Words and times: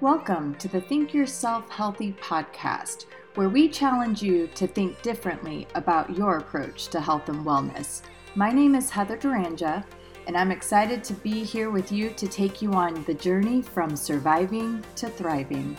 Welcome 0.00 0.54
to 0.54 0.66
the 0.66 0.80
Think 0.80 1.12
Yourself 1.12 1.68
Healthy 1.68 2.12
podcast, 2.22 3.04
where 3.34 3.50
we 3.50 3.68
challenge 3.68 4.22
you 4.22 4.46
to 4.54 4.66
think 4.66 5.02
differently 5.02 5.68
about 5.74 6.16
your 6.16 6.38
approach 6.38 6.88
to 6.88 7.02
health 7.02 7.28
and 7.28 7.44
wellness. 7.44 8.00
My 8.34 8.50
name 8.50 8.74
is 8.74 8.88
Heather 8.88 9.18
Duranja, 9.18 9.84
and 10.26 10.38
I'm 10.38 10.50
excited 10.52 11.04
to 11.04 11.12
be 11.12 11.44
here 11.44 11.70
with 11.70 11.92
you 11.92 12.08
to 12.16 12.26
take 12.26 12.62
you 12.62 12.72
on 12.72 13.04
the 13.04 13.12
journey 13.12 13.60
from 13.60 13.94
surviving 13.94 14.82
to 14.94 15.10
thriving. 15.10 15.76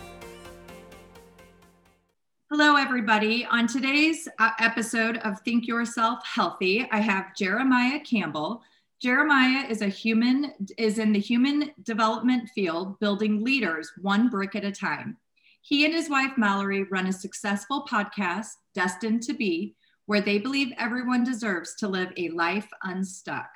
Hello, 2.52 2.76
everybody. 2.76 3.48
On 3.48 3.66
today's 3.66 4.28
uh, 4.38 4.52
episode 4.60 5.18
of 5.18 5.40
Think 5.40 5.66
Yourself 5.66 6.24
Healthy, 6.28 6.88
I 6.92 7.00
have 7.00 7.36
Jeremiah 7.36 8.00
Campbell. 8.00 8.62
Jeremiah 9.02 9.66
is 9.68 9.82
a 9.82 9.88
human 9.88 10.54
is 10.78 11.00
in 11.00 11.12
the 11.12 11.20
human 11.20 11.72
development 11.82 12.48
field 12.54 13.00
building 13.00 13.44
leaders 13.44 13.92
one 14.00 14.30
brick 14.30 14.56
at 14.56 14.64
a 14.64 14.72
time. 14.72 15.18
He 15.62 15.86
and 15.86 15.94
his 15.94 16.08
wife 16.08 16.34
Mallory 16.38 16.84
run 16.84 17.08
a 17.08 17.14
successful 17.14 17.88
podcast, 17.90 18.50
Destined 18.76 19.24
to 19.24 19.34
Be, 19.34 19.76
where 20.06 20.22
they 20.22 20.38
believe 20.38 20.72
everyone 20.78 21.24
deserves 21.24 21.74
to 21.80 21.88
live 21.88 22.10
a 22.16 22.30
life 22.30 22.68
unstuck. 22.84 23.50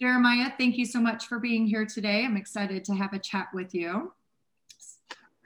Jeremiah, 0.00 0.52
thank 0.58 0.76
you 0.76 0.84
so 0.84 1.00
much 1.00 1.26
for 1.26 1.38
being 1.38 1.64
here 1.64 1.86
today. 1.86 2.24
I'm 2.24 2.36
excited 2.36 2.84
to 2.86 2.94
have 2.94 3.12
a 3.12 3.20
chat 3.20 3.46
with 3.54 3.72
you. 3.72 4.12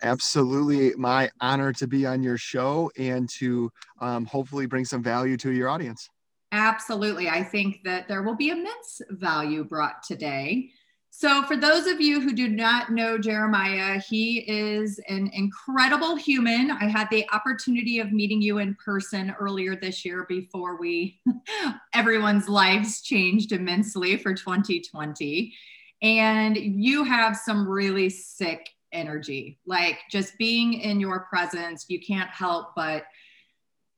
Absolutely, 0.02 0.94
my 0.96 1.28
honor 1.42 1.74
to 1.74 1.86
be 1.86 2.06
on 2.06 2.22
your 2.22 2.38
show 2.38 2.90
and 2.96 3.28
to 3.36 3.70
um, 4.00 4.24
hopefully 4.24 4.64
bring 4.64 4.86
some 4.86 5.02
value 5.02 5.36
to 5.38 5.52
your 5.52 5.68
audience. 5.68 6.08
Absolutely. 6.56 7.28
I 7.28 7.44
think 7.44 7.82
that 7.84 8.08
there 8.08 8.22
will 8.22 8.34
be 8.34 8.48
immense 8.48 9.02
value 9.10 9.62
brought 9.62 10.02
today. 10.02 10.70
So, 11.10 11.42
for 11.44 11.54
those 11.56 11.86
of 11.86 12.00
you 12.00 12.18
who 12.20 12.32
do 12.32 12.48
not 12.48 12.92
know 12.92 13.18
Jeremiah, 13.18 14.00
he 14.00 14.38
is 14.40 14.98
an 15.08 15.30
incredible 15.34 16.16
human. 16.16 16.70
I 16.70 16.86
had 16.86 17.08
the 17.10 17.26
opportunity 17.30 18.00
of 18.00 18.10
meeting 18.12 18.40
you 18.40 18.58
in 18.58 18.74
person 18.82 19.34
earlier 19.38 19.76
this 19.76 20.02
year 20.04 20.24
before 20.28 20.78
we, 20.78 21.20
everyone's 21.94 22.48
lives 22.48 23.02
changed 23.02 23.52
immensely 23.52 24.16
for 24.16 24.32
2020. 24.32 25.52
And 26.00 26.56
you 26.56 27.04
have 27.04 27.36
some 27.36 27.68
really 27.68 28.08
sick 28.08 28.68
energy. 28.92 29.58
Like 29.66 29.98
just 30.10 30.38
being 30.38 30.72
in 30.74 31.00
your 31.00 31.20
presence, 31.20 31.84
you 31.88 32.00
can't 32.00 32.30
help 32.30 32.74
but 32.74 33.04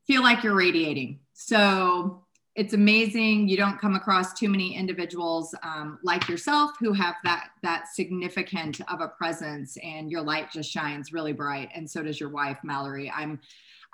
feel 0.09 0.23
like 0.23 0.43
you're 0.43 0.55
radiating. 0.55 1.21
So, 1.35 2.25
it's 2.59 2.75
amazing. 2.75 3.47
You 3.47 3.57
don't 3.57 3.79
come 3.79 3.95
across 3.95 4.33
too 4.33 4.49
many 4.49 4.75
individuals 4.75 5.55
um, 5.63 6.01
like 6.03 6.29
yourself 6.29 6.73
who 6.81 6.93
have 6.93 7.15
that 7.23 7.51
that 7.63 7.87
significant 7.87 8.81
of 8.91 9.01
a 9.01 9.07
presence 9.07 9.79
and 9.81 10.11
your 10.11 10.23
light 10.23 10.51
just 10.51 10.69
shines 10.69 11.13
really 11.13 11.33
bright. 11.33 11.69
And 11.73 11.89
so 11.89 12.03
does 12.03 12.19
your 12.19 12.31
wife 12.31 12.59
mallory. 12.65 13.13
I'm 13.15 13.39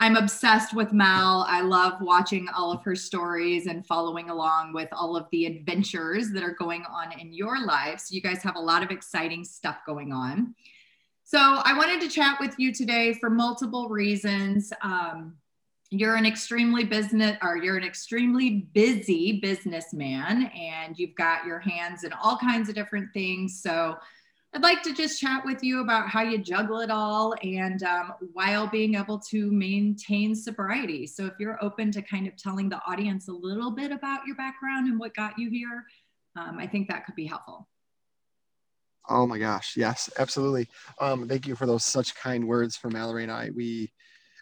i'm 0.00 0.16
obsessed 0.16 0.72
with 0.72 0.94
mal. 0.94 1.44
I 1.46 1.60
love 1.60 2.00
watching 2.00 2.48
all 2.56 2.72
of 2.72 2.82
her 2.84 2.96
stories 2.96 3.66
and 3.66 3.86
following 3.86 4.30
along 4.30 4.72
with 4.72 4.88
all 4.92 5.14
of 5.14 5.26
the 5.30 5.44
adventures 5.44 6.30
that 6.30 6.42
are 6.42 6.54
going 6.58 6.86
on 6.90 7.12
in 7.20 7.34
your 7.34 7.62
lives 7.66 8.10
you 8.10 8.22
guys 8.22 8.42
have 8.42 8.56
a 8.56 8.60
lot 8.60 8.82
of 8.82 8.90
exciting 8.90 9.44
stuff 9.44 9.76
going 9.84 10.10
on. 10.10 10.54
So 11.24 11.38
i 11.38 11.76
wanted 11.76 12.00
to 12.00 12.08
chat 12.08 12.38
with 12.40 12.54
you 12.58 12.72
today 12.72 13.12
for 13.12 13.28
multiple 13.28 13.90
reasons. 13.90 14.72
Um, 14.80 15.36
you're 15.90 16.16
an 16.16 16.26
extremely 16.26 16.84
business 16.84 17.36
or 17.42 17.56
you're 17.56 17.76
an 17.76 17.84
extremely 17.84 18.68
busy 18.72 19.40
businessman 19.40 20.50
and 20.56 20.98
you've 20.98 21.14
got 21.14 21.44
your 21.44 21.58
hands 21.60 22.04
in 22.04 22.12
all 22.14 22.36
kinds 22.38 22.68
of 22.68 22.74
different 22.74 23.12
things 23.12 23.60
so 23.62 23.94
i'd 24.54 24.62
like 24.62 24.82
to 24.82 24.94
just 24.94 25.20
chat 25.20 25.44
with 25.44 25.62
you 25.62 25.80
about 25.80 26.08
how 26.08 26.22
you 26.22 26.38
juggle 26.38 26.80
it 26.80 26.90
all 26.90 27.34
and 27.42 27.82
um, 27.82 28.12
while 28.32 28.66
being 28.66 28.94
able 28.94 29.18
to 29.18 29.50
maintain 29.52 30.34
sobriety 30.34 31.06
so 31.06 31.26
if 31.26 31.34
you're 31.38 31.62
open 31.62 31.92
to 31.92 32.02
kind 32.02 32.26
of 32.26 32.36
telling 32.36 32.68
the 32.68 32.80
audience 32.86 33.28
a 33.28 33.32
little 33.32 33.70
bit 33.70 33.92
about 33.92 34.26
your 34.26 34.36
background 34.36 34.88
and 34.88 34.98
what 34.98 35.14
got 35.14 35.38
you 35.38 35.50
here 35.50 35.84
um, 36.36 36.58
i 36.58 36.66
think 36.66 36.88
that 36.88 37.04
could 37.04 37.14
be 37.14 37.26
helpful 37.26 37.68
Oh 39.06 39.26
my 39.26 39.36
gosh, 39.36 39.76
yes, 39.76 40.08
absolutely. 40.18 40.66
Um, 40.98 41.28
thank 41.28 41.46
you 41.46 41.54
for 41.54 41.66
those 41.66 41.84
such 41.84 42.14
kind 42.14 42.48
words 42.48 42.74
for 42.74 42.88
Mallory 42.88 43.22
and 43.22 43.30
I. 43.30 43.50
We 43.54 43.92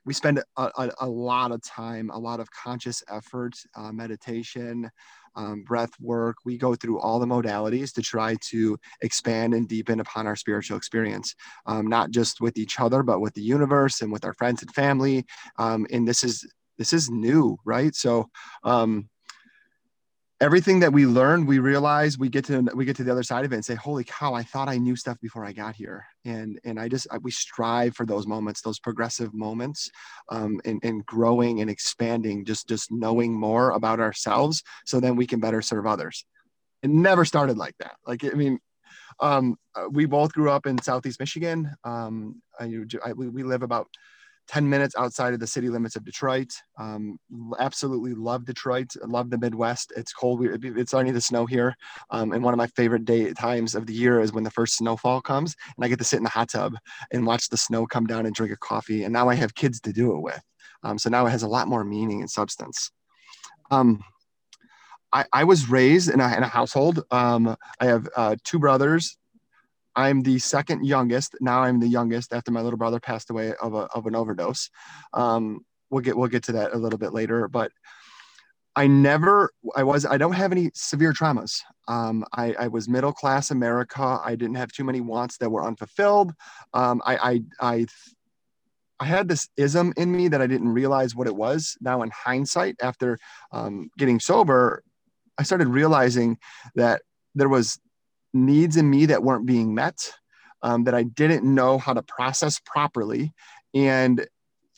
we 0.05 0.15
spend 0.15 0.39
a, 0.39 0.45
a, 0.57 0.91
a, 1.01 1.09
lot 1.09 1.53
of 1.53 1.63
time, 1.63 2.11
a 2.11 2.19
lot 2.19 2.41
of 2.41 2.51
conscious 2.51 3.03
effort, 3.09 3.55
uh, 3.77 3.93
meditation, 3.93 4.91
um, 5.37 5.63
breath 5.63 5.93
work. 6.01 6.37
We 6.45 6.59
go 6.59 6.75
through 6.75 7.01
all 7.01 7.19
the 7.19 7.27
modalities 7.27 7.93
to 7.95 8.03
try 8.03 8.37
to 8.51 8.79
expand 9.01 9.55
and 9.55 9.69
deepen 9.69 10.01
upon 10.01 10.27
our 10.27 10.37
spiritual 10.37 10.77
experience, 10.77 11.35
um, 11.67 11.87
not 11.87 12.11
just 12.11 12.41
with 12.41 12.59
each 12.59 12.81
other, 12.81 13.03
but 13.03 13.21
with 13.21 13.35
the 13.35 13.43
universe 13.43 14.03
and 14.03 14.13
with 14.13 14.25
our 14.25 14.35
friends 14.35 14.63
and 14.63 14.75
family. 14.75 15.25
Um, 15.59 15.87
and 15.91 16.07
this 16.07 16.25
is 16.25 16.47
this 16.79 16.93
is 16.93 17.11
new, 17.11 17.59
right? 17.65 17.95
So 17.95 18.29
um, 18.65 19.09
everything 20.43 20.81
that 20.81 20.93
we 20.93 21.07
learn 21.07 21.47
we 21.47 21.61
realize 21.61 22.19
we 22.19 22.29
get 22.29 22.45
to 22.45 22.69
we 22.75 22.85
get 22.85 22.97
to 22.97 23.05
the 23.05 23.13
other 23.13 23.23
side 23.23 23.45
of 23.45 23.53
it 23.53 23.55
and 23.55 23.65
say 23.65 23.77
holy 23.77 24.03
cow 24.03 24.35
i 24.35 24.43
thought 24.43 24.69
i 24.69 24.77
knew 24.77 24.97
stuff 24.97 25.17
before 25.21 25.45
i 25.45 25.53
got 25.53 25.77
here. 25.77 26.05
And 26.25 26.59
and 26.65 26.81
i 26.81 26.89
just 26.89 27.07
I, 27.13 27.19
we 27.19 27.31
strive 27.31 27.95
for 27.95 28.05
those 28.05 28.27
moments 28.27 28.61
those 28.61 28.81
progressive 28.81 29.33
moments 29.33 29.89
um, 30.31 30.61
and, 30.65 30.81
and 30.83 31.07
growing 31.07 31.61
and 31.61 31.71
expanding 31.71 32.45
just 32.45 32.69
just 32.69 32.91
knowing 32.91 33.33
more 33.33 33.71
about 33.71 34.01
ourselves 34.01 34.65
so 34.85 34.99
then 34.99 35.15
we 35.15 35.29
can 35.29 35.39
better 35.39 35.63
serve 35.63 35.87
others. 35.87 36.25
It 36.83 36.91
never 36.91 37.25
started 37.25 37.57
like 37.57 37.77
that. 37.79 37.95
Like 38.05 38.25
i 38.25 38.31
mean 38.31 38.59
um, 39.21 39.57
uh, 39.77 39.89
we 39.91 40.07
both 40.07 40.33
grew 40.33 40.51
up 40.51 40.67
in 40.67 40.83
southeast 40.83 41.21
michigan. 41.21 41.71
Um, 41.85 42.43
I, 42.59 42.65
I, 43.05 43.13
we 43.13 43.45
live 43.45 43.63
about 43.63 43.89
10 44.49 44.69
minutes 44.69 44.95
outside 44.99 45.35
of 45.35 45.41
the 45.41 45.47
city 45.47 45.69
limits 45.69 45.97
of 45.97 46.05
Detroit. 46.05 46.53
Um, 46.79 47.19
absolutely 47.59 48.15
love 48.15 48.45
Detroit. 48.45 48.95
Love 49.07 49.31
the 49.31 49.39
Midwest. 49.39 49.93
It's 49.97 50.13
cold. 50.13 50.45
It's 50.45 50.91
starting 50.91 51.15
to 51.15 51.21
snow 51.21 51.47
here. 51.47 51.77
Um, 52.11 52.33
and 52.33 52.43
one 52.43 52.53
of 52.53 52.59
my 52.59 52.67
favorite 52.69 53.05
day 53.05 53.33
times 53.33 53.75
of 53.75 53.87
the 53.87 53.95
year 53.95 54.21
is 54.21 54.33
when 54.33 54.45
the 54.45 54.51
first 54.51 54.77
snowfall 54.77 55.21
comes 55.21 55.55
and 55.77 55.85
I 55.85 55.89
get 55.89 55.99
to 55.99 56.05
sit 56.05 56.19
in 56.19 56.25
the 56.25 56.31
hot 56.31 56.51
tub 56.51 56.75
and 57.13 57.27
watch 57.27 57.49
the 57.49 57.57
snow 57.57 57.87
come 57.87 58.07
down 58.07 58.27
and 58.27 58.35
drink 58.35 58.53
a 58.53 58.57
coffee. 58.57 59.05
And 59.05 59.13
now 59.13 59.29
I 59.29 59.35
have 59.35 59.55
kids 59.55 59.81
to 59.81 59.93
do 59.93 60.15
it 60.17 60.21
with. 60.21 60.43
Um, 60.83 60.99
so 60.99 61.11
now 61.11 61.27
it 61.27 61.31
has 61.31 61.43
a 61.43 61.49
lot 61.49 61.69
more 61.69 61.85
meaning 61.85 62.21
and 62.21 62.31
substance. 62.31 62.91
Um, 63.71 64.03
I, 65.13 65.25
I, 65.33 65.45
was 65.45 65.69
raised 65.69 66.11
in 66.11 66.21
a, 66.21 66.37
in 66.37 66.43
a 66.43 66.49
household. 66.49 67.05
Um, 67.11 67.57
I 67.81 67.87
have 67.87 68.09
uh, 68.17 68.37
two 68.45 68.59
brothers, 68.59 69.17
I'm 69.95 70.23
the 70.23 70.39
second 70.39 70.85
youngest. 70.87 71.37
Now 71.41 71.63
I'm 71.63 71.81
the 71.81 71.89
youngest 71.89 72.33
after 72.33 72.51
my 72.51 72.61
little 72.61 72.79
brother 72.79 73.01
passed 73.01 73.31
away 73.31 73.55
of, 73.61 73.75
a, 73.75 73.89
of 73.95 74.07
an 74.07 74.15
overdose. 74.15 74.71
Um, 75.13 75.65
we'll 75.91 76.03
get 76.03 76.17
we'll 76.17 76.29
get 76.29 76.45
to 76.45 76.53
that 76.53 76.73
a 76.73 76.79
little 76.79 76.99
bit 76.99 77.13
later, 77.13 77.49
but 77.49 77.71
I 78.75 78.87
never 78.87 79.51
I 79.77 79.83
was 79.83 80.07
I 80.07 80.17
don't 80.17 80.33
have 80.33 80.53
any 80.53 80.71
severe 80.75 81.13
traumas. 81.13 81.61
Um, 81.89 82.25
I, 82.33 82.55
I, 82.59 82.69
was 82.69 82.89
middle 82.89 83.13
class 83.13 83.51
America. 83.51 84.21
I 84.25 84.35
didn't 84.35 84.55
have 84.55 84.73
too 84.73 84.85
many 84.85 85.01
wants 85.01 85.37
that 85.39 85.51
were 85.51 85.65
unfulfilled. 85.65 86.33
Um, 86.73 87.03
I, 87.05 87.17
I 87.17 87.43
I 87.61 87.87
I 89.01 89.05
had 89.05 89.29
this 89.29 89.49
ism 89.57 89.93
in 89.97 90.17
me 90.17 90.29
that 90.29 90.41
I 90.41 90.47
didn't 90.47 90.69
realize 90.69 91.15
what 91.15 91.27
it 91.27 91.37
was. 91.37 91.77
Now 91.81 92.03
in 92.03 92.11
hindsight, 92.11 92.77
after 92.81 93.19
um, 93.51 93.91
getting 93.99 94.21
sober, 94.21 94.83
I 95.37 95.43
started 95.43 95.69
realizing 95.69 96.39
that 96.77 97.03
there 97.35 97.49
was 97.49 97.79
needs 98.33 98.77
in 98.77 98.89
me 98.89 99.07
that 99.07 99.23
weren't 99.23 99.47
being 99.47 99.75
met, 99.75 100.13
um, 100.63 100.85
that 100.85 100.95
I 100.95 101.03
didn't 101.03 101.45
know 101.45 101.79
how 101.79 101.93
to 101.93 102.03
process 102.03 102.61
properly. 102.65 103.33
And 103.75 104.27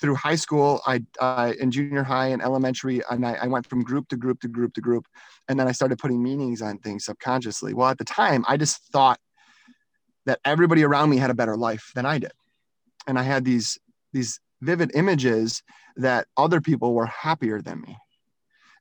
through 0.01 0.17
high 0.17 0.35
school, 0.35 0.81
I 0.87 1.03
uh, 1.21 1.53
in 1.59 1.71
junior 1.71 2.03
high 2.03 2.29
and 2.29 2.43
elementary, 2.43 3.01
and 3.11 3.25
I, 3.27 3.35
I, 3.43 3.47
went 3.47 3.67
from 3.67 3.83
group 3.83 4.09
to 4.09 4.17
group 4.17 4.41
to 4.41 4.49
group 4.49 4.75
to 4.75 4.81
group, 4.81 5.07
and 5.49 5.59
then 5.59 5.69
I 5.69 5.73
started 5.73 5.99
putting 5.99 6.23
meanings 6.23 6.61
on 6.63 6.79
things 6.79 7.05
subconsciously. 7.05 7.75
Well, 7.75 7.89
at 7.89 7.99
the 7.99 8.05
time, 8.05 8.45
I 8.49 8.57
just 8.57 8.83
thought 8.93 9.19
that 10.27 10.41
everybody 10.45 10.83
around 10.83 11.11
me 11.11 11.17
had 11.17 11.31
a 11.31 11.35
better 11.35 11.57
life 11.57 11.93
than 11.95 12.07
I 12.07 12.19
did, 12.19 12.33
and 13.07 13.19
I 13.19 13.23
had 13.23 13.45
these 13.45 13.79
these 14.13 14.41
vivid 14.61 14.91
images 14.95 15.63
that 15.97 16.27
other 16.37 16.61
people 16.61 16.93
were 16.93 17.07
happier 17.07 17.63
than 17.63 17.81
me, 17.81 17.97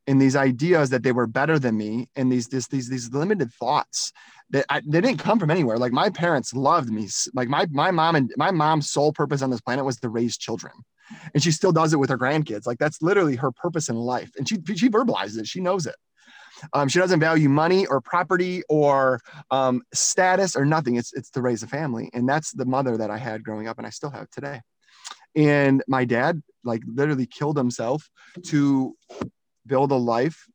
and 0.08 0.22
these 0.22 0.36
ideas 0.36 0.90
that 0.90 1.04
they 1.04 1.12
were 1.12 1.28
better 1.28 1.58
than 1.60 1.78
me, 1.78 2.10
and 2.16 2.32
these 2.32 2.48
this, 2.48 2.68
these 2.68 2.90
these 2.90 3.12
limited 3.12 3.52
thoughts 3.54 4.12
that 4.50 4.66
I, 4.70 4.82
they 4.86 5.02
didn't 5.02 5.20
come 5.20 5.40
from 5.40 5.52
anywhere. 5.52 5.78
Like 5.78 5.92
my 5.92 6.10
parents 6.10 6.54
loved 6.54 6.90
me. 6.90 7.08
Like 7.34 7.48
my 7.48 7.68
my 7.72 7.92
mom 7.92 8.16
and 8.16 8.32
my 8.38 8.52
mom's 8.52 8.90
sole 8.90 9.14
purpose 9.14 9.42
on 9.42 9.50
this 9.50 9.62
planet 9.62 9.86
was 9.86 10.00
to 10.00 10.10
raise 10.10 10.38
children, 10.38 10.74
and 11.34 11.42
she 11.42 11.52
still 11.52 11.72
does 11.72 11.94
it 11.94 12.00
with 12.00 12.10
her 12.10 12.18
grandkids. 12.18 12.68
Like 12.68 12.80
that's 12.80 13.02
literally 13.02 13.36
her 13.38 13.52
purpose 13.52 13.90
in 13.90 13.96
life, 13.96 14.32
and 14.38 14.48
she 14.48 14.58
she 14.76 14.90
verbalizes 14.90 15.40
it. 15.40 15.48
She 15.48 15.62
knows 15.62 15.86
it. 15.86 15.96
Um, 16.72 16.88
she 16.88 17.00
doesn't 17.00 17.20
value 17.20 17.50
money 17.50 17.86
or 17.88 18.00
property 18.00 18.64
or 18.70 19.20
um, 19.52 19.82
status 19.94 20.56
or 20.56 20.66
nothing. 20.66 20.96
It's 20.96 21.14
it's 21.14 21.30
to 21.32 21.42
raise 21.42 21.64
a 21.64 21.68
family, 21.68 22.10
and 22.14 22.28
that's 22.28 22.52
the 22.52 22.66
mother 22.66 22.98
that 22.98 23.10
I 23.10 23.18
had 23.18 23.44
growing 23.44 23.68
up, 23.68 23.78
and 23.78 23.88
I 23.88 23.90
still 23.90 24.12
have 24.12 24.30
today. 24.30 24.62
And 25.36 25.84
my 25.88 26.06
dad 26.06 26.42
like 26.64 26.82
literally 26.86 27.26
killed 27.26 27.58
himself 27.58 28.10
to 28.46 28.96
build 29.66 29.92
a 29.92 29.96
life 29.96 30.48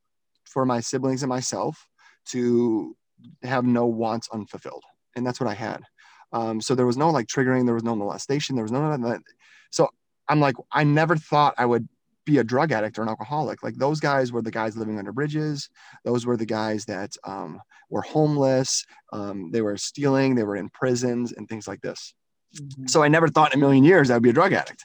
for 0.44 0.64
my 0.64 0.80
siblings 0.80 1.22
and 1.22 1.28
myself 1.28 1.86
to 2.26 2.96
have 3.42 3.64
no 3.64 3.86
wants 3.86 4.28
unfulfilled. 4.32 4.84
And 5.16 5.26
that's 5.26 5.40
what 5.40 5.48
I 5.48 5.54
had. 5.54 5.82
Um, 6.32 6.60
so 6.60 6.74
there 6.74 6.86
was 6.86 6.96
no 6.96 7.10
like 7.10 7.26
triggering, 7.26 7.64
there 7.64 7.74
was 7.74 7.84
no 7.84 7.96
molestation, 7.96 8.54
there 8.54 8.64
was 8.64 8.72
no 8.72 8.80
none 8.80 9.02
of 9.02 9.10
that. 9.10 9.22
So 9.70 9.88
I'm 10.28 10.40
like, 10.40 10.56
I 10.70 10.84
never 10.84 11.16
thought 11.16 11.54
I 11.56 11.66
would 11.66 11.88
be 12.28 12.38
a 12.38 12.44
drug 12.44 12.72
addict 12.72 12.98
or 12.98 13.02
an 13.02 13.08
alcoholic. 13.08 13.62
Like 13.62 13.76
those 13.76 14.00
guys 14.00 14.30
were 14.30 14.42
the 14.42 14.50
guys 14.50 14.76
living 14.76 14.98
under 14.98 15.12
bridges. 15.12 15.70
Those 16.04 16.26
were 16.26 16.36
the 16.36 16.46
guys 16.46 16.84
that 16.84 17.12
um, 17.24 17.60
were 17.88 18.02
homeless. 18.02 18.84
Um, 19.12 19.50
they 19.50 19.62
were 19.62 19.78
stealing. 19.78 20.34
They 20.34 20.44
were 20.44 20.56
in 20.56 20.68
prisons 20.68 21.32
and 21.32 21.48
things 21.48 21.66
like 21.66 21.80
this. 21.80 22.14
Mm-hmm. 22.54 22.86
So 22.86 23.02
I 23.02 23.08
never 23.08 23.28
thought 23.28 23.54
in 23.54 23.58
a 23.58 23.60
million 23.60 23.82
years 23.82 24.10
I'd 24.10 24.22
be 24.22 24.30
a 24.30 24.34
drug 24.34 24.52
addict. 24.52 24.84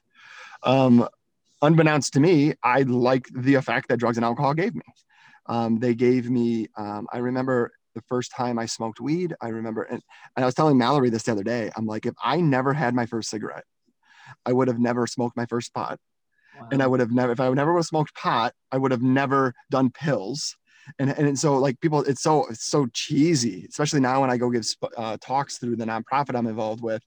Um, 0.64 1.08
unbeknownst 1.64 2.14
to 2.14 2.20
me, 2.20 2.54
I 2.62 2.84
like 2.84 3.26
the 3.34 3.56
effect 3.56 3.88
that 3.90 3.98
drugs 3.98 4.18
and 4.18 4.26
alcohol 4.26 4.54
gave 4.54 4.76
me. 4.76 4.84
Um, 5.48 5.80
they 5.80 5.96
gave 5.96 6.30
me, 6.30 6.68
um, 6.78 7.08
I 7.12 7.18
remember 7.18 7.72
the 7.96 8.02
first 8.08 8.32
time 8.32 8.60
I 8.60 8.66
smoked 8.66 9.00
weed, 9.00 9.34
I 9.42 9.50
remember, 9.50 9.84
and, 9.84 10.02
and 10.36 10.44
I 10.44 10.46
was 10.46 10.56
telling 10.56 10.78
Mallory 10.78 11.10
this 11.10 11.24
the 11.24 11.32
other 11.32 11.44
day, 11.44 11.72
I'm 11.76 11.86
like, 11.86 12.06
if 12.06 12.14
I 12.24 12.38
never 12.42 12.74
had 12.74 12.94
my 12.94 13.06
first 13.06 13.30
cigarette, 13.30 13.64
I 14.46 14.54
would 14.54 14.68
have 14.68 14.80
never 14.80 15.08
smoked 15.08 15.38
my 15.38 15.46
first 15.46 15.74
pot. 15.74 16.00
Wow. 16.60 16.68
And 16.72 16.84
I 16.84 16.88
would 16.88 17.00
have 17.00 17.12
never, 17.12 17.32
if 17.32 17.40
I 17.40 17.50
would 17.50 17.56
never 17.56 17.74
would 17.74 17.80
have 17.80 17.86
smoked 17.86 18.16
pot, 18.16 18.54
I 18.72 18.78
would 18.78 18.92
have 18.92 19.02
never 19.02 19.54
done 19.70 19.90
pills. 19.90 20.56
And, 21.00 21.10
and 21.12 21.40
so 21.40 21.58
like 21.58 21.80
people, 21.80 22.04
it's 22.04 22.22
so, 22.22 22.46
it's 22.48 22.66
so 22.66 22.88
cheesy, 22.94 23.66
especially 23.70 24.02
now 24.02 24.22
when 24.22 24.30
I 24.30 24.38
go 24.38 24.50
give 24.50 24.66
uh, 24.98 25.18
talks 25.22 25.58
through 25.58 25.78
the 25.78 25.86
nonprofit 25.86 26.36
I'm 26.36 26.48
involved 26.48 26.84
with 26.84 27.04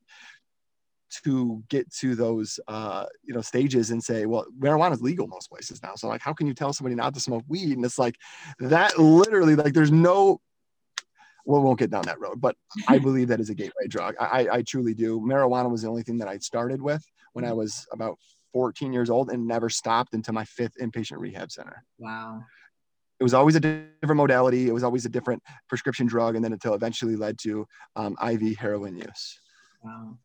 to 1.24 1.62
get 1.68 1.90
to 1.92 2.14
those 2.14 2.58
uh, 2.68 3.06
you 3.24 3.34
know 3.34 3.40
stages 3.40 3.90
and 3.90 4.02
say 4.02 4.26
well 4.26 4.46
marijuana 4.58 4.92
is 4.92 5.02
legal 5.02 5.26
most 5.26 5.48
places 5.48 5.82
now 5.82 5.94
so 5.94 6.08
like 6.08 6.20
how 6.20 6.32
can 6.32 6.46
you 6.46 6.54
tell 6.54 6.72
somebody 6.72 6.94
not 6.94 7.14
to 7.14 7.20
smoke 7.20 7.44
weed 7.48 7.76
and 7.76 7.84
it's 7.84 7.98
like 7.98 8.16
that 8.58 8.98
literally 8.98 9.54
like 9.54 9.74
there's 9.74 9.92
no 9.92 10.40
well, 11.46 11.60
we 11.60 11.66
won't 11.66 11.78
get 11.78 11.90
down 11.90 12.02
that 12.02 12.20
road, 12.20 12.40
but 12.40 12.56
I 12.88 12.98
believe 12.98 13.28
that 13.28 13.40
is 13.40 13.50
a 13.50 13.54
gateway 13.54 13.86
drug. 13.88 14.16
I, 14.20 14.48
I 14.50 14.62
truly 14.62 14.94
do. 14.94 15.20
Marijuana 15.20 15.70
was 15.70 15.82
the 15.82 15.88
only 15.88 16.02
thing 16.02 16.18
that 16.18 16.28
I 16.28 16.38
started 16.38 16.82
with 16.82 17.04
when 17.32 17.44
I 17.44 17.52
was 17.52 17.86
about 17.92 18.18
14 18.52 18.92
years 18.92 19.10
old 19.10 19.30
and 19.30 19.46
never 19.46 19.68
stopped 19.68 20.14
until 20.14 20.34
my 20.34 20.44
fifth 20.44 20.72
inpatient 20.80 21.18
rehab 21.18 21.50
center. 21.52 21.84
Wow. 21.98 22.42
It 23.20 23.22
was 23.22 23.32
always 23.32 23.54
a 23.54 23.60
different 23.60 24.16
modality. 24.16 24.68
It 24.68 24.72
was 24.72 24.82
always 24.82 25.06
a 25.06 25.08
different 25.08 25.42
prescription 25.68 26.06
drug. 26.06 26.34
And 26.34 26.44
then 26.44 26.52
until 26.52 26.74
eventually 26.74 27.16
led 27.16 27.38
to 27.40 27.66
um, 27.94 28.16
IV 28.22 28.56
heroin 28.56 28.96
use. 28.96 29.38
Wow. 29.82 30.18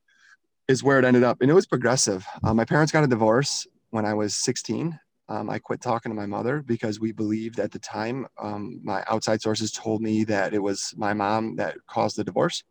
Is 0.67 0.83
where 0.83 0.99
it 0.99 1.05
ended 1.05 1.23
up. 1.23 1.41
And 1.41 1.51
it 1.51 1.53
was 1.53 1.65
progressive. 1.65 2.25
Uh, 2.43 2.53
my 2.53 2.65
parents 2.65 2.91
got 2.91 3.03
a 3.03 3.07
divorce 3.07 3.67
when 3.89 4.05
I 4.05 4.13
was 4.13 4.35
16 4.35 4.97
um, 5.31 5.49
I 5.49 5.59
quit 5.59 5.79
talking 5.79 6.09
to 6.09 6.15
my 6.15 6.25
mother 6.25 6.61
because 6.61 6.99
we 6.99 7.13
believed 7.13 7.57
at 7.57 7.71
the 7.71 7.79
time, 7.79 8.27
um, 8.37 8.81
my 8.83 9.01
outside 9.07 9.41
sources 9.41 9.71
told 9.71 10.01
me 10.01 10.25
that 10.25 10.53
it 10.53 10.61
was 10.61 10.93
my 10.97 11.13
mom 11.13 11.55
that 11.55 11.77
caused 11.87 12.17
the 12.17 12.25
divorce. 12.25 12.65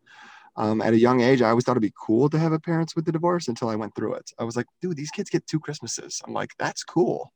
Um, 0.56 0.82
at 0.82 0.92
a 0.92 0.98
young 0.98 1.22
age, 1.22 1.40
I 1.40 1.48
always 1.48 1.64
thought 1.64 1.72
it'd 1.72 1.82
be 1.82 1.94
cool 1.98 2.28
to 2.28 2.38
have 2.38 2.52
a 2.52 2.60
parents 2.60 2.94
with 2.94 3.06
the 3.06 3.12
divorce 3.12 3.48
until 3.48 3.70
I 3.70 3.76
went 3.76 3.94
through 3.94 4.12
it. 4.14 4.30
I 4.38 4.44
was 4.44 4.56
like, 4.56 4.66
dude, 4.82 4.98
these 4.98 5.10
kids 5.10 5.30
get 5.30 5.46
two 5.46 5.58
Christmases. 5.58 6.20
I'm 6.26 6.34
like, 6.34 6.50
that's 6.58 6.84
cool. 6.84 7.32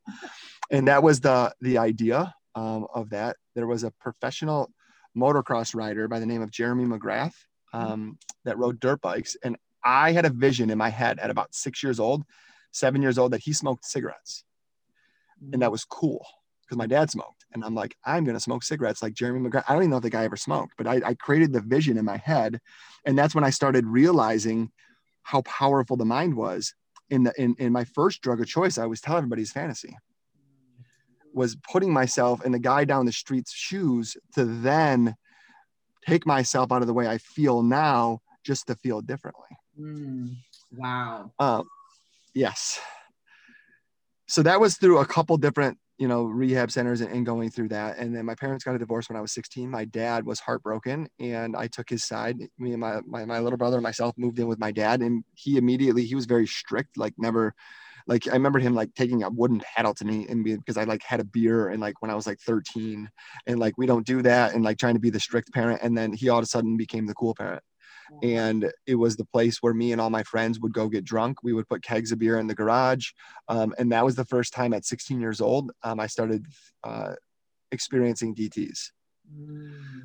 And 0.70 0.88
that 0.88 1.02
was 1.02 1.20
the 1.20 1.54
the 1.62 1.78
idea 1.78 2.34
um, 2.54 2.86
of 2.92 3.08
that. 3.10 3.36
There 3.54 3.66
was 3.66 3.82
a 3.82 3.92
professional 3.92 4.72
motocross 5.16 5.74
rider 5.74 6.06
by 6.06 6.20
the 6.20 6.26
name 6.26 6.42
of 6.42 6.50
Jeremy 6.50 6.84
McGrath 6.84 7.34
um, 7.72 8.18
that 8.44 8.58
rode 8.58 8.78
dirt 8.78 9.00
bikes, 9.00 9.38
and 9.42 9.56
I 9.84 10.12
had 10.12 10.24
a 10.24 10.30
vision 10.30 10.70
in 10.70 10.78
my 10.78 10.88
head 10.88 11.18
at 11.18 11.30
about 11.30 11.54
six 11.54 11.82
years 11.82 12.00
old, 12.00 12.24
seven 12.72 13.02
years 13.02 13.18
old, 13.18 13.32
that 13.32 13.42
he 13.42 13.52
smoked 13.52 13.84
cigarettes. 13.84 14.44
And 15.52 15.60
that 15.62 15.68
mm. 15.68 15.72
was 15.72 15.84
cool 15.84 16.26
because 16.62 16.78
my 16.78 16.86
dad 16.86 17.10
smoked. 17.10 17.44
And 17.52 17.64
i'm 17.64 17.74
like 17.74 17.96
i'm 18.04 18.24
going 18.24 18.36
to 18.36 18.40
smoke 18.40 18.64
cigarettes 18.64 19.00
like 19.00 19.14
jeremy 19.14 19.48
mcgrath 19.48 19.64
i 19.68 19.74
don't 19.74 19.82
even 19.82 19.90
know 19.90 19.98
if 19.98 20.02
the 20.02 20.10
guy 20.10 20.24
ever 20.24 20.36
smoked 20.36 20.74
but 20.76 20.88
I, 20.88 21.00
I 21.04 21.14
created 21.14 21.52
the 21.52 21.60
vision 21.60 21.96
in 21.96 22.04
my 22.04 22.16
head. 22.16 22.60
And 23.04 23.16
that's 23.16 23.34
when 23.34 23.44
i 23.44 23.50
started 23.50 23.86
realizing 23.86 24.72
how 25.22 25.42
powerful 25.42 25.96
the 25.96 26.04
mind 26.04 26.36
was 26.36 26.74
in 27.10 27.24
the 27.24 27.32
in, 27.40 27.54
in 27.58 27.72
my 27.72 27.84
first 27.84 28.22
drug 28.22 28.40
of 28.40 28.46
choice 28.46 28.76
i 28.76 28.82
always 28.82 29.00
tell 29.00 29.16
everybody's 29.16 29.52
fantasy 29.52 29.96
was 31.32 31.56
putting 31.70 31.92
myself 31.92 32.44
in 32.44 32.52
the 32.52 32.58
guy 32.58 32.84
down 32.84 33.06
the 33.06 33.12
street's 33.12 33.52
shoes 33.52 34.16
to 34.34 34.44
then 34.44 35.14
take 36.06 36.26
myself 36.26 36.72
out 36.72 36.82
of 36.82 36.88
the 36.88 36.94
way 36.94 37.06
i 37.06 37.18
feel 37.18 37.62
now 37.62 38.20
just 38.42 38.66
to 38.66 38.74
feel 38.74 39.00
differently 39.00 39.48
mm, 39.80 40.36
wow. 40.72 41.32
Um, 41.38 41.68
yes. 42.34 42.80
So 44.26 44.42
that 44.42 44.60
was 44.60 44.76
through 44.76 44.98
a 44.98 45.06
couple 45.06 45.36
different 45.36 45.78
you 45.98 46.08
know 46.08 46.24
rehab 46.24 46.72
centers 46.72 47.00
and, 47.00 47.12
and, 47.12 47.24
going 47.24 47.50
through 47.50 47.68
that. 47.68 47.98
And 47.98 48.14
then 48.14 48.26
my 48.26 48.34
parents 48.34 48.64
got 48.64 48.74
a 48.74 48.78
divorce 48.78 49.08
when 49.08 49.16
i 49.16 49.20
was 49.20 49.32
16 49.32 49.70
my 49.70 49.84
dad 49.84 50.26
was 50.26 50.40
heartbroken 50.40 51.08
and 51.20 51.56
i 51.56 51.68
took 51.68 51.88
his 51.88 52.04
side. 52.04 52.38
Me 52.58 52.72
and 52.72 52.80
my, 52.80 53.00
my, 53.06 53.24
my 53.24 53.38
little 53.38 53.56
brother 53.56 53.76
and 53.76 53.82
myself 53.82 54.14
moved 54.18 54.38
in 54.38 54.48
with 54.48 54.58
my 54.58 54.72
dad 54.72 55.02
and 55.02 55.24
he 55.34 55.56
immediately 55.56 56.04
he 56.04 56.14
was 56.14 56.26
very 56.26 56.46
strict 56.46 56.96
like 56.96 57.14
never 57.16 57.54
like 58.06 58.28
I 58.28 58.32
remember 58.32 58.58
him 58.58 58.74
like 58.74 58.94
taking 58.94 59.22
a 59.22 59.30
wooden 59.30 59.60
paddle 59.60 59.94
to 59.94 60.04
me 60.04 60.26
and 60.28 60.44
because 60.44 60.76
I 60.76 60.84
like 60.84 61.02
had 61.02 61.20
a 61.20 61.24
beer 61.24 61.68
and 61.68 61.80
like 61.80 62.02
when 62.02 62.10
I 62.10 62.14
was 62.14 62.26
like 62.26 62.38
13 62.40 63.08
and 63.46 63.58
like 63.58 63.78
we 63.78 63.86
don't 63.86 64.06
do 64.06 64.20
that 64.22 64.52
and 64.52 64.62
like 64.62 64.78
trying 64.78 64.94
to 64.94 65.00
be 65.00 65.10
the 65.10 65.20
strict 65.20 65.52
parent. 65.52 65.80
And 65.82 65.96
then 65.96 66.12
he 66.12 66.28
all 66.28 66.38
of 66.38 66.44
a 66.44 66.46
sudden 66.46 66.76
became 66.76 67.06
the 67.06 67.14
cool 67.14 67.34
parent 67.34 67.62
and 68.22 68.70
it 68.86 68.94
was 68.94 69.16
the 69.16 69.24
place 69.24 69.58
where 69.60 69.74
me 69.74 69.92
and 69.92 70.00
all 70.00 70.10
my 70.10 70.22
friends 70.22 70.60
would 70.60 70.72
go 70.72 70.88
get 70.88 71.04
drunk. 71.04 71.42
We 71.42 71.52
would 71.52 71.68
put 71.68 71.82
kegs 71.82 72.12
of 72.12 72.18
beer 72.18 72.38
in 72.38 72.46
the 72.46 72.54
garage, 72.54 73.10
um, 73.48 73.74
and 73.78 73.92
that 73.92 74.04
was 74.04 74.16
the 74.16 74.24
first 74.24 74.52
time 74.52 74.72
at 74.74 74.84
16 74.84 75.20
years 75.20 75.40
old 75.40 75.72
um, 75.82 76.00
I 76.00 76.06
started 76.06 76.46
uh, 76.82 77.14
experiencing 77.72 78.34
DTs 78.34 78.90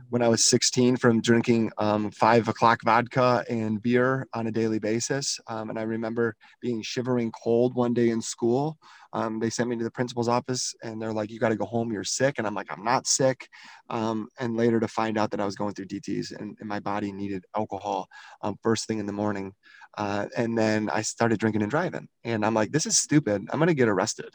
when 0.09 0.21
I 0.23 0.27
was 0.27 0.43
16 0.45 0.97
from 0.97 1.21
drinking 1.21 1.71
um, 1.77 2.09
five 2.11 2.47
o'clock 2.47 2.81
vodka 2.83 3.43
and 3.49 3.81
beer 3.81 4.27
on 4.33 4.47
a 4.47 4.51
daily 4.51 4.79
basis. 4.79 5.39
Um, 5.47 5.69
and 5.69 5.77
I 5.77 5.83
remember 5.83 6.35
being 6.61 6.81
shivering 6.81 7.31
cold 7.31 7.75
one 7.75 7.93
day 7.93 8.09
in 8.09 8.21
school. 8.21 8.77
Um, 9.13 9.39
they 9.39 9.49
sent 9.49 9.69
me 9.69 9.75
to 9.77 9.83
the 9.83 9.91
principal's 9.91 10.27
office 10.27 10.73
and 10.83 11.01
they're 11.01 11.13
like, 11.13 11.31
You 11.31 11.39
got 11.39 11.49
to 11.49 11.55
go 11.55 11.65
home. 11.65 11.91
You're 11.91 12.03
sick. 12.03 12.35
And 12.37 12.47
I'm 12.47 12.55
like, 12.55 12.71
I'm 12.71 12.83
not 12.83 13.07
sick. 13.07 13.47
Um, 13.89 14.29
and 14.39 14.57
later 14.57 14.79
to 14.79 14.87
find 14.87 15.17
out 15.17 15.31
that 15.31 15.41
I 15.41 15.45
was 15.45 15.55
going 15.55 15.73
through 15.73 15.87
DTs 15.87 16.39
and, 16.39 16.57
and 16.59 16.69
my 16.69 16.79
body 16.79 17.11
needed 17.11 17.45
alcohol 17.55 18.07
um, 18.41 18.57
first 18.63 18.87
thing 18.87 18.99
in 18.99 19.05
the 19.05 19.13
morning. 19.13 19.53
Uh, 19.97 20.27
and 20.37 20.57
then 20.57 20.89
I 20.89 21.01
started 21.01 21.39
drinking 21.39 21.61
and 21.61 21.71
driving. 21.71 22.07
And 22.23 22.45
I'm 22.45 22.53
like, 22.53 22.71
This 22.71 22.85
is 22.85 22.97
stupid. 22.97 23.47
I'm 23.51 23.59
going 23.59 23.67
to 23.67 23.73
get 23.73 23.89
arrested. 23.89 24.29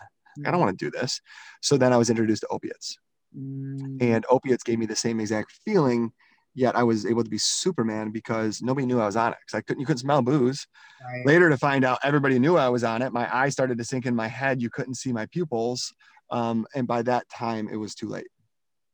I 0.44 0.50
don't 0.50 0.60
want 0.60 0.76
to 0.76 0.84
do 0.84 0.90
this. 0.90 1.20
So 1.62 1.76
then 1.76 1.92
I 1.92 1.96
was 1.96 2.10
introduced 2.10 2.42
to 2.42 2.48
opiates. 2.48 2.98
Mm. 3.36 4.02
And 4.02 4.24
opiates 4.30 4.62
gave 4.62 4.78
me 4.78 4.86
the 4.86 4.96
same 4.96 5.20
exact 5.20 5.52
feeling, 5.64 6.12
yet 6.54 6.76
I 6.76 6.82
was 6.82 7.06
able 7.06 7.24
to 7.24 7.30
be 7.30 7.38
Superman 7.38 8.10
because 8.10 8.62
nobody 8.62 8.86
knew 8.86 9.00
I 9.00 9.06
was 9.06 9.16
on 9.16 9.32
it. 9.32 9.38
Because 9.40 9.58
I 9.58 9.60
couldn't, 9.62 9.80
you 9.80 9.86
couldn't 9.86 10.00
smell 10.00 10.22
booze. 10.22 10.66
Right. 11.04 11.26
Later 11.26 11.48
to 11.50 11.58
find 11.58 11.84
out 11.84 11.98
everybody 12.02 12.38
knew 12.38 12.56
I 12.56 12.68
was 12.68 12.84
on 12.84 13.02
it. 13.02 13.12
My 13.12 13.34
eyes 13.34 13.52
started 13.52 13.78
to 13.78 13.84
sink 13.84 14.06
in 14.06 14.14
my 14.14 14.28
head. 14.28 14.62
You 14.62 14.70
couldn't 14.70 14.94
see 14.94 15.12
my 15.12 15.26
pupils. 15.26 15.92
Um, 16.30 16.66
and 16.74 16.86
by 16.86 17.02
that 17.02 17.28
time, 17.28 17.68
it 17.70 17.76
was 17.76 17.94
too 17.94 18.08
late. 18.08 18.28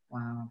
Wow. 0.09 0.49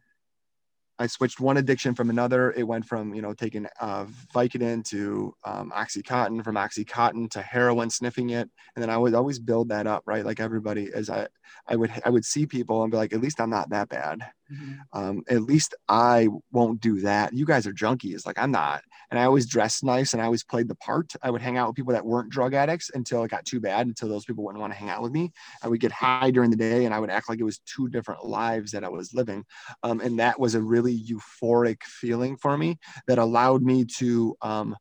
I 1.00 1.06
switched 1.06 1.40
one 1.40 1.56
addiction 1.56 1.94
from 1.94 2.10
another. 2.10 2.52
It 2.52 2.62
went 2.62 2.84
from 2.84 3.14
you 3.14 3.22
know 3.22 3.32
taking 3.32 3.66
uh, 3.80 4.04
Vicodin 4.34 4.84
to 4.90 5.34
um, 5.44 5.72
OxyContin, 5.74 6.44
from 6.44 6.56
OxyContin 6.56 7.30
to 7.30 7.42
heroin, 7.42 7.88
sniffing 7.88 8.30
it, 8.30 8.48
and 8.76 8.82
then 8.82 8.90
I 8.90 8.98
would 8.98 9.14
always 9.14 9.38
build 9.38 9.70
that 9.70 9.86
up, 9.86 10.02
right? 10.06 10.24
Like 10.24 10.40
everybody, 10.40 10.90
as 10.94 11.08
I 11.08 11.26
I 11.66 11.76
would 11.76 11.90
I 12.04 12.10
would 12.10 12.26
see 12.26 12.44
people 12.44 12.82
and 12.82 12.90
be 12.90 12.98
like, 12.98 13.14
at 13.14 13.20
least 13.22 13.40
I'm 13.40 13.50
not 13.50 13.70
that 13.70 13.88
bad. 13.88 14.20
Mm-hmm. 14.52 14.74
Um, 14.92 15.22
at 15.28 15.42
least 15.42 15.74
I 15.88 16.28
won't 16.52 16.80
do 16.80 17.00
that. 17.00 17.32
You 17.32 17.46
guys 17.46 17.66
are 17.66 17.72
junkies, 17.72 18.26
like 18.26 18.38
I'm 18.38 18.50
not. 18.50 18.82
And 19.10 19.18
I 19.18 19.24
always 19.24 19.46
dressed 19.46 19.84
nice 19.84 20.12
and 20.12 20.22
I 20.22 20.24
always 20.24 20.44
played 20.44 20.68
the 20.68 20.74
part. 20.76 21.12
I 21.22 21.30
would 21.30 21.42
hang 21.42 21.56
out 21.56 21.68
with 21.68 21.76
people 21.76 21.92
that 21.92 22.04
weren't 22.04 22.30
drug 22.30 22.54
addicts 22.54 22.90
until 22.94 23.24
it 23.24 23.30
got 23.30 23.44
too 23.44 23.60
bad, 23.60 23.86
until 23.86 24.08
those 24.08 24.24
people 24.24 24.44
wouldn't 24.44 24.60
want 24.60 24.72
to 24.72 24.78
hang 24.78 24.88
out 24.88 25.02
with 25.02 25.12
me. 25.12 25.32
I 25.62 25.68
would 25.68 25.80
get 25.80 25.92
high 25.92 26.30
during 26.30 26.50
the 26.50 26.56
day 26.56 26.84
and 26.84 26.94
I 26.94 27.00
would 27.00 27.10
act 27.10 27.28
like 27.28 27.40
it 27.40 27.44
was 27.44 27.58
two 27.60 27.88
different 27.88 28.24
lives 28.24 28.72
that 28.72 28.84
I 28.84 28.88
was 28.88 29.12
living. 29.14 29.44
Um, 29.82 30.00
and 30.00 30.18
that 30.20 30.38
was 30.38 30.54
a 30.54 30.62
really 30.62 30.96
euphoric 30.96 31.82
feeling 31.82 32.36
for 32.36 32.56
me 32.56 32.78
that 33.06 33.18
allowed 33.18 33.62
me 33.62 33.84
to 33.98 34.36
um, 34.42 34.76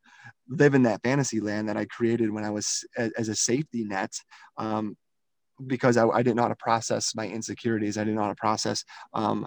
live 0.47 0.75
in 0.75 0.83
that 0.83 1.01
fantasy 1.03 1.39
land 1.39 1.69
that 1.69 1.77
I 1.77 1.85
created 1.85 2.31
when 2.31 2.43
I 2.43 2.49
was 2.49 2.85
as 2.97 3.29
a 3.29 3.35
safety 3.35 3.83
net. 3.83 4.13
Um, 4.57 4.95
because 5.67 5.97
I, 5.97 6.07
I, 6.07 6.23
didn't 6.23 6.37
know 6.37 6.43
how 6.43 6.47
to 6.49 6.55
process 6.55 7.13
my 7.15 7.27
insecurities. 7.27 7.97
I 7.97 8.01
didn't 8.01 8.15
know 8.15 8.23
how 8.23 8.29
to 8.29 8.35
process 8.35 8.85
um, 9.13 9.45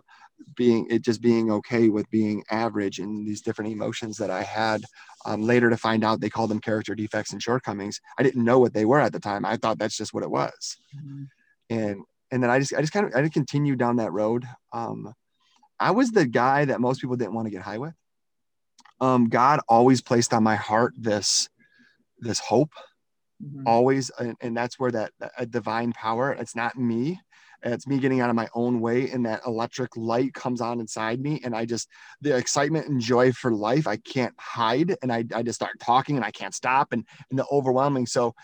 being 0.56 0.87
it 0.90 1.02
just 1.02 1.20
being 1.20 1.50
okay 1.50 1.88
with 1.88 2.08
being 2.11 2.44
average 2.50 2.99
and 2.99 3.26
these 3.26 3.40
different 3.40 3.72
emotions 3.72 4.16
that 4.18 4.30
I 4.30 4.42
had. 4.42 4.82
Um, 5.25 5.42
later 5.42 5.70
to 5.70 5.76
find 5.76 6.04
out 6.04 6.20
they 6.20 6.30
called 6.30 6.50
them 6.50 6.61
character 6.61 6.96
defects 6.96 7.32
and 7.32 7.40
shortcomings. 7.40 8.00
I 8.18 8.25
didn't 8.25 8.44
know 8.44 8.58
what 8.58 8.75
they 8.75 8.84
were 8.84 8.99
at 8.99 9.12
the 9.12 9.20
time. 9.20 9.44
I 9.44 9.56
thought 9.56 9.78
that's 9.78 9.96
just 9.96 10.12
what 10.12 10.25
it 10.25 10.30
was. 10.30 10.76
Mm-hmm. 10.96 11.25
And 11.70 12.04
and 12.30 12.42
then 12.42 12.50
I 12.50 12.58
just 12.58 12.75
I 12.75 12.80
just 12.80 12.92
kind 12.92 13.06
of 13.06 13.14
I 13.14 13.22
didn't 13.22 13.34
continue 13.34 13.76
down 13.76 13.96
that 13.96 14.12
road. 14.12 14.46
Um, 14.72 15.14
I 15.78 15.90
was 15.92 16.11
the 16.11 16.26
guy 16.26 16.64
that 16.64 16.80
most 16.80 17.00
people 17.00 17.16
didn't 17.16 17.34
want 17.34 17.46
to 17.46 17.50
get 17.50 17.62
high 17.62 17.78
with. 17.78 17.94
Um, 19.00 19.28
God 19.28 19.61
always 19.68 20.00
placed 20.00 20.32
on 20.32 20.42
my 20.42 20.56
heart 20.56 20.94
this 20.96 21.49
this 22.18 22.38
hope 22.38 22.72
mm-hmm. 23.42 23.64
always 23.66 24.11
and, 24.18 24.37
and, 24.40 24.56
that's 24.56 24.78
where 24.78 24.92
that 24.92 25.12
a 25.37 25.44
divine 25.44 25.92
power 25.92 26.32
it's 26.32 26.54
not 26.54 26.78
me 26.78 27.20
it's 27.64 27.87
me 27.87 27.99
getting 27.99 28.21
out 28.21 28.31
of 28.31 28.37
my 28.37 28.49
own 28.54 28.81
way 28.81 29.11
and 29.11 29.25
that 29.26 29.42
electric 29.47 29.97
light 29.97 30.35
comes 30.35 30.61
on 30.61 30.81
inside 30.81 31.21
me 31.21 31.40
and 31.45 31.54
i 31.54 31.64
just 31.64 31.88
the 32.21 32.37
excitement 32.37 32.88
and 32.88 33.00
joy 33.00 33.33
for 33.33 33.52
life 33.52 33.87
i 33.87 33.97
can't 33.97 34.35
hide 34.38 34.97
and 35.02 35.12
i, 35.12 35.25
I 35.35 35.42
just 35.42 35.57
start 35.57 35.78
talking 35.81 36.16
and 36.16 36.25
i 36.25 36.31
can't 36.31 36.54
stop 36.54 36.92
and, 36.92 37.07
and 37.31 37.38
the 37.38 37.47
overwhelming 37.50 38.07
so 38.07 38.35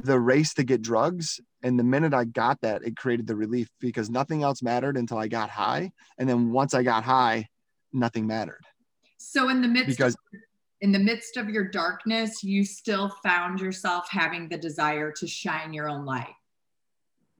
the 0.00 0.18
race 0.18 0.54
to 0.54 0.64
get 0.64 0.82
drugs 0.82 1.40
and 1.62 1.78
the 1.78 1.84
minute 1.84 2.14
i 2.14 2.24
got 2.24 2.60
that 2.62 2.82
it 2.84 2.96
created 2.96 3.26
the 3.26 3.36
relief 3.36 3.68
because 3.80 4.10
nothing 4.10 4.42
else 4.42 4.62
mattered 4.62 4.96
until 4.96 5.18
i 5.18 5.28
got 5.28 5.50
high 5.50 5.90
and 6.18 6.28
then 6.28 6.52
once 6.52 6.74
i 6.74 6.82
got 6.82 7.04
high 7.04 7.48
nothing 7.94 8.26
mattered. 8.26 8.64
So 9.16 9.48
in 9.48 9.62
the 9.62 9.68
midst 9.68 9.86
because 9.86 10.14
of, 10.14 10.40
in 10.80 10.92
the 10.92 10.98
midst 10.98 11.36
of 11.36 11.48
your 11.48 11.64
darkness 11.64 12.42
you 12.42 12.64
still 12.64 13.08
found 13.22 13.60
yourself 13.60 14.06
having 14.10 14.48
the 14.48 14.58
desire 14.58 15.12
to 15.12 15.26
shine 15.26 15.72
your 15.72 15.88
own 15.88 16.04
light. 16.04 16.34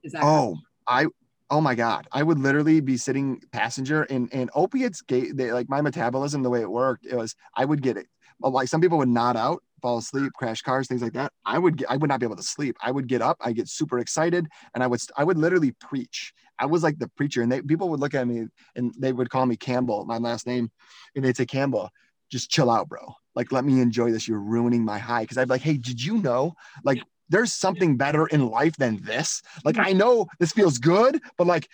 Is 0.03 0.13
that 0.13 0.23
oh 0.23 0.57
I 0.87 1.07
oh 1.51 1.61
my 1.61 1.75
god 1.75 2.07
i 2.11 2.23
would 2.23 2.39
literally 2.39 2.79
be 2.79 2.97
sitting 2.97 3.39
passenger 3.51 4.03
and 4.03 4.29
and 4.33 4.49
opiates 4.55 5.01
gave 5.01 5.37
they, 5.37 5.51
like 5.51 5.69
my 5.69 5.79
metabolism 5.79 6.41
the 6.41 6.49
way 6.49 6.61
it 6.61 6.69
worked 6.69 7.05
it 7.05 7.15
was 7.15 7.35
i 7.55 7.63
would 7.63 7.81
get 7.81 7.97
it. 7.97 8.07
Like 8.41 8.67
some 8.67 8.81
people 8.81 8.97
would 8.97 9.07
nod 9.07 9.37
out 9.37 9.63
fall 9.81 9.97
asleep 9.97 10.33
crash 10.33 10.61
cars 10.61 10.87
things 10.87 11.01
like 11.01 11.13
that. 11.13 11.31
I 11.45 11.57
would 11.59 11.77
get 11.77 11.89
i 11.89 11.97
would 11.97 12.09
not 12.09 12.19
be 12.19 12.25
able 12.25 12.35
to 12.35 12.43
sleep. 12.43 12.75
I 12.81 12.91
would 12.91 13.07
get 13.07 13.21
up 13.21 13.37
i 13.39 13.51
get 13.51 13.69
super 13.69 13.99
excited 13.99 14.47
and 14.73 14.83
i 14.83 14.87
would 14.87 14.99
i 15.17 15.23
would 15.23 15.37
literally 15.37 15.71
preach. 15.73 16.33
I 16.59 16.65
was 16.65 16.83
like 16.83 16.97
the 16.99 17.07
preacher 17.09 17.41
and 17.41 17.51
they 17.51 17.61
people 17.61 17.89
would 17.89 17.99
look 17.99 18.13
at 18.13 18.27
me 18.27 18.47
and 18.75 18.93
they 18.99 19.13
would 19.13 19.29
call 19.29 19.45
me 19.45 19.55
campbell 19.55 20.05
my 20.05 20.17
last 20.17 20.47
name 20.47 20.71
and 21.15 21.23
they'd 21.23 21.37
say 21.37 21.45
campbell 21.45 21.89
just 22.31 22.49
chill 22.49 22.71
out 22.71 22.89
bro. 22.89 23.13
Like 23.35 23.51
let 23.51 23.63
me 23.65 23.81
enjoy 23.81 24.11
this. 24.11 24.27
You're 24.27 24.39
ruining 24.39 24.83
my 24.83 24.97
high. 24.97 25.21
Because 25.21 25.37
i'd 25.37 25.47
be 25.47 25.53
like 25.53 25.61
hey 25.61 25.77
did 25.77 26.03
you 26.03 26.17
know 26.17 26.55
like 26.83 27.01
there's 27.29 27.53
something 27.53 27.97
better 27.97 28.27
in 28.27 28.49
life 28.49 28.75
than 28.77 29.01
this. 29.03 29.41
Like, 29.63 29.77
I 29.77 29.93
know 29.93 30.27
this 30.39 30.51
feels 30.51 30.77
good, 30.77 31.21
but 31.37 31.47
like, 31.47 31.67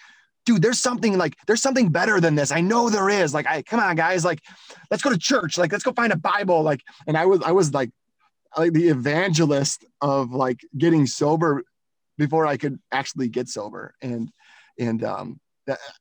dude, 0.46 0.62
there's 0.62 0.79
something 0.79 1.17
like, 1.17 1.36
there's 1.48 1.62
something 1.62 1.89
better 1.89 2.20
than 2.20 2.36
this. 2.36 2.51
I 2.51 2.62
know 2.62 2.89
there 2.89 3.10
is. 3.10 3.34
Like, 3.34 3.48
I 3.48 3.62
come 3.62 3.79
on, 3.79 3.96
guys, 3.96 4.25
like, 4.25 4.41
let's 4.89 5.03
go 5.03 5.10
to 5.10 5.17
church. 5.17 5.58
Like, 5.58 5.72
let's 5.72 5.84
go 5.84 5.91
find 5.93 6.13
a 6.13 6.17
Bible. 6.17 6.63
Like, 6.63 6.81
and 7.08 7.17
I 7.17 7.25
was, 7.25 7.41
I 7.41 7.51
was 7.51 7.74
like, 7.74 7.91
like 8.58 8.74
the 8.74 8.89
evangelist 8.89 9.86
of 10.01 10.31
like 10.31 10.60
getting 10.77 11.05
sober 11.05 11.63
before 12.17 12.46
I 12.46 12.58
could 12.58 12.79
actually 12.91 13.29
get 13.29 13.48
sober. 13.48 13.93
And, 14.01 14.29
and, 14.79 15.03
um, 15.03 15.39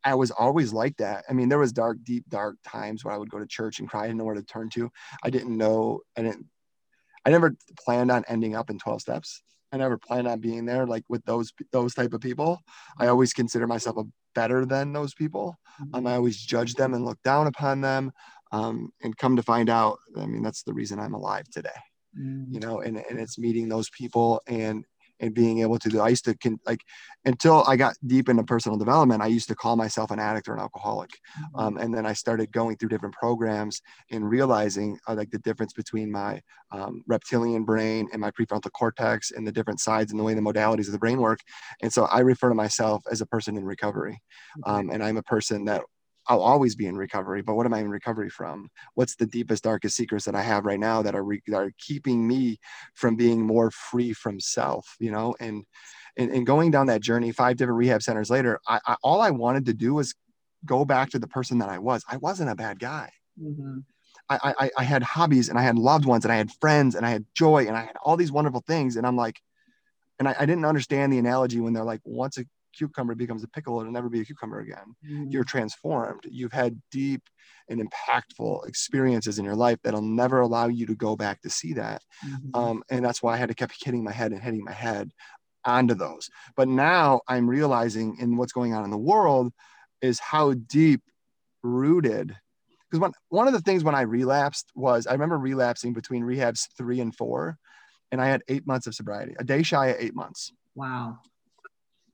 I 0.02 0.14
was 0.14 0.30
always 0.30 0.72
like 0.72 0.96
that. 0.96 1.24
I 1.28 1.32
mean, 1.32 1.48
there 1.48 1.58
was 1.58 1.72
dark, 1.72 1.98
deep, 2.02 2.24
dark 2.28 2.56
times 2.66 3.04
where 3.04 3.14
I 3.14 3.18
would 3.18 3.30
go 3.30 3.38
to 3.38 3.46
church 3.46 3.78
and 3.78 3.88
cry. 3.88 4.04
I 4.04 4.06
didn't 4.06 4.18
know 4.18 4.24
where 4.24 4.34
to 4.34 4.42
turn 4.42 4.70
to. 4.70 4.90
I 5.22 5.30
didn't 5.30 5.56
know. 5.56 6.00
I 6.16 6.22
didn't 6.22 6.46
I 7.24 7.30
never 7.30 7.56
planned 7.78 8.10
on 8.10 8.24
ending 8.28 8.54
up 8.54 8.70
in 8.70 8.78
12 8.78 9.00
steps. 9.02 9.42
I 9.72 9.76
never 9.76 9.98
planned 9.98 10.26
on 10.26 10.40
being 10.40 10.64
there 10.64 10.86
like 10.86 11.04
with 11.08 11.24
those 11.24 11.52
those 11.70 11.94
type 11.94 12.12
of 12.12 12.20
people. 12.20 12.60
I 12.98 13.06
always 13.06 13.32
consider 13.32 13.66
myself 13.66 13.96
a 13.98 14.04
better 14.34 14.64
than 14.66 14.92
those 14.92 15.14
people. 15.14 15.56
Um, 15.94 16.06
I 16.06 16.14
always 16.14 16.36
judge 16.36 16.74
them 16.74 16.94
and 16.94 17.04
look 17.04 17.22
down 17.22 17.46
upon 17.46 17.80
them. 17.80 18.12
Um, 18.52 18.92
and 19.02 19.16
come 19.16 19.36
to 19.36 19.44
find 19.44 19.70
out, 19.70 19.98
I 20.16 20.26
mean, 20.26 20.42
that's 20.42 20.64
the 20.64 20.74
reason 20.74 20.98
I'm 20.98 21.14
alive 21.14 21.48
today. 21.52 21.68
Mm. 22.18 22.46
You 22.52 22.58
know, 22.58 22.80
and, 22.80 22.96
and 22.96 23.20
it's 23.20 23.38
meeting 23.38 23.68
those 23.68 23.88
people 23.90 24.42
and 24.48 24.84
and 25.20 25.34
being 25.34 25.60
able 25.60 25.78
to 25.78 25.88
do. 25.88 26.00
I 26.00 26.08
used 26.08 26.24
to 26.24 26.34
can 26.36 26.58
like 26.66 26.80
until 27.24 27.64
I 27.66 27.76
got 27.76 27.96
deep 28.06 28.28
into 28.28 28.42
personal 28.42 28.78
development, 28.78 29.22
I 29.22 29.26
used 29.26 29.48
to 29.48 29.54
call 29.54 29.76
myself 29.76 30.10
an 30.10 30.18
addict 30.18 30.48
or 30.48 30.54
an 30.54 30.60
alcoholic. 30.60 31.10
Mm-hmm. 31.10 31.60
Um, 31.60 31.76
and 31.76 31.94
then 31.94 32.06
I 32.06 32.14
started 32.14 32.52
going 32.52 32.76
through 32.76 32.88
different 32.88 33.14
programs 33.14 33.82
and 34.10 34.28
realizing 34.28 34.98
uh, 35.06 35.14
like 35.14 35.30
the 35.30 35.38
difference 35.38 35.72
between 35.72 36.10
my 36.10 36.40
um, 36.72 37.02
reptilian 37.06 37.64
brain 37.64 38.08
and 38.12 38.20
my 38.20 38.30
prefrontal 38.30 38.72
cortex 38.72 39.30
and 39.32 39.46
the 39.46 39.52
different 39.52 39.80
sides 39.80 40.10
and 40.10 40.18
the 40.18 40.24
way 40.24 40.34
the 40.34 40.40
modalities 40.40 40.86
of 40.86 40.92
the 40.92 40.98
brain 40.98 41.20
work. 41.20 41.40
And 41.82 41.92
so 41.92 42.04
I 42.04 42.20
refer 42.20 42.48
to 42.48 42.54
myself 42.54 43.02
as 43.10 43.20
a 43.20 43.26
person 43.26 43.56
in 43.56 43.64
recovery. 43.64 44.20
Um, 44.64 44.90
and 44.90 45.02
I'm 45.02 45.16
a 45.16 45.22
person 45.22 45.64
that 45.66 45.82
I'll 46.30 46.42
always 46.42 46.76
be 46.76 46.86
in 46.86 46.96
recovery, 46.96 47.42
but 47.42 47.56
what 47.56 47.66
am 47.66 47.74
I 47.74 47.80
in 47.80 47.90
recovery 47.90 48.30
from? 48.30 48.70
What's 48.94 49.16
the 49.16 49.26
deepest, 49.26 49.64
darkest 49.64 49.96
secrets 49.96 50.24
that 50.26 50.36
I 50.36 50.42
have 50.42 50.64
right 50.64 50.78
now 50.78 51.02
that 51.02 51.16
are, 51.16 51.24
re- 51.24 51.42
that 51.48 51.56
are 51.56 51.72
keeping 51.76 52.26
me 52.26 52.60
from 52.94 53.16
being 53.16 53.44
more 53.44 53.72
free 53.72 54.12
from 54.12 54.38
self, 54.38 54.94
you 55.00 55.10
know? 55.10 55.34
And, 55.40 55.64
and, 56.16 56.30
and 56.30 56.46
going 56.46 56.70
down 56.70 56.86
that 56.86 57.00
journey, 57.00 57.32
five 57.32 57.56
different 57.56 57.78
rehab 57.78 58.02
centers 58.02 58.30
later, 58.30 58.60
I, 58.68 58.78
I, 58.86 58.96
all 59.02 59.20
I 59.20 59.30
wanted 59.30 59.66
to 59.66 59.74
do 59.74 59.94
was 59.94 60.14
go 60.64 60.84
back 60.84 61.10
to 61.10 61.18
the 61.18 61.26
person 61.26 61.58
that 61.58 61.68
I 61.68 61.78
was. 61.78 62.04
I 62.08 62.16
wasn't 62.18 62.50
a 62.50 62.54
bad 62.54 62.78
guy. 62.78 63.10
Mm-hmm. 63.42 63.78
I, 64.28 64.54
I, 64.60 64.70
I 64.78 64.84
had 64.84 65.02
hobbies 65.02 65.48
and 65.48 65.58
I 65.58 65.62
had 65.62 65.78
loved 65.78 66.04
ones 66.04 66.24
and 66.24 66.30
I 66.30 66.36
had 66.36 66.52
friends 66.60 66.94
and 66.94 67.04
I 67.04 67.10
had 67.10 67.26
joy 67.34 67.66
and 67.66 67.76
I 67.76 67.80
had 67.80 67.96
all 68.04 68.16
these 68.16 68.30
wonderful 68.30 68.62
things. 68.64 68.94
And 68.94 69.04
I'm 69.04 69.16
like, 69.16 69.40
and 70.20 70.28
I, 70.28 70.36
I 70.38 70.46
didn't 70.46 70.64
understand 70.64 71.12
the 71.12 71.18
analogy 71.18 71.58
when 71.58 71.72
they're 71.72 71.82
like, 71.82 72.02
once 72.04 72.38
a 72.38 72.44
cucumber 72.76 73.14
becomes 73.14 73.42
a 73.42 73.48
pickle, 73.48 73.80
it'll 73.80 73.92
never 73.92 74.08
be 74.08 74.20
a 74.20 74.24
cucumber 74.24 74.60
again. 74.60 74.94
Mm-hmm. 75.04 75.30
You're 75.30 75.44
transformed. 75.44 76.22
You've 76.30 76.52
had 76.52 76.80
deep 76.90 77.22
and 77.68 77.80
impactful 77.80 78.66
experiences 78.68 79.38
in 79.38 79.44
your 79.44 79.54
life 79.54 79.78
that'll 79.82 80.02
never 80.02 80.40
allow 80.40 80.68
you 80.68 80.86
to 80.86 80.94
go 80.94 81.16
back 81.16 81.40
to 81.42 81.50
see 81.50 81.74
that. 81.74 82.02
Mm-hmm. 82.26 82.54
Um, 82.54 82.82
and 82.90 83.04
that's 83.04 83.22
why 83.22 83.34
I 83.34 83.36
had 83.36 83.48
to 83.48 83.54
keep 83.54 83.70
hitting 83.82 84.04
my 84.04 84.12
head 84.12 84.32
and 84.32 84.42
hitting 84.42 84.64
my 84.64 84.72
head 84.72 85.10
onto 85.64 85.94
those. 85.94 86.28
But 86.56 86.68
now 86.68 87.20
I'm 87.28 87.48
realizing 87.48 88.16
in 88.18 88.36
what's 88.36 88.52
going 88.52 88.74
on 88.74 88.84
in 88.84 88.90
the 88.90 88.98
world 88.98 89.52
is 90.02 90.18
how 90.18 90.54
deep 90.54 91.02
rooted. 91.62 92.36
Because 92.88 93.00
one, 93.00 93.12
one 93.28 93.46
of 93.46 93.52
the 93.52 93.60
things 93.60 93.84
when 93.84 93.94
I 93.94 94.02
relapsed 94.02 94.70
was 94.74 95.06
I 95.06 95.12
remember 95.12 95.38
relapsing 95.38 95.92
between 95.92 96.24
rehabs 96.24 96.66
three 96.76 97.00
and 97.00 97.14
four, 97.14 97.56
and 98.10 98.20
I 98.20 98.26
had 98.26 98.42
eight 98.48 98.66
months 98.66 98.88
of 98.88 98.94
sobriety, 98.96 99.36
a 99.38 99.44
day 99.44 99.62
shy 99.62 99.88
of 99.88 99.96
eight 100.00 100.14
months. 100.14 100.52
Wow 100.74 101.20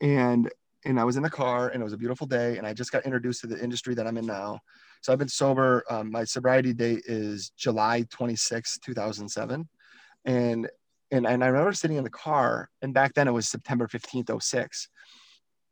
and 0.01 0.51
and 0.85 1.01
I 1.01 1.05
was 1.05 1.17
in 1.17 1.23
the 1.23 1.31
car 1.31 1.69
and 1.69 1.81
it 1.81 1.85
was 1.85 1.93
a 1.93 1.99
beautiful 1.99 2.27
day 2.27 2.59
and 2.59 2.67
I 2.67 2.73
just 2.73 2.93
got 2.93 3.05
introduced 3.05 3.41
to 3.41 3.49
the 3.49 3.63
industry 3.63 3.95
that 3.95 4.07
I'm 4.07 4.17
in 4.17 4.27
now. 4.27 4.61
So 5.03 5.13
I've 5.13 5.19
been 5.19 5.29
sober. 5.29 5.83
Um, 5.91 6.13
my 6.13 6.25
sobriety 6.25 6.73
date 6.73 7.03
is 7.07 7.51
July 7.57 8.05
26, 8.11 8.79
2007. 8.79 9.69
And, 10.25 10.69
and, 11.11 11.27
and 11.27 11.45
I 11.45 11.47
remember 11.49 11.73
sitting 11.73 11.97
in 11.97 12.05
the 12.05 12.11
car 12.11 12.69
and 12.83 12.95
back 12.95 13.15
then 13.15 13.27
it 13.27 13.33
was 13.33 13.49
September 13.49 13.89
15th, 13.89 14.41
06. 14.41 14.89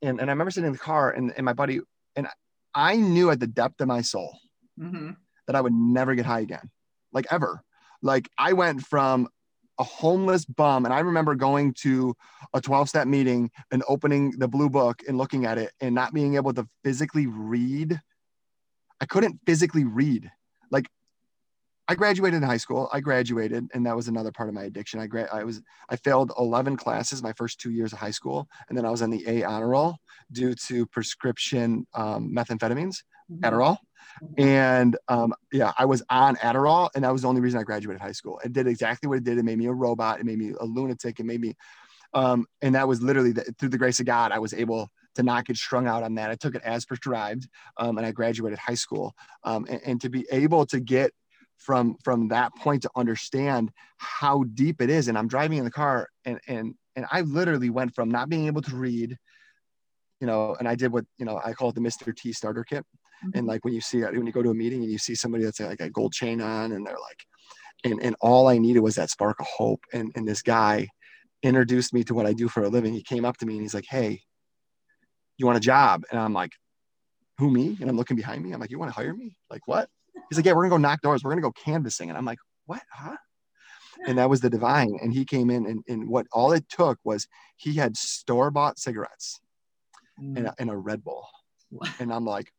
And, 0.03 0.21
and 0.21 0.29
I 0.29 0.33
remember 0.33 0.51
sitting 0.51 0.67
in 0.67 0.73
the 0.73 0.79
car 0.79 1.11
and, 1.13 1.33
and 1.37 1.45
my 1.45 1.53
buddy, 1.53 1.81
and 2.17 2.27
I 2.75 2.97
knew 2.97 3.31
at 3.31 3.39
the 3.39 3.47
depth 3.47 3.81
of 3.81 3.87
my 3.87 4.01
soul 4.01 4.37
mm-hmm. 4.79 5.11
that 5.47 5.55
I 5.55 5.61
would 5.61 5.73
never 5.73 6.17
get 6.17 6.27
high 6.27 6.41
again, 6.41 6.71
like 7.13 7.27
ever. 7.31 7.63
Like 8.03 8.29
I 8.37 8.53
went 8.55 8.83
from 8.83 9.29
a 9.79 9.85
homeless 9.85 10.45
bum. 10.45 10.85
And 10.85 10.95
I 10.95 11.01
remember 11.01 11.35
going 11.35 11.75
to 11.81 12.15
a 12.53 12.61
12 12.61 12.89
step 12.89 13.07
meeting 13.07 13.51
and 13.71 13.83
opening 13.89 14.33
the 14.39 14.49
blue 14.49 14.71
book 14.71 15.03
and 15.09 15.19
looking 15.19 15.47
at 15.47 15.59
it 15.59 15.73
and 15.81 15.95
not 15.95 16.15
being 16.15 16.37
able 16.37 16.55
to 16.55 16.69
physically 16.83 17.27
read. 17.27 18.01
I 19.01 19.07
couldn't 19.07 19.41
physically 19.47 19.85
read. 19.85 20.31
Like 20.71 20.89
I 21.87 21.95
graduated 21.95 22.39
in 22.39 22.49
high 22.49 22.57
school. 22.57 22.89
I 22.93 23.01
graduated, 23.01 23.69
and 23.75 23.85
that 23.85 23.95
was 23.95 24.09
another 24.09 24.33
part 24.33 24.49
of 24.49 24.55
my 24.55 24.63
addiction. 24.63 25.01
I 25.01 25.07
gra- 25.07 25.29
I 25.33 25.45
was 25.45 25.61
I 25.91 25.97
failed 25.97 26.33
11 26.39 26.77
classes 26.77 27.23
my 27.23 27.33
first 27.35 27.61
two 27.61 27.71
years 27.71 27.93
of 27.93 27.99
high 27.99 28.11
school, 28.11 28.49
and 28.69 28.79
then 28.79 28.87
I 28.87 28.91
was 28.91 29.03
on 29.03 29.11
the 29.11 29.25
A 29.27 29.45
honor 29.45 29.69
roll 29.69 29.97
due 30.33 30.55
to 30.67 30.87
prescription 30.87 31.87
um, 31.95 32.33
methamphetamines, 32.35 33.03
mm-hmm. 33.31 33.45
Adderall. 33.45 33.79
And 34.37 34.97
um, 35.09 35.35
yeah, 35.53 35.73
I 35.79 35.85
was 35.85 36.03
on 36.11 36.37
Adderall, 36.37 36.91
and 36.95 37.05
that 37.05 37.13
was 37.13 37.23
the 37.23 37.29
only 37.29 37.41
reason 37.41 37.61
I 37.61 37.63
graduated 37.63 38.01
high 38.01 38.13
school. 38.13 38.41
It 38.45 38.53
did 38.53 38.67
exactly 38.67 39.09
what 39.09 39.19
it 39.19 39.25
did. 39.25 39.39
It 39.39 39.45
made 39.45 39.59
me 39.59 39.67
a 39.67 39.73
robot. 39.73 40.21
It 40.21 40.27
made 40.27 40.39
me 40.39 40.53
a 40.59 40.65
lunatic. 40.65 41.21
It 41.21 41.27
made 41.27 41.41
me, 41.41 41.55
um, 42.13 42.47
and 42.63 42.75
that 42.75 42.89
was 42.89 43.03
literally 43.03 43.33
the, 43.33 43.43
through 43.59 43.71
the 43.71 43.79
grace 43.79 44.01
of 44.01 44.07
God, 44.07 44.33
I 44.33 44.39
was 44.39 44.55
able 44.55 44.91
to 45.17 45.23
not 45.23 45.47
get 45.47 45.57
strung 45.57 45.87
out 45.87 46.03
on 46.03 46.15
that. 46.17 46.31
I 46.31 46.35
took 46.35 46.55
it 46.55 46.63
as 46.65 46.85
prescribed, 46.85 47.49
um, 47.77 47.99
and 47.99 48.07
I 48.07 48.13
graduated 48.13 48.59
high 48.59 48.75
school. 48.75 49.15
Um, 49.45 49.67
and, 49.69 49.81
and 49.85 50.01
to 50.01 50.09
be 50.09 50.27
able 50.31 50.67
to 50.67 50.81
get 50.81 51.13
from 51.57 51.97
from 52.03 52.29
that 52.29 52.55
point 52.57 52.83
to 52.83 52.91
understand 52.97 53.71
how 53.97 54.45
deep 54.55 54.81
it 54.81 54.91
is, 54.91 55.09
and 55.09 55.17
I'm 55.17 55.29
driving 55.29 55.59
in 55.59 55.65
the 55.65 55.71
car, 55.71 56.09
and 56.25 56.41
and 56.49 56.75
and 56.97 57.07
I 57.11 57.23
literally 57.23 57.71
went 57.71 57.95
from 57.95 58.11
not 58.11 58.29
being 58.29 58.47
able 58.47 58.63
to 58.63 58.77
read 58.77 59.19
you 60.21 60.27
know, 60.27 60.57
and 60.59 60.67
I 60.67 60.75
did 60.75 60.91
what, 60.91 61.05
you 61.19 61.27
know, 61.27 61.39
I 61.45 61.53
call 61.53 61.69
it 61.69 61.75
the 61.75 61.83
Mr. 61.83 62.17
T 62.17 62.33
starter 62.33 62.65
kit. 62.65 62.87
Mm-hmm. 63.23 63.39
And 63.39 63.47
like 63.47 63.65
when 63.65 63.75
you 63.75 63.81
see 63.81 64.03
when 64.03 64.27
you 64.27 64.33
go 64.33 64.43
to 64.43 64.51
a 64.51 64.55
meeting 64.55 64.83
and 64.83 64.91
you 64.91 64.99
see 64.99 65.15
somebody 65.15 65.45
that's 65.45 65.61
like 65.61 65.81
a 65.81 65.91
gold 65.91 66.13
chain 66.13 66.41
on 66.41 66.73
and 66.73 66.87
they're 66.87 66.93
like, 66.95 67.27
and, 67.85 68.03
and 68.03 68.17
all 68.21 68.49
I 68.49 68.59
needed 68.59 68.81
was 68.81 68.95
that 68.95 69.11
spark 69.11 69.41
of 69.41 69.47
hope. 69.47 69.81
And, 69.93 70.11
and 70.15 70.27
this 70.27 70.43
guy 70.43 70.89
introduced 71.43 71.93
me 71.93 72.03
to 72.05 72.15
what 72.15 72.27
I 72.27 72.33
do 72.33 72.49
for 72.49 72.65
a 72.65 72.69
living. 72.69 72.95
He 72.95 73.03
came 73.03 73.25
up 73.25 73.37
to 73.39 73.47
me 73.47 73.55
and 73.55 73.63
he's 73.63 73.75
like, 73.75 73.87
Hey, 73.89 74.23
you 75.37 75.47
want 75.47 75.59
a 75.59 75.61
job? 75.61 76.05
And 76.11 76.19
I'm 76.19 76.33
like, 76.33 76.53
who 77.39 77.51
me? 77.51 77.77
And 77.81 77.91
I'm 77.91 77.97
looking 77.97 78.17
behind 78.17 78.43
me. 78.43 78.53
I'm 78.53 78.61
like, 78.61 78.71
you 78.71 78.79
want 78.79 78.91
to 78.91 78.95
hire 78.95 79.15
me? 79.15 79.37
Like 79.51 79.67
what? 79.67 79.89
He's 80.31 80.39
like, 80.39 80.47
yeah, 80.47 80.53
we're 80.53 80.69
gonna 80.69 80.71
go 80.71 80.89
knock 80.89 81.01
doors. 81.01 81.25
We're 81.25 81.33
gonna 81.33 81.43
go 81.43 81.53
canvassing. 81.53 82.09
And 82.09 82.17
I'm 82.17 82.25
like, 82.25 82.39
what? 82.67 82.83
Huh? 82.91 83.17
And 84.07 84.19
that 84.19 84.31
was 84.31 84.41
the 84.41 84.51
divine. 84.51 84.99
And 85.03 85.13
he 85.13 85.25
came 85.25 85.51
in 85.51 85.67
and, 85.67 85.83
and 85.89 86.09
what 86.09 86.27
all 86.33 86.53
it 86.53 86.69
took 86.69 86.99
was 87.05 87.27
he 87.57 87.75
had 87.75 87.97
store-bought 87.97 88.79
cigarettes 88.79 89.41
mm. 90.21 90.37
and, 90.37 90.47
a, 90.47 90.55
and 90.59 90.71
a 90.71 90.77
Red 90.77 91.03
Bull. 91.03 91.27
And 91.99 92.13
I'm 92.13 92.25
like, 92.25 92.53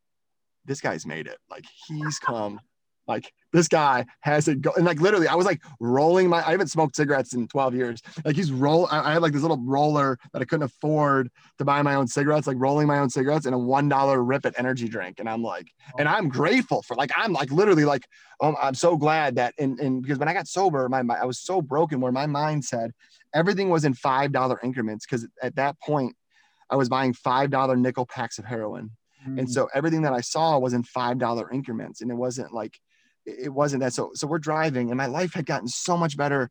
this 0.65 0.81
guy's 0.81 1.05
made 1.05 1.27
it. 1.27 1.37
Like 1.49 1.65
he's 1.87 2.19
come 2.19 2.59
Like 3.07 3.31
this 3.53 3.67
guy 3.67 4.05
has 4.21 4.47
it 4.47 4.61
go 4.61 4.71
and 4.75 4.85
like 4.85 4.99
literally 4.99 5.27
I 5.27 5.35
was 5.35 5.45
like 5.45 5.61
rolling 5.79 6.27
my 6.27 6.45
I 6.45 6.51
haven't 6.51 6.71
smoked 6.71 6.95
cigarettes 6.95 7.33
in 7.33 7.47
12 7.47 7.75
years. 7.75 8.01
Like 8.23 8.35
he's 8.35 8.51
roll 8.51 8.87
I, 8.89 9.09
I 9.09 9.13
had 9.13 9.21
like 9.21 9.33
this 9.33 9.43
little 9.43 9.61
roller 9.63 10.17
that 10.33 10.41
I 10.41 10.45
couldn't 10.45 10.63
afford 10.63 11.29
to 11.59 11.65
buy 11.65 11.81
my 11.83 11.95
own 11.95 12.07
cigarettes, 12.07 12.47
like 12.47 12.57
rolling 12.59 12.87
my 12.87 12.99
own 12.99 13.09
cigarettes 13.09 13.45
and 13.45 13.53
a 13.53 13.57
one 13.57 13.87
dollar 13.89 14.23
Rip 14.23 14.45
It 14.45 14.55
energy 14.57 14.87
drink. 14.87 15.19
And 15.19 15.29
I'm 15.29 15.43
like, 15.43 15.67
and 15.99 16.09
I'm 16.09 16.29
grateful 16.29 16.81
for 16.81 16.95
like 16.95 17.11
I'm 17.15 17.31
like 17.31 17.51
literally 17.51 17.85
like 17.85 18.07
um, 18.41 18.55
I'm 18.61 18.75
so 18.75 18.97
glad 18.97 19.35
that 19.35 19.53
and 19.59 19.79
and 19.79 20.01
because 20.01 20.17
when 20.17 20.27
I 20.27 20.33
got 20.33 20.47
sober, 20.47 20.89
my, 20.89 21.03
my 21.03 21.15
I 21.15 21.25
was 21.25 21.39
so 21.39 21.61
broken 21.61 22.01
where 22.01 22.11
my 22.11 22.25
mind 22.25 22.65
said 22.65 22.91
everything 23.33 23.69
was 23.69 23.85
in 23.85 23.93
five 23.93 24.31
dollar 24.31 24.59
increments 24.63 25.05
because 25.05 25.27
at 25.41 25.55
that 25.55 25.79
point 25.79 26.15
I 26.69 26.75
was 26.75 26.89
buying 26.89 27.13
five 27.13 27.51
dollar 27.51 27.75
nickel 27.75 28.05
packs 28.05 28.39
of 28.39 28.45
heroin. 28.45 28.91
Mm. 29.27 29.39
And 29.39 29.51
so 29.51 29.67
everything 29.73 30.01
that 30.03 30.13
I 30.13 30.21
saw 30.21 30.57
was 30.59 30.73
in 30.73 30.83
five 30.83 31.17
dollar 31.17 31.51
increments. 31.51 32.01
And 32.01 32.11
it 32.11 32.15
wasn't 32.15 32.53
like 32.53 32.79
it 33.25 33.51
wasn't 33.51 33.81
that. 33.81 33.93
So 33.93 34.11
so 34.13 34.27
we're 34.27 34.39
driving 34.39 34.89
and 34.89 34.97
my 34.97 35.07
life 35.07 35.33
had 35.33 35.45
gotten 35.45 35.67
so 35.67 35.97
much 35.97 36.17
better. 36.17 36.49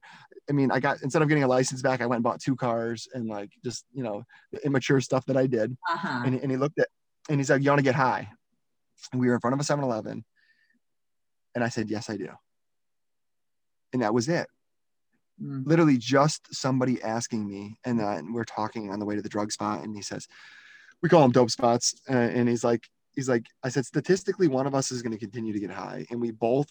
I 0.49 0.53
mean, 0.53 0.71
I 0.71 0.81
got 0.81 1.03
instead 1.03 1.23
of 1.23 1.29
getting 1.29 1.45
a 1.45 1.49
license 1.49 1.83
back, 1.83 2.01
I 2.01 2.07
went 2.07 2.19
and 2.19 2.25
bought 2.25 2.41
two 2.41 2.57
cars 2.57 3.09
and 3.15 3.29
like 3.29 3.51
just 3.65 3.85
you 3.93 4.03
know 4.03 4.25
the 4.53 4.65
immature 4.65 5.01
stuff 5.01 5.25
that 5.27 5.37
I 5.37 5.47
did. 5.47 5.77
Uh-huh. 5.91 6.23
And, 6.27 6.41
and 6.41 6.51
he 6.51 6.57
looked 6.57 6.79
at 6.79 6.89
and 7.29 7.39
he's 7.39 7.51
like, 7.51 7.63
You 7.63 7.71
want 7.71 7.79
to 7.79 7.85
get 7.85 7.95
high? 7.95 8.29
And 9.13 9.21
we 9.21 9.29
were 9.29 9.35
in 9.35 9.41
front 9.41 9.55
of 9.55 9.61
a 9.61 9.65
7-Eleven. 9.65 10.25
And 11.55 11.65
I 11.65 11.69
said, 11.69 11.89
Yes, 11.89 12.11
I 12.11 12.17
do. 12.17 12.29
And 13.93 14.03
that 14.03 14.15
was 14.15 14.29
it. 14.29 14.49
Mm. 15.43 15.67
Literally 15.67 15.99
just 15.99 16.55
somebody 16.55 17.03
asking 17.03 17.49
me, 17.49 17.77
and 17.85 17.99
then 17.99 18.33
we're 18.33 18.45
talking 18.45 18.91
on 18.91 18.99
the 18.99 19.05
way 19.05 19.17
to 19.17 19.23
the 19.23 19.29
drug 19.29 19.53
spot, 19.53 19.83
and 19.83 19.95
he 19.95 20.03
says, 20.03 20.29
"We 21.05 21.09
call 21.09 21.23
them 21.23 21.31
dope 21.31 21.51
spots," 21.51 21.95
uh, 22.11 22.15
and 22.15 22.49
he's 22.49 22.65
like, 22.65 22.83
"He's 23.15 23.29
like, 23.29 23.47
I 23.63 23.69
said 23.69 23.85
statistically, 23.85 24.49
one 24.49 24.67
of 24.67 24.75
us 24.75 24.91
is 24.91 25.03
going 25.03 25.13
to 25.13 25.19
continue 25.19 25.53
to 25.53 25.61
get 25.61 25.71
high, 25.71 26.07
and 26.11 26.21
we 26.21 26.31
both 26.31 26.67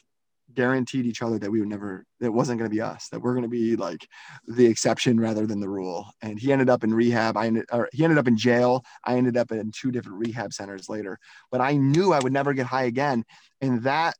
guaranteed 0.54 1.06
each 1.06 1.22
other 1.22 1.40
that 1.40 1.50
we 1.50 1.62
would 1.62 1.70
never 1.70 2.06
that 2.20 2.32
wasn't 2.32 2.60
going 2.60 2.70
to 2.70 2.76
be 2.76 2.82
us 2.82 3.08
that 3.10 3.22
we're 3.22 3.32
going 3.34 3.44
to 3.44 3.50
be 3.50 3.78
like 3.78 4.06
the 4.46 4.66
exception 4.66 5.18
rather 5.18 5.48
than 5.48 5.62
the 5.62 5.70
rule 5.70 6.06
and 6.22 6.38
he 6.38 6.52
ended 6.52 6.70
up 6.70 6.84
in 6.84 6.94
rehab 6.94 7.38
i 7.38 7.48
ended 7.48 7.66
or 7.72 7.88
he 7.94 8.04
ended 8.04 8.20
up 8.20 8.28
in 8.28 8.38
jail 8.38 8.84
i 9.06 9.16
ended 9.16 9.38
up 9.38 9.54
in 9.54 9.72
two 9.72 9.90
different 9.90 10.20
rehab 10.20 10.52
centers 10.52 10.90
later 10.90 11.18
but 11.50 11.62
i 11.62 11.78
knew 11.78 12.12
i 12.12 12.20
would 12.20 12.34
never 12.34 12.54
get 12.54 12.66
high 12.66 12.84
again 12.84 13.24
and 13.62 13.84
that 13.84 14.16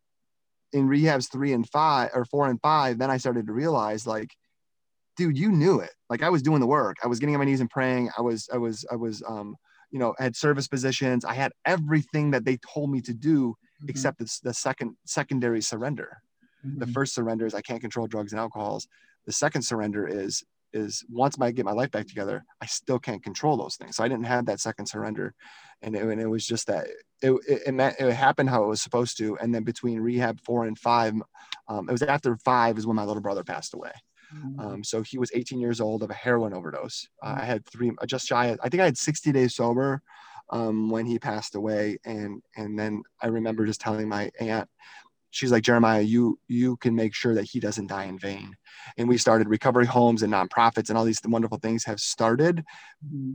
in 0.74 0.90
rehabs 0.90 1.32
three 1.32 1.54
and 1.54 1.70
five 1.70 2.10
or 2.14 2.26
four 2.26 2.48
and 2.48 2.60
five, 2.62 2.98
then 2.98 3.12
I 3.12 3.18
started 3.18 3.48
to 3.48 3.54
realize 3.54 4.06
like, 4.06 4.36
dude, 5.16 5.38
you 5.38 5.52
knew 5.52 5.80
it. 5.80 5.92
Like 6.10 6.24
I 6.24 6.30
was 6.30 6.42
doing 6.42 6.60
the 6.60 6.68
work. 6.68 6.98
I 7.04 7.08
was 7.08 7.20
getting 7.20 7.36
on 7.36 7.40
my 7.40 7.46
knees 7.46 7.62
and 7.62 7.70
praying. 7.70 8.10
I 8.18 8.22
was, 8.22 8.50
I 8.52 8.58
was, 8.58 8.86
I 8.92 8.96
was, 8.96 9.24
um, 9.28 9.56
you 9.94 10.00
know, 10.00 10.16
had 10.18 10.36
service 10.36 10.68
positions. 10.68 11.24
I 11.24 11.36
had 11.36 11.54
everything 11.66 12.32
that 12.32 12.44
they 12.44 12.58
told 12.58 12.90
me 12.90 13.00
to 13.02 13.14
do, 13.14 13.50
mm-hmm. 13.50 13.90
except 13.90 14.18
the, 14.18 14.40
the 14.44 14.54
second 14.54 14.96
secondary 15.06 15.62
surrender. 15.62 16.24
Mm-hmm. 16.66 16.80
The 16.80 16.88
first 16.88 17.14
surrender 17.14 17.46
is 17.46 17.54
I 17.54 17.62
can't 17.62 17.80
control 17.80 18.08
drugs 18.08 18.34
and 18.34 18.40
alcohols. 18.40 18.88
The 19.28 19.32
second 19.32 19.62
surrender 19.62 20.08
is 20.08 20.44
is 20.76 21.06
once 21.08 21.38
I 21.40 21.52
get 21.52 21.66
my 21.66 21.72
life 21.72 21.92
back 21.92 22.08
together, 22.08 22.44
I 22.60 22.66
still 22.66 22.98
can't 22.98 23.22
control 23.22 23.56
those 23.56 23.76
things. 23.76 23.96
So 23.96 24.04
I 24.04 24.08
didn't 24.08 24.26
have 24.26 24.48
that 24.48 24.60
second 24.60 24.88
surrender, 24.88 25.36
and 25.84 25.96
it, 25.96 26.02
and 26.02 26.20
it 26.20 26.26
was 26.26 26.48
just 26.48 26.66
that 26.66 26.88
it, 27.22 27.32
it, 27.48 27.62
it, 27.68 27.74
meant, 27.76 27.96
it 28.00 28.12
happened 28.12 28.50
how 28.50 28.64
it 28.64 28.68
was 28.68 28.82
supposed 28.82 29.16
to. 29.20 29.38
And 29.38 29.54
then 29.54 29.64
between 29.64 30.00
rehab 30.00 30.40
four 30.42 30.66
and 30.66 30.78
five, 30.78 31.14
um, 31.68 31.88
it 31.88 31.92
was 31.92 32.02
after 32.02 32.36
five 32.38 32.80
is 32.80 32.88
when 32.88 32.96
my 32.96 33.06
little 33.06 33.22
brother 33.22 33.44
passed 33.44 33.76
away. 33.76 33.92
Mm-hmm. 34.34 34.60
Um, 34.60 34.84
so 34.84 35.02
he 35.02 35.18
was 35.18 35.32
18 35.34 35.60
years 35.60 35.82
old 35.82 36.04
of 36.04 36.10
a 36.10 36.14
heroin 36.14 36.54
overdose. 36.54 37.08
Uh, 37.22 37.36
I 37.40 37.46
had 37.46 37.66
three, 37.66 37.92
uh, 38.02 38.06
just 38.06 38.28
shy. 38.28 38.48
Of, 38.48 38.60
I 38.64 38.70
think 38.70 38.82
I 38.82 38.86
had 38.86 38.98
60 38.98 39.32
days 39.32 39.56
sober 39.56 40.02
um, 40.50 40.90
when 40.90 41.06
he 41.06 41.20
passed 41.20 41.56
away, 41.56 41.98
and 42.06 42.42
and 42.56 42.78
then 42.78 43.04
I 43.22 43.28
remember 43.28 43.66
just 43.66 43.82
telling 43.82 44.10
my 44.10 44.32
aunt, 44.40 44.70
she's 45.32 45.52
like 45.52 45.64
Jeremiah, 45.64 46.02
you 46.02 46.40
you 46.48 46.78
can 46.78 46.96
make 46.96 47.14
sure 47.14 47.36
that 47.36 47.46
he 47.50 47.60
doesn't 47.60 47.88
die 47.88 48.06
in 48.06 48.20
vain. 48.20 48.56
And 48.98 49.08
we 49.08 49.18
started 49.18 49.48
recovery 49.48 49.86
homes 49.86 50.24
and 50.24 50.34
nonprofits, 50.34 50.90
and 50.90 50.98
all 50.98 51.06
these 51.06 51.22
wonderful 51.26 51.60
things 51.60 51.84
have 51.86 52.00
started. 52.00 52.64
Mm-hmm 53.06 53.34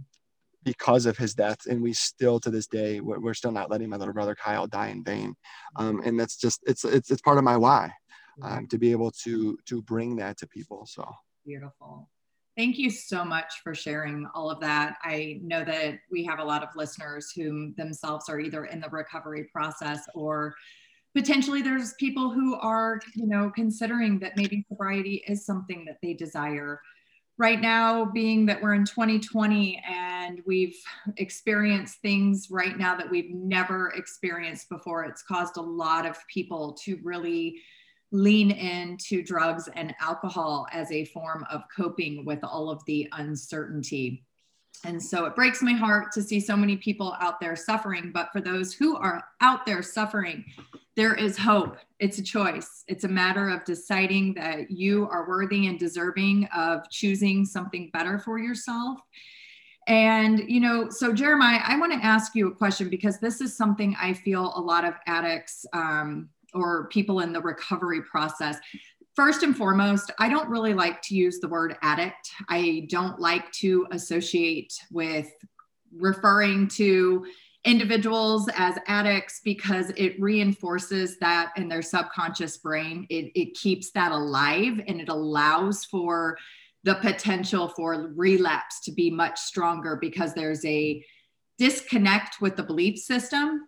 because 0.64 1.06
of 1.06 1.16
his 1.16 1.34
death 1.34 1.66
and 1.66 1.80
we 1.80 1.92
still 1.92 2.38
to 2.38 2.50
this 2.50 2.66
day 2.66 3.00
we're, 3.00 3.18
we're, 3.20 3.32
still 3.32 3.52
not 3.52 3.70
letting 3.70 3.88
my 3.88 3.96
little 3.96 4.12
brother 4.12 4.34
kyle 4.34 4.66
die 4.66 4.88
in 4.88 5.02
vain 5.02 5.34
um, 5.76 6.02
and 6.04 6.18
that's 6.18 6.36
just 6.36 6.60
it's, 6.66 6.84
it's 6.84 7.10
it's 7.10 7.22
part 7.22 7.38
of 7.38 7.44
my 7.44 7.56
why 7.56 7.90
um, 8.42 8.66
to 8.68 8.78
be 8.78 8.90
able 8.90 9.10
to 9.10 9.58
to 9.66 9.82
bring 9.82 10.16
that 10.16 10.36
to 10.38 10.46
people 10.46 10.86
so. 10.86 11.08
Beautiful. 11.44 12.08
Thank 12.56 12.76
you 12.76 12.90
so 12.90 13.24
much 13.24 13.60
for 13.62 13.72
sharing 13.72 14.26
all 14.34 14.50
of 14.50 14.60
that. 14.60 14.96
I 15.04 15.38
know 15.42 15.64
that 15.64 16.00
we 16.10 16.24
have 16.24 16.40
a 16.40 16.44
lot 16.44 16.64
of 16.64 16.70
listeners 16.74 17.30
who 17.34 17.72
themselves 17.76 18.28
are 18.28 18.40
either 18.40 18.64
in 18.64 18.80
the 18.80 18.88
recovery 18.88 19.48
process 19.52 20.00
or 20.12 20.56
potentially 21.14 21.62
there's 21.62 21.94
people 21.94 22.30
who 22.30 22.56
are 22.56 23.00
you 23.14 23.26
know 23.26 23.50
considering 23.54 24.18
that 24.20 24.36
maybe 24.36 24.64
sobriety 24.68 25.22
is 25.28 25.46
something 25.46 25.84
that 25.84 25.98
they 26.02 26.14
desire. 26.14 26.80
Right 27.38 27.60
now 27.60 28.04
being 28.04 28.46
that 28.46 28.60
we're 28.60 28.74
in 28.74 28.84
2020 28.84 29.80
and 29.88 30.42
we've 30.44 30.76
experienced 31.18 32.00
things 32.02 32.48
right 32.50 32.76
now 32.76 32.96
that 32.96 33.08
we've 33.08 33.30
never 33.30 33.90
experienced 33.90 34.68
before 34.68 35.04
it's 35.04 35.22
caused 35.22 35.56
a 35.56 35.62
lot 35.62 36.04
of 36.04 36.16
people 36.26 36.76
to 36.84 36.98
really 37.04 37.62
lean 38.10 38.50
into 38.50 39.22
drugs 39.22 39.68
and 39.74 39.94
alcohol 40.00 40.66
as 40.72 40.90
a 40.90 41.04
form 41.06 41.44
of 41.50 41.62
coping 41.74 42.24
with 42.24 42.42
all 42.42 42.70
of 42.70 42.84
the 42.86 43.08
uncertainty 43.12 44.24
and 44.84 45.02
so 45.02 45.24
it 45.24 45.34
breaks 45.34 45.60
my 45.60 45.72
heart 45.72 46.12
to 46.12 46.22
see 46.22 46.38
so 46.38 46.56
many 46.56 46.76
people 46.76 47.16
out 47.20 47.40
there 47.40 47.56
suffering. 47.56 48.10
But 48.12 48.30
for 48.32 48.40
those 48.40 48.72
who 48.72 48.96
are 48.96 49.24
out 49.40 49.66
there 49.66 49.82
suffering, 49.82 50.44
there 50.94 51.14
is 51.14 51.36
hope. 51.36 51.76
It's 51.98 52.18
a 52.18 52.22
choice. 52.22 52.84
It's 52.86 53.04
a 53.04 53.08
matter 53.08 53.48
of 53.48 53.64
deciding 53.64 54.34
that 54.34 54.70
you 54.70 55.08
are 55.10 55.28
worthy 55.28 55.66
and 55.66 55.78
deserving 55.78 56.48
of 56.54 56.88
choosing 56.90 57.44
something 57.44 57.90
better 57.92 58.18
for 58.18 58.38
yourself. 58.38 59.00
And, 59.88 60.48
you 60.48 60.60
know, 60.60 60.90
so 60.90 61.12
Jeremiah, 61.12 61.60
I 61.64 61.78
want 61.78 61.92
to 61.92 62.04
ask 62.04 62.34
you 62.34 62.48
a 62.48 62.54
question 62.54 62.90
because 62.90 63.18
this 63.18 63.40
is 63.40 63.56
something 63.56 63.96
I 64.00 64.12
feel 64.12 64.52
a 64.54 64.60
lot 64.60 64.84
of 64.84 64.94
addicts 65.06 65.64
um, 65.72 66.28
or 66.54 66.88
people 66.88 67.20
in 67.20 67.32
the 67.32 67.40
recovery 67.40 68.02
process 68.02 68.58
first 69.18 69.42
and 69.42 69.56
foremost, 69.56 70.12
I 70.20 70.28
don't 70.28 70.48
really 70.48 70.74
like 70.74 71.02
to 71.02 71.16
use 71.16 71.40
the 71.40 71.48
word 71.48 71.76
addict. 71.82 72.30
I 72.48 72.86
don't 72.88 73.18
like 73.18 73.50
to 73.54 73.84
associate 73.90 74.72
with 74.92 75.28
referring 75.92 76.68
to 76.68 77.26
individuals 77.64 78.48
as 78.56 78.78
addicts 78.86 79.40
because 79.44 79.90
it 79.96 80.20
reinforces 80.20 81.18
that 81.18 81.50
in 81.56 81.66
their 81.66 81.82
subconscious 81.82 82.58
brain. 82.58 83.08
It, 83.10 83.32
it 83.34 83.54
keeps 83.54 83.90
that 83.90 84.12
alive 84.12 84.80
and 84.86 85.00
it 85.00 85.08
allows 85.08 85.84
for 85.84 86.38
the 86.84 86.94
potential 86.94 87.70
for 87.70 88.12
relapse 88.14 88.82
to 88.84 88.92
be 88.92 89.10
much 89.10 89.40
stronger 89.40 89.98
because 90.00 90.32
there's 90.32 90.64
a 90.64 91.04
disconnect 91.58 92.40
with 92.40 92.54
the 92.54 92.62
belief 92.62 93.00
system 93.00 93.66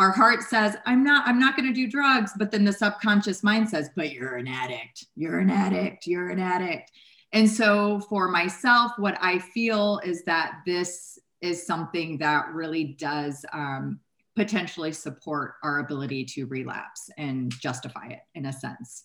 our 0.00 0.10
heart 0.10 0.42
says 0.42 0.76
i'm 0.86 1.04
not 1.04 1.28
i'm 1.28 1.38
not 1.38 1.56
going 1.56 1.68
to 1.68 1.74
do 1.74 1.86
drugs 1.86 2.32
but 2.38 2.50
then 2.50 2.64
the 2.64 2.72
subconscious 2.72 3.42
mind 3.42 3.68
says 3.68 3.90
but 3.94 4.10
you're 4.10 4.36
an 4.36 4.48
addict. 4.48 5.04
You're 5.14 5.38
an 5.38 5.50
addict. 5.50 6.06
You're 6.06 6.30
an 6.30 6.40
addict. 6.40 6.90
And 7.32 7.48
so 7.48 8.00
for 8.08 8.28
myself 8.28 8.92
what 8.96 9.18
i 9.20 9.38
feel 9.38 10.00
is 10.02 10.24
that 10.24 10.60
this 10.64 11.18
is 11.42 11.66
something 11.66 12.18
that 12.18 12.48
really 12.52 12.84
does 12.84 13.44
um, 13.52 14.00
potentially 14.36 14.92
support 14.92 15.54
our 15.62 15.80
ability 15.80 16.24
to 16.24 16.46
relapse 16.46 17.10
and 17.18 17.50
justify 17.60 18.06
it 18.08 18.20
in 18.34 18.46
a 18.46 18.52
sense 18.52 19.04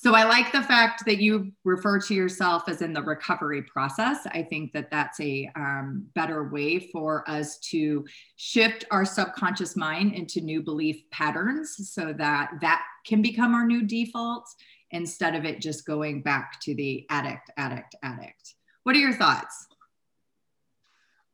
so 0.00 0.14
I 0.14 0.22
like 0.22 0.52
the 0.52 0.62
fact 0.62 1.04
that 1.06 1.20
you 1.20 1.50
refer 1.64 1.98
to 1.98 2.14
yourself 2.14 2.68
as 2.68 2.82
in 2.82 2.92
the 2.92 3.02
recovery 3.02 3.62
process. 3.62 4.28
I 4.30 4.44
think 4.44 4.72
that 4.72 4.92
that's 4.92 5.18
a 5.18 5.50
um, 5.56 6.06
better 6.14 6.50
way 6.50 6.78
for 6.78 7.28
us 7.28 7.58
to 7.70 8.06
shift 8.36 8.84
our 8.92 9.04
subconscious 9.04 9.74
mind 9.74 10.14
into 10.14 10.40
new 10.40 10.62
belief 10.62 11.02
patterns 11.10 11.90
so 11.90 12.12
that 12.12 12.52
that 12.60 12.82
can 13.06 13.22
become 13.22 13.56
our 13.56 13.66
new 13.66 13.82
default 13.88 14.48
instead 14.92 15.34
of 15.34 15.44
it 15.44 15.60
just 15.60 15.84
going 15.84 16.22
back 16.22 16.60
to 16.60 16.76
the 16.76 17.04
addict, 17.10 17.50
addict, 17.56 17.96
addict. 18.04 18.54
What 18.84 18.94
are 18.94 19.00
your 19.00 19.14
thoughts? 19.14 19.66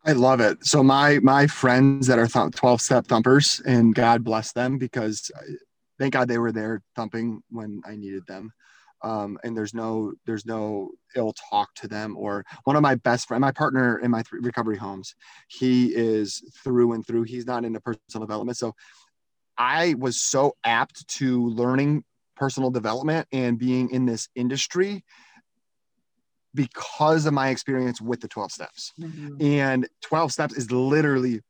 I 0.07 0.12
love 0.12 0.40
it. 0.40 0.64
So 0.64 0.83
my 0.83 1.18
my 1.18 1.46
friends 1.48 2.07
that 2.07 2.18
are 2.18 2.27
th- 2.27 2.55
12 2.55 2.81
step 2.81 3.07
thumpers 3.09 3.61
and 3.66 3.94
God 3.94 4.24
bless 4.24 4.53
them 4.53 4.79
because 4.79 5.31
thank 5.99 6.13
God 6.13 6.29
they 6.29 6.39
were 6.39 6.53
there 6.53 6.83
thumping 6.97 7.43
when 7.51 7.83
I 7.87 7.97
needed 7.97 8.27
them. 8.27 8.53
Um, 9.03 9.39
and 9.45 9.55
there's 9.55 9.75
no 9.75 10.15
there's 10.25 10.47
no 10.47 10.91
ill 11.15 11.35
talk 11.51 11.75
to 11.75 11.89
them 11.89 12.17
or 12.17 12.43
one 12.65 12.75
of 12.75 12.81
my 12.81 12.95
best 12.95 13.29
friend 13.29 13.43
my 13.43 13.53
partner 13.53 13.99
in 13.99 14.11
my 14.11 14.23
th- 14.23 14.43
recovery 14.43 14.79
homes 14.79 15.15
he 15.49 15.95
is 15.95 16.43
through 16.65 16.95
and 16.95 17.07
through 17.07 17.25
he's 17.25 17.45
not 17.45 17.67
into 17.67 17.81
personal 17.81 18.27
development 18.27 18.57
so 18.57 18.73
i 19.59 19.95
was 19.99 20.23
so 20.23 20.57
apt 20.65 21.07
to 21.07 21.51
learning 21.51 22.03
personal 22.35 22.71
development 22.71 23.29
and 23.31 23.59
being 23.59 23.91
in 23.91 24.07
this 24.07 24.29
industry 24.37 25.05
because 26.55 27.27
of 27.27 27.35
my 27.35 27.51
experience 27.51 28.01
with 28.01 28.21
the 28.21 28.29
12 28.29 28.53
steps 28.53 28.93
mm-hmm. 28.99 29.37
and 29.41 29.87
12 30.03 30.33
steps 30.33 30.55
is 30.55 30.71
literally 30.71 31.43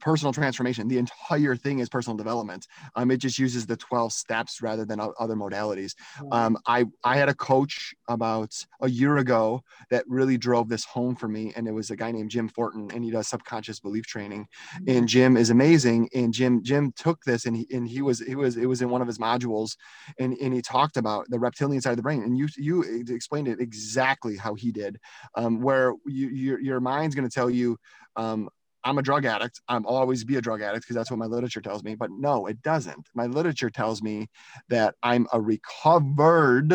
personal 0.00 0.32
transformation. 0.32 0.88
The 0.88 0.98
entire 0.98 1.56
thing 1.56 1.80
is 1.80 1.88
personal 1.88 2.16
development. 2.16 2.66
Um, 2.94 3.10
it 3.10 3.18
just 3.18 3.38
uses 3.38 3.66
the 3.66 3.76
12 3.76 4.12
steps 4.12 4.62
rather 4.62 4.84
than 4.84 5.00
other 5.00 5.34
modalities. 5.34 5.94
Um, 6.32 6.56
I, 6.66 6.86
I 7.04 7.16
had 7.16 7.28
a 7.28 7.34
coach 7.34 7.94
about 8.08 8.54
a 8.80 8.88
year 8.88 9.18
ago 9.18 9.62
that 9.90 10.04
really 10.08 10.36
drove 10.38 10.68
this 10.68 10.84
home 10.84 11.16
for 11.16 11.28
me. 11.28 11.52
And 11.56 11.66
it 11.66 11.72
was 11.72 11.90
a 11.90 11.96
guy 11.96 12.12
named 12.12 12.30
Jim 12.30 12.48
Fortin 12.48 12.90
and 12.92 13.04
he 13.04 13.10
does 13.10 13.28
subconscious 13.28 13.80
belief 13.80 14.06
training. 14.06 14.46
Mm-hmm. 14.76 14.96
And 14.96 15.08
Jim 15.08 15.36
is 15.36 15.50
amazing. 15.50 16.08
And 16.14 16.32
Jim, 16.32 16.62
Jim 16.62 16.92
took 16.92 17.22
this 17.24 17.46
and 17.46 17.56
he, 17.56 17.66
and 17.72 17.88
he 17.88 18.02
was, 18.02 18.20
he 18.20 18.34
was, 18.34 18.56
it 18.56 18.66
was 18.66 18.82
in 18.82 18.90
one 18.90 19.02
of 19.02 19.08
his 19.08 19.18
modules 19.18 19.76
and, 20.18 20.36
and 20.38 20.54
he 20.54 20.62
talked 20.62 20.96
about 20.96 21.26
the 21.28 21.38
reptilian 21.38 21.80
side 21.80 21.90
of 21.90 21.96
the 21.96 22.02
brain. 22.02 22.22
And 22.22 22.36
you, 22.36 22.48
you 22.56 23.04
explained 23.08 23.48
it 23.48 23.60
exactly 23.60 24.36
how 24.36 24.54
he 24.54 24.72
did, 24.72 24.98
um, 25.34 25.60
where 25.60 25.94
you, 26.06 26.28
your, 26.28 26.60
your 26.60 26.80
mind's 26.80 27.14
going 27.14 27.28
to 27.28 27.34
tell 27.34 27.50
you, 27.50 27.76
um, 28.16 28.48
I'm 28.88 28.96
a 28.96 29.02
drug 29.02 29.26
addict. 29.26 29.60
I'm 29.68 29.84
always 29.84 30.24
be 30.24 30.36
a 30.36 30.40
drug 30.40 30.62
addict 30.62 30.84
because 30.84 30.96
that's 30.96 31.10
what 31.10 31.18
my 31.18 31.26
literature 31.26 31.60
tells 31.60 31.84
me. 31.84 31.94
But 31.94 32.10
no, 32.10 32.46
it 32.46 32.62
doesn't. 32.62 33.06
My 33.14 33.26
literature 33.26 33.68
tells 33.68 34.00
me 34.00 34.28
that 34.70 34.94
I'm 35.02 35.26
a 35.32 35.40
recovered 35.40 36.72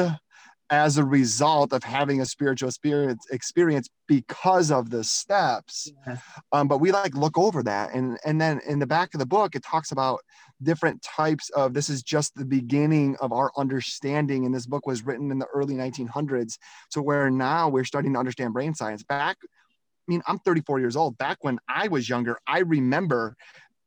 as 0.70 0.98
a 0.98 1.04
result 1.04 1.74
of 1.74 1.84
having 1.84 2.22
a 2.22 2.26
spiritual 2.26 2.70
experience 2.70 3.26
experience 3.32 3.90
because 4.08 4.72
of 4.72 4.92
the 4.92 5.04
steps. 5.04 5.92
Yes. 6.06 6.22
Um, 6.52 6.68
but 6.68 6.80
we 6.80 6.92
like 6.92 7.16
look 7.16 7.36
over 7.38 7.64
that. 7.64 7.94
And, 7.94 8.20
and 8.26 8.40
then 8.40 8.62
in 8.68 8.78
the 8.78 8.88
back 8.88 9.14
of 9.16 9.20
the 9.20 9.26
book, 9.26 9.56
it 9.56 9.64
talks 9.64 9.92
about 9.92 10.20
different 10.62 11.02
types 11.02 11.50
of 11.52 11.74
this 11.74 11.90
is 11.90 12.04
just 12.04 12.36
the 12.36 12.46
beginning 12.46 13.18
of 13.22 13.32
our 13.32 13.52
understanding. 13.58 14.46
And 14.46 14.54
this 14.54 14.68
book 14.68 14.86
was 14.86 15.04
written 15.04 15.32
in 15.32 15.40
the 15.40 15.48
early 15.54 15.74
1900s. 15.74 16.58
So 16.90 17.02
where 17.02 17.32
now 17.32 17.70
we're 17.70 17.86
starting 17.86 18.14
to 18.14 18.20
understand 18.20 18.54
brain 18.54 18.76
science. 18.76 19.04
Back 19.04 19.38
mean, 20.08 20.22
I'm 20.28 20.40
34 20.40 20.80
years 20.80 20.96
old. 20.96 21.18
Back 21.18 21.38
when 21.42 21.60
I 21.68 21.88
was 21.88 22.08
younger, 22.10 22.38
I 22.48 22.60
remember 22.60 23.36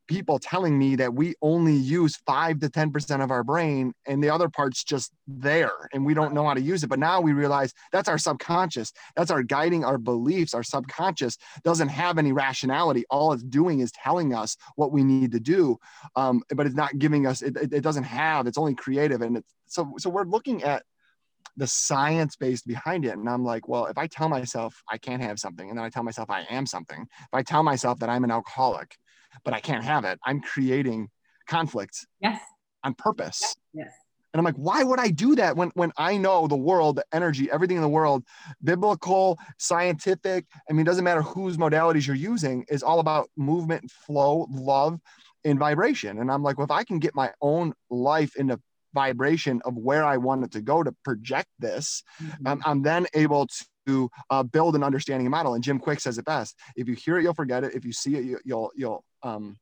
people 0.06 0.38
telling 0.38 0.78
me 0.78 0.96
that 0.96 1.14
we 1.14 1.34
only 1.42 1.74
use 1.74 2.16
five 2.26 2.60
to 2.60 2.68
10% 2.68 3.22
of 3.22 3.30
our 3.30 3.42
brain 3.42 3.92
and 4.06 4.22
the 4.22 4.30
other 4.30 4.48
part's 4.48 4.84
just 4.84 5.12
there 5.26 5.88
and 5.92 6.04
we 6.04 6.14
don't 6.14 6.32
know 6.32 6.46
how 6.46 6.54
to 6.54 6.60
use 6.60 6.84
it. 6.84 6.88
But 6.88 6.98
now 6.98 7.20
we 7.20 7.32
realize 7.32 7.72
that's 7.92 8.08
our 8.08 8.18
subconscious. 8.18 8.92
That's 9.16 9.30
our 9.30 9.42
guiding 9.42 9.84
our 9.84 9.98
beliefs. 9.98 10.54
Our 10.54 10.62
subconscious 10.62 11.38
doesn't 11.64 11.88
have 11.88 12.18
any 12.18 12.32
rationality. 12.32 13.04
All 13.10 13.32
it's 13.32 13.42
doing 13.42 13.80
is 13.80 13.90
telling 13.92 14.32
us 14.34 14.56
what 14.76 14.92
we 14.92 15.02
need 15.02 15.32
to 15.32 15.40
do. 15.40 15.78
Um, 16.14 16.42
but 16.54 16.66
it's 16.66 16.76
not 16.76 16.98
giving 16.98 17.26
us, 17.26 17.42
it, 17.42 17.56
it, 17.56 17.82
doesn't 17.82 18.04
have, 18.04 18.46
it's 18.46 18.58
only 18.58 18.74
creative. 18.74 19.22
And 19.22 19.38
it's, 19.38 19.52
so, 19.66 19.94
so 19.98 20.10
we're 20.10 20.24
looking 20.24 20.62
at 20.62 20.84
the 21.56 21.66
science 21.66 22.36
based 22.36 22.66
behind 22.66 23.04
it. 23.04 23.16
And 23.16 23.28
I'm 23.28 23.44
like, 23.44 23.68
well, 23.68 23.86
if 23.86 23.98
I 23.98 24.06
tell 24.06 24.28
myself 24.28 24.82
I 24.90 24.98
can't 24.98 25.22
have 25.22 25.38
something, 25.38 25.68
and 25.68 25.78
then 25.78 25.84
I 25.84 25.90
tell 25.90 26.02
myself 26.02 26.30
I 26.30 26.46
am 26.50 26.66
something, 26.66 27.02
if 27.02 27.28
I 27.32 27.42
tell 27.42 27.62
myself 27.62 27.98
that 28.00 28.08
I'm 28.08 28.24
an 28.24 28.30
alcoholic, 28.30 28.96
but 29.44 29.54
I 29.54 29.60
can't 29.60 29.84
have 29.84 30.04
it, 30.04 30.18
I'm 30.24 30.40
creating 30.40 31.08
conflict. 31.48 32.06
Yes. 32.20 32.40
On 32.84 32.94
purpose. 32.94 33.40
Yes. 33.72 33.86
yes. 33.86 33.92
And 34.32 34.40
I'm 34.40 34.44
like, 34.44 34.56
why 34.56 34.82
would 34.82 35.00
I 35.00 35.08
do 35.08 35.34
that 35.36 35.56
when, 35.56 35.70
when 35.74 35.92
I 35.96 36.18
know 36.18 36.46
the 36.46 36.56
world, 36.56 36.96
the 36.96 37.04
energy, 37.10 37.50
everything 37.50 37.76
in 37.76 37.82
the 37.82 37.88
world, 37.88 38.22
biblical, 38.62 39.38
scientific, 39.58 40.44
I 40.68 40.74
mean, 40.74 40.82
it 40.82 40.84
doesn't 40.84 41.04
matter 41.04 41.22
whose 41.22 41.56
modalities 41.56 42.06
you're 42.06 42.16
using, 42.16 42.66
is 42.68 42.82
all 42.82 43.00
about 43.00 43.30
movement, 43.38 43.90
flow, 43.90 44.46
love, 44.50 45.00
and 45.44 45.58
vibration. 45.58 46.18
And 46.18 46.30
I'm 46.30 46.42
like, 46.42 46.58
well, 46.58 46.66
if 46.66 46.70
I 46.70 46.84
can 46.84 46.98
get 46.98 47.14
my 47.14 47.32
own 47.40 47.72
life 47.88 48.36
into 48.36 48.60
vibration 48.96 49.60
of 49.66 49.76
where 49.76 50.04
I 50.04 50.16
want 50.16 50.44
it 50.44 50.52
to 50.52 50.62
go 50.62 50.82
to 50.82 50.90
project 51.04 51.48
this, 51.58 52.02
mm-hmm. 52.22 52.46
um, 52.46 52.62
I'm 52.64 52.80
then 52.82 53.06
able 53.12 53.46
to 53.86 54.10
uh, 54.30 54.42
build 54.42 54.74
an 54.74 54.82
understanding 54.82 55.28
model. 55.28 55.52
And 55.54 55.62
Jim 55.62 55.78
Kwik 55.78 56.00
says 56.00 56.16
it 56.16 56.24
best: 56.24 56.56
if 56.76 56.88
you 56.88 56.94
hear 56.94 57.18
it, 57.18 57.22
you'll 57.22 57.34
forget 57.34 57.62
it. 57.62 57.74
If 57.74 57.84
you 57.84 57.92
see 57.92 58.16
it, 58.16 58.24
you, 58.24 58.38
you'll 58.44 58.70
you'll 58.74 59.04
um, 59.22 59.58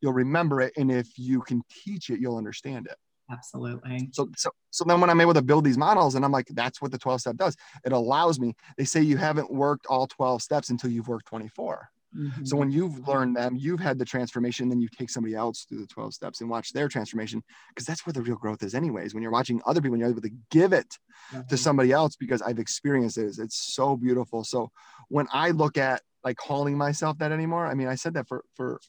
you'll 0.00 0.12
remember 0.12 0.60
it, 0.60 0.74
and 0.76 0.92
if 0.92 1.08
you 1.16 1.40
can 1.40 1.62
teach 1.70 2.10
it, 2.10 2.20
you'll 2.20 2.36
understand 2.36 2.86
it. 2.86 2.96
Absolutely. 3.30 4.10
So, 4.12 4.28
so, 4.36 4.50
so 4.70 4.84
then 4.84 5.00
when 5.00 5.08
I'm 5.08 5.20
able 5.22 5.32
to 5.32 5.40
build 5.40 5.64
these 5.64 5.78
models, 5.78 6.14
and 6.14 6.26
I'm 6.26 6.32
like, 6.32 6.46
that's 6.50 6.82
what 6.82 6.92
the 6.92 6.98
12 6.98 7.22
step 7.22 7.36
does. 7.36 7.56
It 7.82 7.92
allows 7.92 8.38
me. 8.38 8.54
They 8.76 8.84
say 8.84 9.00
you 9.00 9.16
haven't 9.16 9.50
worked 9.50 9.86
all 9.88 10.06
12 10.06 10.42
steps 10.42 10.68
until 10.68 10.90
you've 10.90 11.08
worked 11.08 11.26
24. 11.26 11.88
Mm-hmm. 12.16 12.44
So 12.44 12.56
when 12.56 12.70
you've 12.70 13.06
learned 13.06 13.36
them, 13.36 13.56
you've 13.56 13.80
had 13.80 13.98
the 13.98 14.04
transformation, 14.04 14.68
then 14.68 14.80
you 14.80 14.88
take 14.88 15.10
somebody 15.10 15.34
else 15.34 15.64
through 15.68 15.80
the 15.80 15.86
12 15.86 16.14
steps 16.14 16.40
and 16.40 16.48
watch 16.48 16.72
their 16.72 16.88
transformation 16.88 17.42
because 17.68 17.86
that's 17.86 18.06
where 18.06 18.12
the 18.12 18.22
real 18.22 18.36
growth 18.36 18.62
is, 18.62 18.74
anyways. 18.74 19.14
When 19.14 19.22
you're 19.22 19.32
watching 19.32 19.60
other 19.66 19.80
people, 19.80 19.98
you're 19.98 20.08
able 20.08 20.22
to 20.22 20.30
give 20.50 20.72
it 20.72 20.96
mm-hmm. 21.32 21.42
to 21.48 21.56
somebody 21.56 21.92
else 21.92 22.16
because 22.16 22.42
I've 22.42 22.58
experienced 22.58 23.18
it. 23.18 23.38
It's 23.38 23.74
so 23.74 23.96
beautiful. 23.96 24.44
So 24.44 24.70
when 25.08 25.26
I 25.32 25.50
look 25.50 25.76
at 25.76 26.02
like 26.22 26.36
calling 26.36 26.78
myself 26.78 27.18
that 27.18 27.32
anymore, 27.32 27.66
I 27.66 27.74
mean, 27.74 27.88
I 27.88 27.96
said 27.96 28.14
that 28.14 28.28
for, 28.28 28.44
for, 28.54 28.80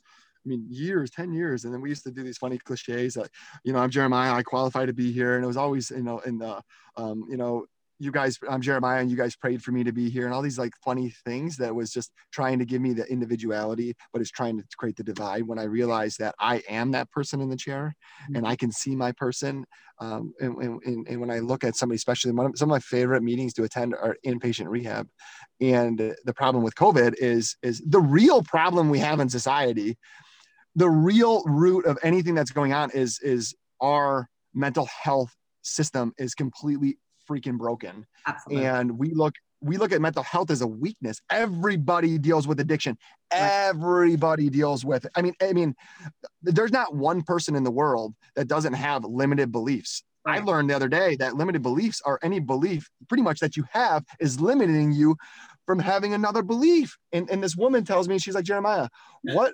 I 0.45 0.47
mean, 0.47 0.65
years, 0.69 1.09
10 1.09 1.33
years. 1.33 1.65
And 1.65 1.73
then 1.73 1.81
we 1.81 1.89
used 1.89 2.03
to 2.03 2.11
do 2.11 2.23
these 2.23 2.37
funny 2.37 2.59
cliches 2.59 3.15
that, 3.15 3.29
you 3.63 3.73
know, 3.73 3.79
I'm 3.79 3.89
Jeremiah, 3.89 4.33
I 4.33 4.43
qualify 4.43 4.85
to 4.85 4.93
be 4.93 5.11
here. 5.11 5.35
And 5.35 5.43
it 5.43 5.47
was 5.47 5.57
always, 5.57 5.89
you 5.89 6.03
know, 6.03 6.19
in 6.19 6.37
the, 6.37 6.61
um, 6.97 7.25
you 7.29 7.37
know, 7.37 7.65
you 7.97 8.11
guys, 8.11 8.37
I'm 8.49 8.61
Jeremiah, 8.61 8.99
and 8.99 9.09
you 9.09 9.15
guys 9.15 9.35
prayed 9.35 9.63
for 9.63 9.71
me 9.71 9.83
to 9.83 9.93
be 9.93 10.09
here, 10.09 10.25
and 10.25 10.33
all 10.33 10.41
these 10.41 10.59
like 10.59 10.73
funny 10.83 11.13
things 11.23 11.55
that 11.57 11.73
was 11.73 11.91
just 11.91 12.11
trying 12.31 12.59
to 12.59 12.65
give 12.65 12.81
me 12.81 12.93
the 12.93 13.05
individuality, 13.05 13.95
but 14.11 14.21
it's 14.21 14.31
trying 14.31 14.57
to 14.57 14.63
create 14.77 14.97
the 14.97 15.03
divide. 15.03 15.43
When 15.43 15.59
I 15.59 15.63
realized 15.63 16.19
that 16.19 16.35
I 16.39 16.61
am 16.69 16.91
that 16.91 17.09
person 17.11 17.39
in 17.41 17.49
the 17.49 17.55
chair, 17.55 17.95
mm-hmm. 18.23 18.35
and 18.35 18.47
I 18.47 18.55
can 18.55 18.71
see 18.71 18.95
my 18.95 19.13
person, 19.13 19.65
um, 19.99 20.33
and, 20.39 20.57
and, 20.57 21.07
and, 21.07 21.21
when 21.21 21.31
I 21.31 21.39
look 21.39 21.63
at 21.63 21.77
somebody, 21.77 21.95
especially 21.95 22.33
one 22.33 22.47
of, 22.47 22.57
some 22.57 22.69
of 22.69 22.75
my 22.75 22.79
favorite 22.79 23.23
meetings 23.23 23.53
to 23.53 23.63
attend 23.63 23.95
are 23.95 24.17
inpatient 24.25 24.67
rehab, 24.67 25.07
and 25.61 25.97
the 25.97 26.33
problem 26.33 26.63
with 26.63 26.75
COVID 26.75 27.15
is 27.17 27.55
is 27.61 27.81
the 27.85 28.01
real 28.01 28.43
problem 28.43 28.89
we 28.89 28.99
have 28.99 29.21
in 29.21 29.29
society. 29.29 29.97
The 30.75 30.89
real 30.89 31.43
root 31.45 31.85
of 31.85 31.97
anything 32.03 32.35
that's 32.35 32.51
going 32.51 32.73
on 32.73 32.91
is 32.91 33.19
is 33.21 33.55
our 33.81 34.29
mental 34.53 34.85
health 34.85 35.33
system 35.61 36.13
is 36.17 36.35
completely 36.35 36.97
freaking 37.29 37.57
broken. 37.57 38.05
Absolutely. 38.25 38.65
And 38.65 38.97
we 38.97 39.11
look 39.13 39.33
we 39.61 39.77
look 39.77 39.91
at 39.91 40.01
mental 40.01 40.23
health 40.23 40.51
as 40.51 40.61
a 40.61 40.67
weakness. 40.67 41.19
Everybody 41.29 42.17
deals 42.17 42.47
with 42.47 42.59
addiction. 42.59 42.97
Everybody 43.31 44.49
deals 44.49 44.85
with 44.85 45.05
it. 45.05 45.11
I 45.15 45.21
mean, 45.21 45.33
I 45.41 45.53
mean, 45.53 45.73
there's 46.43 46.71
not 46.71 46.93
one 46.93 47.23
person 47.23 47.55
in 47.55 47.63
the 47.63 47.71
world 47.71 48.13
that 48.35 48.47
doesn't 48.47 48.73
have 48.73 49.03
limited 49.05 49.51
beliefs. 49.51 50.03
Right. 50.25 50.41
I 50.41 50.43
learned 50.43 50.69
the 50.69 50.75
other 50.75 50.87
day 50.87 51.15
that 51.17 51.35
limited 51.35 51.61
beliefs 51.61 52.01
are 52.03 52.19
any 52.23 52.39
belief 52.39 52.89
pretty 53.07 53.23
much 53.23 53.39
that 53.39 53.55
you 53.55 53.63
have 53.71 54.03
is 54.19 54.39
limiting 54.39 54.91
you 54.91 55.15
from 55.65 55.79
having 55.79 56.13
another 56.13 56.41
belief. 56.41 56.97
And, 57.11 57.29
and 57.29 57.43
this 57.43 57.55
woman 57.55 57.85
tells 57.85 58.07
me, 58.07 58.17
she's 58.17 58.35
like, 58.35 58.45
Jeremiah, 58.45 58.89
what 59.23 59.53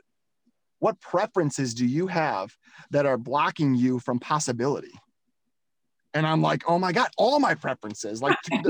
what 0.80 1.00
preferences 1.00 1.74
do 1.74 1.86
you 1.86 2.08
have 2.08 2.52
that 2.90 3.06
are 3.06 3.18
blocking 3.18 3.76
you 3.76 4.00
from 4.00 4.20
possibility? 4.20 4.92
And 6.13 6.28
I'm 6.28 6.41
like, 6.41 6.63
oh 6.67 6.78
my 6.78 6.91
god, 6.91 7.10
all 7.17 7.39
my 7.39 7.54
preferences, 7.56 8.21
like, 8.21 8.38
and, 8.52 8.65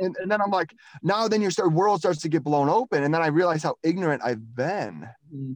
and, 0.00 0.16
then 0.30 0.40
I'm 0.40 0.50
like, 0.50 0.74
now 1.02 1.28
then 1.28 1.40
your 1.40 1.50
start, 1.50 1.72
world 1.72 2.00
starts 2.00 2.20
to 2.22 2.28
get 2.28 2.44
blown 2.44 2.68
open, 2.68 3.02
and 3.02 3.12
then 3.12 3.22
I 3.22 3.28
realize 3.28 3.62
how 3.62 3.76
ignorant 3.82 4.22
I've 4.24 4.54
been. 4.54 5.08
Mm-hmm. 5.34 5.52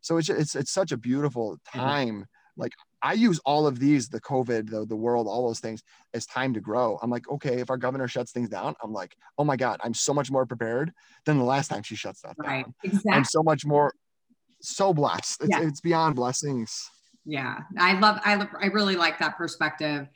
So 0.00 0.16
it's 0.16 0.28
it's 0.28 0.54
it's 0.54 0.72
such 0.72 0.92
a 0.92 0.96
beautiful 0.96 1.52
mm-hmm. 1.52 1.78
time. 1.78 2.08
Mm-hmm. 2.08 2.22
Like 2.56 2.72
I 3.02 3.14
use 3.14 3.40
all 3.46 3.66
of 3.66 3.78
these, 3.78 4.08
the 4.08 4.20
COVID, 4.20 4.70
the 4.70 4.84
the 4.86 4.96
world, 4.96 5.26
all 5.26 5.46
those 5.46 5.60
things, 5.60 5.82
as 6.14 6.26
time 6.26 6.54
to 6.54 6.60
grow. 6.60 6.98
I'm 7.02 7.10
like, 7.10 7.28
okay, 7.30 7.60
if 7.60 7.70
our 7.70 7.76
governor 7.76 8.08
shuts 8.08 8.32
things 8.32 8.48
down, 8.48 8.74
I'm 8.82 8.92
like, 8.92 9.16
oh 9.38 9.44
my 9.44 9.56
god, 9.56 9.80
I'm 9.82 9.94
so 9.94 10.12
much 10.12 10.30
more 10.30 10.46
prepared 10.46 10.92
than 11.24 11.38
the 11.38 11.44
last 11.44 11.68
time 11.68 11.82
she 11.82 11.96
shut 11.96 12.16
stuff 12.16 12.34
right. 12.38 12.64
down. 12.64 12.74
Exactly. 12.84 13.12
I'm 13.12 13.24
so 13.24 13.42
much 13.42 13.64
more, 13.64 13.92
so 14.60 14.92
blessed. 14.92 15.42
It's, 15.42 15.50
yeah. 15.50 15.62
it's 15.62 15.80
beyond 15.80 16.16
blessings 16.16 16.90
yeah 17.24 17.58
i 17.78 17.98
love 17.98 18.20
i 18.24 18.34
love, 18.34 18.48
i 18.60 18.66
really 18.66 18.96
like 18.96 19.18
that 19.18 19.36
perspective. 19.36 20.08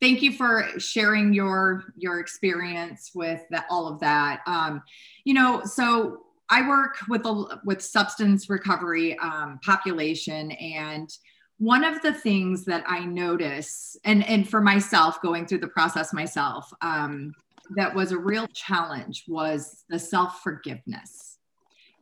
Thank 0.00 0.22
you 0.22 0.32
for 0.32 0.68
sharing 0.78 1.32
your 1.32 1.84
your 1.96 2.18
experience 2.18 3.12
with 3.14 3.40
that, 3.50 3.64
all 3.70 3.86
of 3.86 4.00
that. 4.00 4.40
Um, 4.46 4.82
you 5.24 5.34
know 5.34 5.62
so 5.64 6.24
i 6.50 6.66
work 6.68 6.96
with 7.08 7.24
a 7.26 7.60
with 7.64 7.82
substance 7.82 8.48
recovery 8.48 9.18
um, 9.18 9.58
population 9.64 10.52
and 10.52 11.10
one 11.58 11.84
of 11.84 12.00
the 12.02 12.12
things 12.12 12.64
that 12.64 12.84
i 12.86 13.00
notice 13.04 13.96
and 14.04 14.26
and 14.28 14.48
for 14.48 14.60
myself 14.60 15.20
going 15.22 15.46
through 15.46 15.58
the 15.58 15.68
process 15.68 16.12
myself 16.12 16.70
um, 16.82 17.32
that 17.76 17.94
was 17.94 18.12
a 18.12 18.18
real 18.18 18.46
challenge 18.48 19.24
was 19.28 19.84
the 19.88 19.98
self 19.98 20.40
forgiveness 20.42 21.33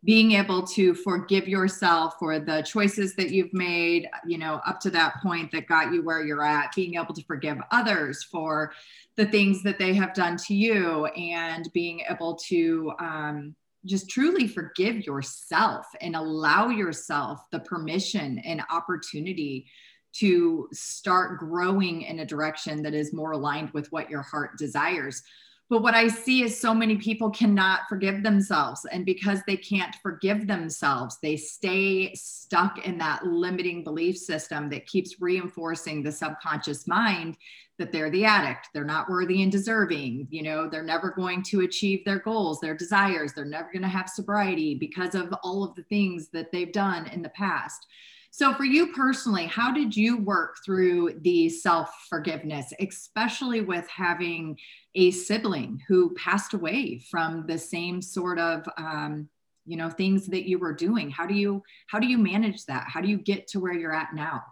being 0.05 0.33
able 0.33 0.67
to 0.67 0.95
forgive 0.95 1.47
yourself 1.47 2.15
for 2.19 2.41
the 2.41 2.63
choices 2.63 3.15
that 3.15 3.31
you've 3.31 3.53
made, 3.55 4.09
you 4.27 4.37
know, 4.37 4.61
up 4.67 4.81
to 4.81 4.91
that 4.91 5.21
point 5.23 5.53
that 5.53 5.69
got 5.69 5.93
you 5.93 6.03
where 6.03 6.25
you're 6.25 6.45
at, 6.45 6.75
being 6.75 6.97
able 6.97 7.15
to 7.15 7.23
forgive 7.25 7.59
others 7.71 8.25
for 8.25 8.73
the 9.17 9.27
things 9.27 9.63
that 9.63 9.79
they 9.79 9.95
have 9.95 10.13
done 10.13 10.37
to 10.37 10.55
you, 10.55 11.07
and 11.07 11.71
being 11.73 12.03
able 12.11 12.35
to 12.35 12.93
um, 12.99 13.55
just 13.87 14.11
truly 14.11 14.49
forgive 14.49 15.07
yourself 15.07 15.87
and 16.01 16.17
allow 16.17 16.69
yourself 16.69 17.41
the 17.53 17.61
permission 17.61 18.41
and 18.41 18.63
opportunity 18.71 19.67
to 20.15 20.69
start 20.73 21.39
growing 21.39 22.03
in 22.03 22.19
a 22.21 22.27
direction 22.27 22.83
that 22.83 22.95
is 22.95 23.13
more 23.13 23.33
aligned 23.33 23.71
with 23.71 23.91
what 23.93 24.11
your 24.11 24.23
heart 24.23 24.59
desires 24.59 25.23
But 25.71 25.83
what 25.83 25.95
I 25.95 26.09
see 26.09 26.43
is 26.43 26.61
so 26.61 26.75
many 26.75 26.97
people 26.97 27.31
cannot 27.31 27.89
forgive 27.89 28.23
themselves. 28.23 28.85
And 28.93 29.07
because 29.07 29.41
they 29.47 29.57
can't 29.57 29.95
forgive 30.03 30.47
themselves, 30.47 31.19
they 31.23 31.37
stay 31.37 32.13
stuck 32.15 32.87
in 32.87 32.99
that 32.99 33.27
limiting 33.27 33.83
belief 33.83 34.19
system 34.19 34.69
that 34.69 34.87
keeps 34.87 35.21
reinforcing 35.21 36.03
the 36.03 36.13
subconscious 36.13 36.87
mind 36.87 37.39
that 37.79 37.91
they're 37.91 38.11
the 38.11 38.25
addict, 38.25 38.69
they're 38.73 38.85
not 38.85 39.09
worthy 39.09 39.43
and 39.43 39.51
deserving, 39.51 40.29
you 40.31 40.43
know, 40.43 40.69
they're 40.69 40.83
never 40.83 41.11
going 41.11 41.43
to 41.43 41.63
achieve 41.63 42.05
their 42.05 42.19
goals, 42.19 42.61
their 42.61 42.77
desires, 42.77 43.33
they're 43.33 43.45
never 43.45 43.73
going 43.73 43.83
to 43.83 43.89
have 43.89 44.09
sobriety 44.09 44.75
because 44.75 45.15
of 45.15 45.35
all 45.43 45.65
of 45.65 45.75
the 45.75 45.83
things 45.85 46.29
that 46.29 46.53
they've 46.53 46.73
done 46.73 47.07
in 47.09 47.23
the 47.23 47.31
past. 47.31 47.87
So, 48.35 48.55
for 48.55 48.65
you 48.65 48.95
personally, 48.95 49.45
how 49.45 49.75
did 49.75 49.95
you 49.95 50.17
work 50.17 50.57
through 50.65 51.21
the 51.21 51.51
self 51.51 51.91
forgiveness, 52.09 52.73
especially 52.81 53.61
with 53.61 53.87
having 53.89 54.59
a 54.95 55.11
sibling 55.11 55.83
who 55.87 56.15
passed 56.15 56.55
away 56.55 57.03
from 57.11 57.45
the 57.47 57.59
same 57.59 58.01
sort 58.01 58.39
of, 58.39 58.67
um, 58.79 59.29
you 59.67 59.77
know, 59.77 59.91
things 59.91 60.29
that 60.29 60.49
you 60.49 60.59
were 60.59 60.73
doing? 60.73 61.11
How 61.11 61.27
do 61.27 61.35
you 61.35 61.63
how 61.89 61.99
do 61.99 62.07
you 62.07 62.17
manage 62.17 62.65
that? 62.65 62.87
How 62.89 63.03
do 63.03 63.09
you 63.09 63.19
get 63.19 63.49
to 63.49 63.61
where 63.61 63.75
you're 63.75 63.95
at 63.95 64.15
now? 64.15 64.43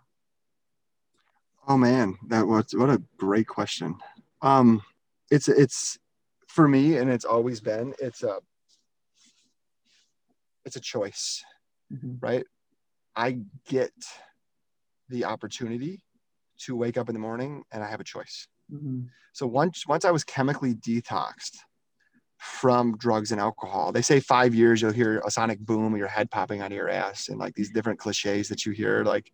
Oh 1.66 1.79
man, 1.79 2.19
that 2.29 2.47
was 2.47 2.75
what 2.75 2.90
a 2.90 3.03
great 3.16 3.49
question. 3.49 3.97
Um, 4.43 4.83
it's 5.31 5.49
it's 5.49 5.99
for 6.49 6.69
me, 6.69 6.99
and 6.99 7.11
it's 7.11 7.25
always 7.25 7.62
been. 7.62 7.95
It's 7.99 8.25
a 8.25 8.40
it's 10.66 10.77
a 10.77 10.81
choice, 10.81 11.43
mm-hmm. 11.90 12.16
right? 12.21 12.45
I 13.16 13.38
get 13.68 13.92
the 15.09 15.25
opportunity 15.25 16.03
to 16.61 16.77
wake 16.77 16.96
up 16.96 17.09
in 17.09 17.14
the 17.14 17.20
morning 17.20 17.64
and 17.73 17.83
I 17.83 17.88
have 17.88 18.01
a 18.01 18.05
choice. 18.05 18.46
Mm-hmm. 18.73 19.03
So 19.33 19.46
once 19.46 19.87
once 19.87 20.05
I 20.05 20.11
was 20.11 20.25
chemically 20.25 20.75
detoxed 20.75 21.57
from 22.38 22.96
drugs 22.96 23.33
and 23.33 23.40
alcohol, 23.40 23.92
they 23.92 24.03
say 24.03 24.20
five 24.20 24.55
years 24.55 24.81
you'll 24.81 24.92
hear 24.92 25.20
a 25.25 25.31
sonic 25.31 25.59
boom, 25.61 25.96
your 25.96 26.09
head 26.09 26.31
popping 26.31 26.61
out 26.61 26.70
of 26.70 26.77
your 26.77 26.88
ass, 26.88 27.29
and 27.29 27.38
like 27.38 27.55
these 27.55 27.70
different 27.70 27.99
cliches 27.99 28.49
that 28.49 28.64
you 28.64 28.73
hear. 28.73 29.05
Like 29.05 29.31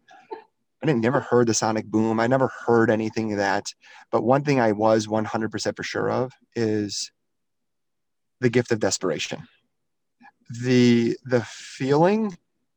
I 0.83 0.87
didn't 0.87 1.03
never 1.03 1.21
heard 1.21 1.49
the 1.49 1.55
sonic 1.55 1.87
boom. 1.87 2.21
I 2.21 2.27
never 2.27 2.51
heard 2.67 2.91
anything 2.91 3.33
of 3.33 3.39
that. 3.39 3.67
But 4.11 4.23
one 4.23 4.45
thing 4.45 4.61
I 4.61 4.73
was 4.73 5.07
100% 5.07 5.77
for 5.77 5.83
sure 5.83 6.11
of 6.11 6.33
is 6.55 7.11
the 8.41 8.51
gift 8.51 8.73
of 8.73 8.81
desperation. 8.81 9.49
The 10.62 11.17
the 11.25 11.43
feeling 11.45 12.37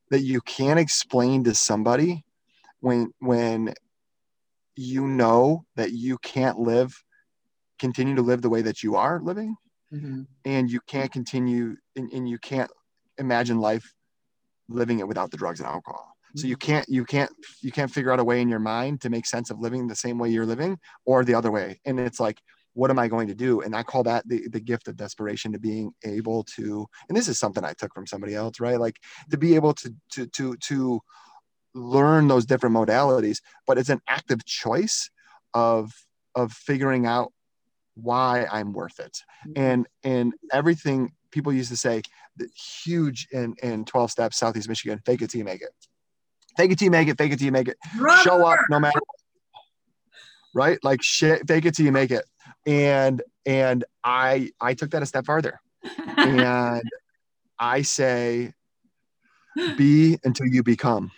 that 0.09 0.21
you 0.21 0.41
can't 0.41 0.79
explain 0.79 1.43
to 1.43 1.53
somebody 1.53 2.23
when 2.79 3.11
when 3.19 3.73
you 4.75 5.05
know 5.07 5.65
that 5.75 5.91
you 5.91 6.17
can't 6.19 6.59
live 6.59 7.03
continue 7.79 8.15
to 8.15 8.21
live 8.21 8.41
the 8.41 8.49
way 8.49 8.61
that 8.61 8.83
you 8.83 8.95
are 8.95 9.19
living 9.21 9.55
mm-hmm. 9.93 10.21
and 10.45 10.69
you 10.69 10.79
can't 10.87 11.11
continue 11.11 11.75
and, 11.95 12.11
and, 12.11 12.29
you 12.29 12.37
can't 12.37 12.71
imagine 13.17 13.59
life 13.59 13.93
living 14.69 14.99
it 14.99 15.07
without 15.07 15.31
the 15.31 15.37
drugs 15.37 15.59
and 15.59 15.67
alcohol 15.67 16.13
mm-hmm. 16.27 16.39
so 16.39 16.47
you 16.47 16.55
can't 16.55 16.87
you 16.87 17.03
can't 17.03 17.31
you 17.61 17.71
can't 17.71 17.91
figure 17.91 18.11
out 18.11 18.19
a 18.19 18.23
way 18.23 18.41
in 18.41 18.49
your 18.49 18.59
mind 18.59 19.01
to 19.01 19.09
make 19.09 19.25
sense 19.25 19.49
of 19.49 19.59
living 19.59 19.87
the 19.87 19.95
same 19.95 20.17
way 20.17 20.29
you're 20.29 20.45
living 20.45 20.77
or 21.05 21.25
the 21.25 21.33
other 21.33 21.51
way 21.51 21.79
and 21.85 21.99
it's 21.99 22.19
like 22.19 22.39
what 22.79 22.89
am 22.89 22.97
I 22.97 23.09
going 23.09 23.27
to 23.27 23.35
do? 23.35 23.59
And 23.59 23.75
I 23.75 23.83
call 23.83 24.03
that 24.03 24.25
the, 24.25 24.47
the 24.47 24.61
gift 24.61 24.87
of 24.87 24.95
desperation 24.95 25.51
to 25.51 25.59
being 25.59 25.91
able 26.05 26.45
to, 26.55 26.87
and 27.09 27.17
this 27.17 27.27
is 27.27 27.37
something 27.37 27.61
I 27.61 27.73
took 27.73 27.93
from 27.93 28.07
somebody 28.07 28.35
else, 28.35 28.61
right? 28.61 28.79
Like 28.79 28.95
to 29.31 29.37
be 29.37 29.55
able 29.55 29.73
to, 29.73 29.93
to, 30.13 30.27
to, 30.27 30.55
to 30.55 31.01
learn 31.73 32.29
those 32.29 32.45
different 32.45 32.73
modalities, 32.73 33.41
but 33.67 33.77
it's 33.77 33.89
an 33.89 33.99
active 34.07 34.45
choice 34.45 35.09
of, 35.53 35.91
of 36.35 36.53
figuring 36.53 37.05
out 37.05 37.33
why 37.95 38.47
I'm 38.49 38.71
worth 38.71 39.01
it. 39.01 39.23
Mm-hmm. 39.45 39.61
And, 39.61 39.87
and 40.05 40.33
everything 40.53 41.11
people 41.31 41.51
used 41.51 41.71
to 41.71 41.77
say 41.77 42.01
that 42.37 42.49
huge 42.55 43.27
in, 43.33 43.55
in 43.61 43.83
12 43.83 44.09
steps, 44.09 44.37
Southeast 44.37 44.69
Michigan, 44.69 45.01
fake 45.05 45.21
it 45.21 45.31
till 45.31 45.39
you 45.39 45.45
make 45.45 45.61
it. 45.61 45.71
Fake 46.55 46.71
it 46.71 46.79
till 46.79 46.85
you 46.85 46.91
make 46.91 47.09
it, 47.09 47.17
fake 47.17 47.33
it 47.33 47.39
till 47.39 47.45
you 47.45 47.51
make 47.51 47.67
it. 47.67 47.75
Brother. 47.97 48.23
Show 48.23 48.47
up 48.47 48.59
no 48.69 48.79
matter 48.79 49.01
right? 50.53 50.79
Like 50.83 51.03
shit, 51.03 51.47
fake 51.47 51.65
it 51.65 51.75
till 51.75 51.85
you 51.85 51.91
make 51.91 52.09
it 52.09 52.23
and 52.65 53.21
and 53.45 53.85
i 54.03 54.49
i 54.59 54.73
took 54.73 54.91
that 54.91 55.03
a 55.03 55.05
step 55.05 55.25
farther 55.25 55.59
and 56.23 56.81
i 57.59 57.81
say 57.81 58.53
be 59.75 60.17
until 60.23 60.45
you 60.45 60.63
become 60.63 61.11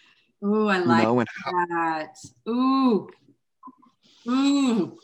Ooh, 0.43 0.67
I 0.67 0.80
like 0.80 1.04
you 1.04 1.06
know, 1.06 1.23
that. 1.69 2.15
Ooh. 2.49 3.10
Ooh. 4.27 4.97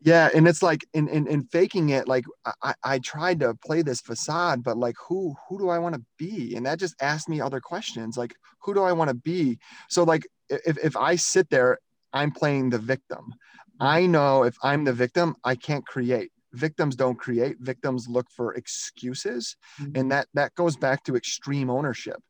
Yeah, 0.00 0.28
and 0.34 0.46
it's 0.46 0.62
like 0.62 0.84
in, 0.94 1.08
in 1.08 1.26
in 1.26 1.44
faking 1.44 1.88
it, 1.90 2.06
like 2.06 2.24
I, 2.62 2.74
I 2.84 2.98
tried 3.00 3.40
to 3.40 3.54
play 3.54 3.82
this 3.82 4.00
facade, 4.00 4.62
but 4.62 4.76
like 4.76 4.94
who 5.08 5.34
who 5.48 5.58
do 5.58 5.68
I 5.68 5.78
want 5.78 5.96
to 5.96 6.02
be? 6.18 6.54
And 6.54 6.66
that 6.66 6.78
just 6.78 6.94
asked 7.00 7.28
me 7.28 7.40
other 7.40 7.60
questions, 7.60 8.16
like 8.16 8.34
who 8.62 8.74
do 8.74 8.82
I 8.82 8.92
want 8.92 9.08
to 9.08 9.14
be? 9.14 9.58
So 9.88 10.04
like 10.04 10.26
if 10.48 10.78
if 10.78 10.96
I 10.96 11.16
sit 11.16 11.50
there, 11.50 11.78
I'm 12.12 12.30
playing 12.30 12.70
the 12.70 12.78
victim. 12.78 13.34
I 13.80 14.06
know 14.06 14.44
if 14.44 14.56
I'm 14.62 14.84
the 14.84 14.92
victim, 14.92 15.36
I 15.44 15.54
can't 15.54 15.86
create. 15.86 16.30
Victims 16.52 16.96
don't 16.96 17.18
create. 17.18 17.56
Victims 17.60 18.08
look 18.08 18.26
for 18.30 18.54
excuses, 18.54 19.56
mm-hmm. 19.80 19.92
and 19.94 20.10
that 20.10 20.28
that 20.34 20.54
goes 20.54 20.76
back 20.76 21.04
to 21.04 21.16
extreme 21.16 21.70
ownership. 21.70 22.20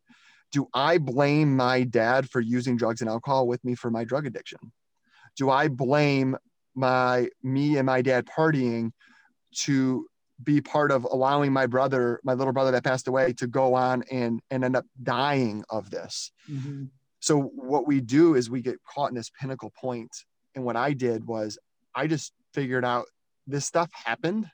Do 0.51 0.67
I 0.73 0.97
blame 0.97 1.55
my 1.55 1.83
dad 1.83 2.29
for 2.29 2.41
using 2.41 2.75
drugs 2.75 3.01
and 3.01 3.09
alcohol 3.09 3.47
with 3.47 3.63
me 3.63 3.75
for 3.75 3.89
my 3.89 4.03
drug 4.03 4.25
addiction? 4.25 4.59
Do 5.37 5.49
I 5.49 5.67
blame 5.67 6.35
my 6.75 7.29
me 7.43 7.77
and 7.77 7.85
my 7.85 8.01
dad 8.01 8.25
partying 8.25 8.91
to 9.61 10.07
be 10.43 10.61
part 10.61 10.91
of 10.91 11.03
allowing 11.05 11.51
my 11.51 11.65
brother, 11.65 12.19
my 12.23 12.33
little 12.33 12.53
brother 12.53 12.71
that 12.71 12.83
passed 12.83 13.07
away, 13.07 13.33
to 13.33 13.47
go 13.47 13.73
on 13.73 14.03
and 14.11 14.41
and 14.51 14.63
end 14.63 14.75
up 14.75 14.85
dying 15.01 15.63
of 15.69 15.89
this? 15.89 16.31
Mm-hmm. 16.49 16.85
So 17.21 17.41
what 17.41 17.87
we 17.87 18.01
do 18.01 18.35
is 18.35 18.49
we 18.49 18.61
get 18.61 18.77
caught 18.83 19.09
in 19.09 19.15
this 19.15 19.29
pinnacle 19.29 19.71
point 19.79 20.11
and 20.55 20.63
what 20.63 20.75
I 20.75 20.93
did 20.93 21.25
was 21.25 21.57
I 21.95 22.07
just 22.07 22.33
figured 22.53 22.85
out 22.85 23.05
this 23.47 23.65
stuff 23.65 23.89
happened. 23.93 24.49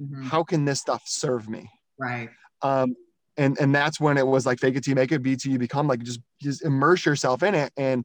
Mm-hmm. 0.00 0.24
How 0.24 0.42
can 0.42 0.64
this 0.64 0.80
stuff 0.80 1.02
serve 1.06 1.48
me? 1.48 1.70
Right. 1.98 2.30
Um, 2.62 2.96
and 3.36 3.58
and 3.58 3.74
that's 3.74 4.00
when 4.00 4.16
it 4.16 4.26
was 4.26 4.46
like 4.46 4.60
fake 4.60 4.76
it 4.76 4.84
till 4.84 4.92
you 4.92 4.96
make 4.96 5.12
it, 5.12 5.22
be 5.22 5.36
till 5.36 5.52
you 5.52 5.58
become. 5.58 5.88
Like 5.88 6.02
just 6.02 6.20
just 6.40 6.64
immerse 6.64 7.04
yourself 7.04 7.42
in 7.42 7.54
it. 7.54 7.72
And 7.76 8.04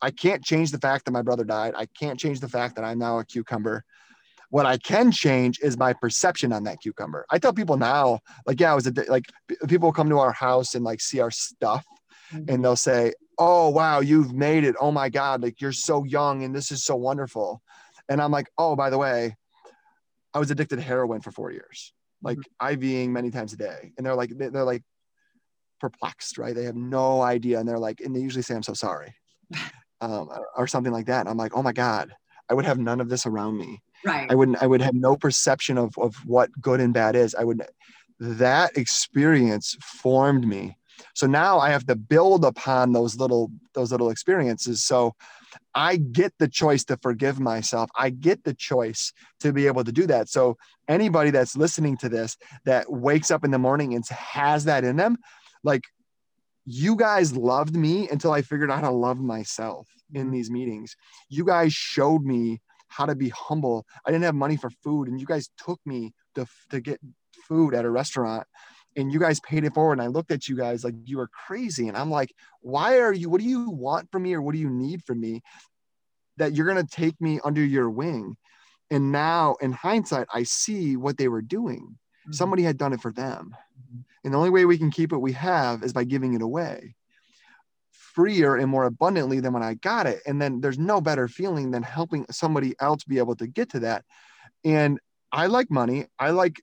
I 0.00 0.10
can't 0.10 0.44
change 0.44 0.72
the 0.72 0.78
fact 0.78 1.04
that 1.04 1.12
my 1.12 1.22
brother 1.22 1.44
died. 1.44 1.74
I 1.76 1.86
can't 1.86 2.18
change 2.18 2.40
the 2.40 2.48
fact 2.48 2.76
that 2.76 2.84
I'm 2.84 2.98
now 2.98 3.18
a 3.18 3.24
cucumber. 3.24 3.84
What 4.50 4.66
I 4.66 4.76
can 4.76 5.10
change 5.10 5.60
is 5.62 5.78
my 5.78 5.94
perception 5.94 6.52
on 6.52 6.64
that 6.64 6.80
cucumber. 6.82 7.24
I 7.30 7.38
tell 7.38 7.54
people 7.54 7.78
now, 7.78 8.18
like, 8.44 8.60
yeah, 8.60 8.72
I 8.72 8.74
was 8.74 8.86
a, 8.86 8.92
like 9.08 9.24
people 9.68 9.92
come 9.92 10.10
to 10.10 10.18
our 10.18 10.32
house 10.32 10.74
and 10.74 10.84
like 10.84 11.00
see 11.00 11.20
our 11.20 11.30
stuff, 11.30 11.86
mm-hmm. 12.32 12.50
and 12.50 12.62
they'll 12.62 12.76
say, 12.76 13.14
oh 13.38 13.68
wow 13.68 14.00
you've 14.00 14.32
made 14.32 14.64
it. 14.64 14.76
Oh 14.80 14.90
my 14.90 15.08
god 15.08 15.42
like 15.42 15.60
you're 15.60 15.72
so 15.72 16.04
young 16.04 16.44
and 16.44 16.54
this 16.54 16.70
is 16.70 16.84
so 16.84 16.96
wonderful. 16.96 17.62
And 18.08 18.20
i'm 18.20 18.32
like 18.32 18.50
oh 18.58 18.76
by 18.76 18.90
the 18.90 18.98
way 18.98 19.36
i 20.34 20.38
was 20.38 20.50
addicted 20.50 20.76
to 20.76 20.82
heroin 20.82 21.20
for 21.20 21.30
four 21.30 21.50
years 21.52 21.92
like 22.22 22.38
mm-hmm. 22.38 22.66
iving 22.66 23.10
many 23.10 23.30
times 23.30 23.52
a 23.52 23.56
day. 23.56 23.92
And 23.96 24.06
they're 24.06 24.14
like 24.14 24.30
they're 24.36 24.64
like 24.64 24.82
perplexed 25.80 26.38
right? 26.38 26.54
They 26.54 26.64
have 26.64 26.76
no 26.76 27.22
idea. 27.22 27.58
And 27.58 27.68
they're 27.68 27.78
like 27.78 28.00
and 28.00 28.14
they 28.14 28.20
usually 28.20 28.42
say 28.42 28.54
i'm 28.54 28.62
so 28.62 28.74
sorry 28.74 29.14
um, 30.00 30.28
or 30.56 30.66
something 30.66 30.92
like 30.92 31.06
that. 31.06 31.20
And 31.20 31.28
i'm 31.28 31.36
like 31.36 31.56
oh 31.56 31.62
my 31.62 31.72
god 31.72 32.14
i 32.48 32.54
would 32.54 32.64
have 32.64 32.78
none 32.78 33.00
of 33.00 33.08
this 33.08 33.26
around 33.26 33.56
me. 33.56 33.82
Right. 34.04 34.30
I 34.30 34.34
wouldn't 34.34 34.62
i 34.62 34.66
would 34.66 34.82
have 34.82 34.94
no 34.94 35.16
perception 35.16 35.78
of, 35.78 35.96
of 35.98 36.16
what 36.26 36.50
good 36.60 36.80
and 36.80 36.94
bad 36.94 37.16
is. 37.16 37.34
I 37.34 37.44
would 37.44 37.62
that 38.20 38.76
experience 38.76 39.76
formed 39.82 40.46
me 40.46 40.76
so 41.14 41.26
now 41.26 41.58
I 41.58 41.70
have 41.70 41.86
to 41.86 41.96
build 41.96 42.44
upon 42.44 42.92
those 42.92 43.16
little 43.16 43.50
those 43.74 43.92
little 43.92 44.10
experiences. 44.10 44.84
So 44.84 45.14
I 45.74 45.96
get 45.96 46.32
the 46.38 46.48
choice 46.48 46.84
to 46.84 46.96
forgive 46.98 47.40
myself. 47.40 47.90
I 47.96 48.10
get 48.10 48.44
the 48.44 48.54
choice 48.54 49.12
to 49.40 49.52
be 49.52 49.66
able 49.66 49.84
to 49.84 49.92
do 49.92 50.06
that. 50.06 50.28
So 50.28 50.56
anybody 50.88 51.30
that's 51.30 51.56
listening 51.56 51.96
to 51.98 52.08
this 52.08 52.36
that 52.64 52.90
wakes 52.90 53.30
up 53.30 53.44
in 53.44 53.50
the 53.50 53.58
morning 53.58 53.94
and 53.94 54.06
has 54.08 54.64
that 54.64 54.84
in 54.84 54.96
them, 54.96 55.18
like 55.62 55.84
you 56.64 56.96
guys 56.96 57.36
loved 57.36 57.74
me 57.74 58.08
until 58.08 58.32
I 58.32 58.42
figured 58.42 58.70
out 58.70 58.80
how 58.80 58.90
to 58.90 58.96
love 58.96 59.18
myself 59.18 59.88
in 60.12 60.22
mm-hmm. 60.22 60.32
these 60.32 60.50
meetings. 60.50 60.96
You 61.28 61.44
guys 61.44 61.72
showed 61.72 62.22
me 62.22 62.60
how 62.88 63.06
to 63.06 63.14
be 63.14 63.30
humble. 63.30 63.86
I 64.06 64.10
didn't 64.10 64.24
have 64.24 64.34
money 64.34 64.56
for 64.56 64.70
food, 64.82 65.08
and 65.08 65.18
you 65.18 65.26
guys 65.26 65.48
took 65.56 65.80
me 65.86 66.12
to, 66.34 66.46
to 66.70 66.80
get 66.80 67.00
food 67.48 67.74
at 67.74 67.84
a 67.84 67.90
restaurant 67.90 68.46
and 68.96 69.12
you 69.12 69.18
guys 69.18 69.40
paid 69.40 69.64
it 69.64 69.74
forward 69.74 69.94
and 69.94 70.02
i 70.02 70.06
looked 70.06 70.30
at 70.30 70.48
you 70.48 70.56
guys 70.56 70.84
like 70.84 70.94
you 71.04 71.16
were 71.16 71.28
crazy 71.28 71.88
and 71.88 71.96
i'm 71.96 72.10
like 72.10 72.34
why 72.60 72.98
are 72.98 73.12
you 73.12 73.28
what 73.28 73.40
do 73.40 73.46
you 73.46 73.70
want 73.70 74.10
from 74.10 74.22
me 74.22 74.34
or 74.34 74.42
what 74.42 74.52
do 74.52 74.58
you 74.58 74.70
need 74.70 75.02
from 75.04 75.20
me 75.20 75.40
that 76.36 76.54
you're 76.54 76.66
going 76.66 76.84
to 76.84 76.96
take 76.96 77.20
me 77.20 77.40
under 77.44 77.64
your 77.64 77.90
wing 77.90 78.36
and 78.90 79.12
now 79.12 79.56
in 79.60 79.72
hindsight 79.72 80.26
i 80.32 80.42
see 80.42 80.96
what 80.96 81.16
they 81.16 81.28
were 81.28 81.42
doing 81.42 81.80
mm-hmm. 81.80 82.32
somebody 82.32 82.62
had 82.62 82.78
done 82.78 82.92
it 82.92 83.00
for 83.00 83.12
them 83.12 83.54
mm-hmm. 83.78 84.00
and 84.24 84.34
the 84.34 84.38
only 84.38 84.50
way 84.50 84.64
we 84.64 84.78
can 84.78 84.90
keep 84.90 85.12
what 85.12 85.22
we 85.22 85.32
have 85.32 85.82
is 85.82 85.92
by 85.92 86.04
giving 86.04 86.34
it 86.34 86.42
away 86.42 86.94
freer 87.90 88.56
and 88.56 88.68
more 88.68 88.84
abundantly 88.84 89.40
than 89.40 89.52
when 89.52 89.62
i 89.62 89.74
got 89.74 90.06
it 90.06 90.20
and 90.26 90.40
then 90.40 90.60
there's 90.60 90.78
no 90.78 91.00
better 91.00 91.28
feeling 91.28 91.70
than 91.70 91.82
helping 91.82 92.26
somebody 92.30 92.74
else 92.80 93.04
be 93.04 93.18
able 93.18 93.34
to 93.34 93.46
get 93.46 93.70
to 93.70 93.80
that 93.80 94.04
and 94.64 94.98
I 95.32 95.46
like 95.46 95.70
money. 95.70 96.06
I 96.18 96.30
like 96.30 96.62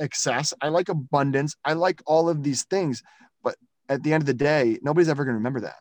excess. 0.00 0.52
I 0.60 0.68
like 0.68 0.88
abundance. 0.88 1.54
I 1.64 1.74
like 1.74 2.02
all 2.06 2.28
of 2.28 2.42
these 2.42 2.64
things. 2.64 3.02
But 3.42 3.56
at 3.88 4.02
the 4.02 4.12
end 4.12 4.22
of 4.22 4.26
the 4.26 4.34
day, 4.34 4.78
nobody's 4.82 5.08
ever 5.08 5.24
going 5.24 5.34
to 5.34 5.38
remember 5.38 5.60
that. 5.60 5.76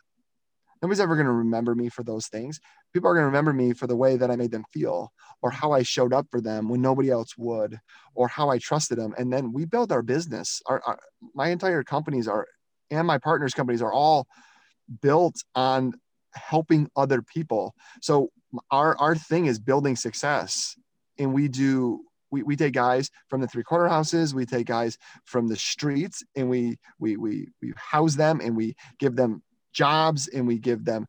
Nobody's 0.81 1.01
ever 1.01 1.15
going 1.15 1.25
to 1.25 1.33
remember 1.33 1.75
me 1.75 1.89
for 1.89 2.03
those 2.03 2.27
things. 2.27 2.59
People 2.93 3.09
are 3.09 3.13
going 3.13 3.23
to 3.23 3.27
remember 3.27 3.51
me 3.51 3.73
for 3.73 3.85
the 3.85 3.95
way 3.95 4.15
that 4.15 4.31
I 4.31 4.35
made 4.35 4.51
them 4.51 4.63
feel 4.71 5.11
or 5.41 5.51
how 5.51 5.71
I 5.71 5.83
showed 5.83 6.13
up 6.13 6.27
for 6.31 6.39
them 6.39 6.69
when 6.69 6.81
nobody 6.81 7.09
else 7.09 7.37
would 7.37 7.77
or 8.15 8.27
how 8.27 8.49
I 8.49 8.59
trusted 8.59 8.97
them. 8.97 9.13
And 9.17 9.31
then 9.31 9.51
we 9.51 9.65
build 9.65 9.91
our 9.91 10.01
business. 10.01 10.61
Our, 10.67 10.81
our 10.85 10.99
my 11.33 11.49
entire 11.49 11.83
companies 11.83 12.27
are 12.27 12.47
and 12.91 13.05
my 13.05 13.17
partners 13.17 13.53
companies 13.53 13.81
are 13.81 13.91
all 13.91 14.27
built 15.01 15.35
on 15.53 15.93
helping 16.33 16.89
other 16.95 17.21
people. 17.21 17.73
So 18.01 18.29
our 18.71 18.97
our 18.97 19.15
thing 19.15 19.47
is 19.47 19.59
building 19.59 19.95
success 19.95 20.75
and 21.17 21.33
we 21.33 21.49
do 21.49 22.05
we, 22.31 22.43
we 22.43 22.55
take 22.55 22.73
guys 22.73 23.09
from 23.27 23.41
the 23.41 23.47
three 23.47 23.63
quarter 23.63 23.87
houses 23.87 24.33
we 24.33 24.45
take 24.45 24.67
guys 24.67 24.97
from 25.25 25.47
the 25.47 25.55
streets 25.55 26.23
and 26.35 26.49
we 26.49 26.77
we 26.99 27.17
we 27.17 27.47
we 27.61 27.73
house 27.75 28.15
them 28.15 28.39
and 28.41 28.55
we 28.55 28.75
give 28.99 29.15
them 29.15 29.41
jobs 29.73 30.27
and 30.27 30.47
we 30.47 30.57
give 30.57 30.83
them 30.85 31.05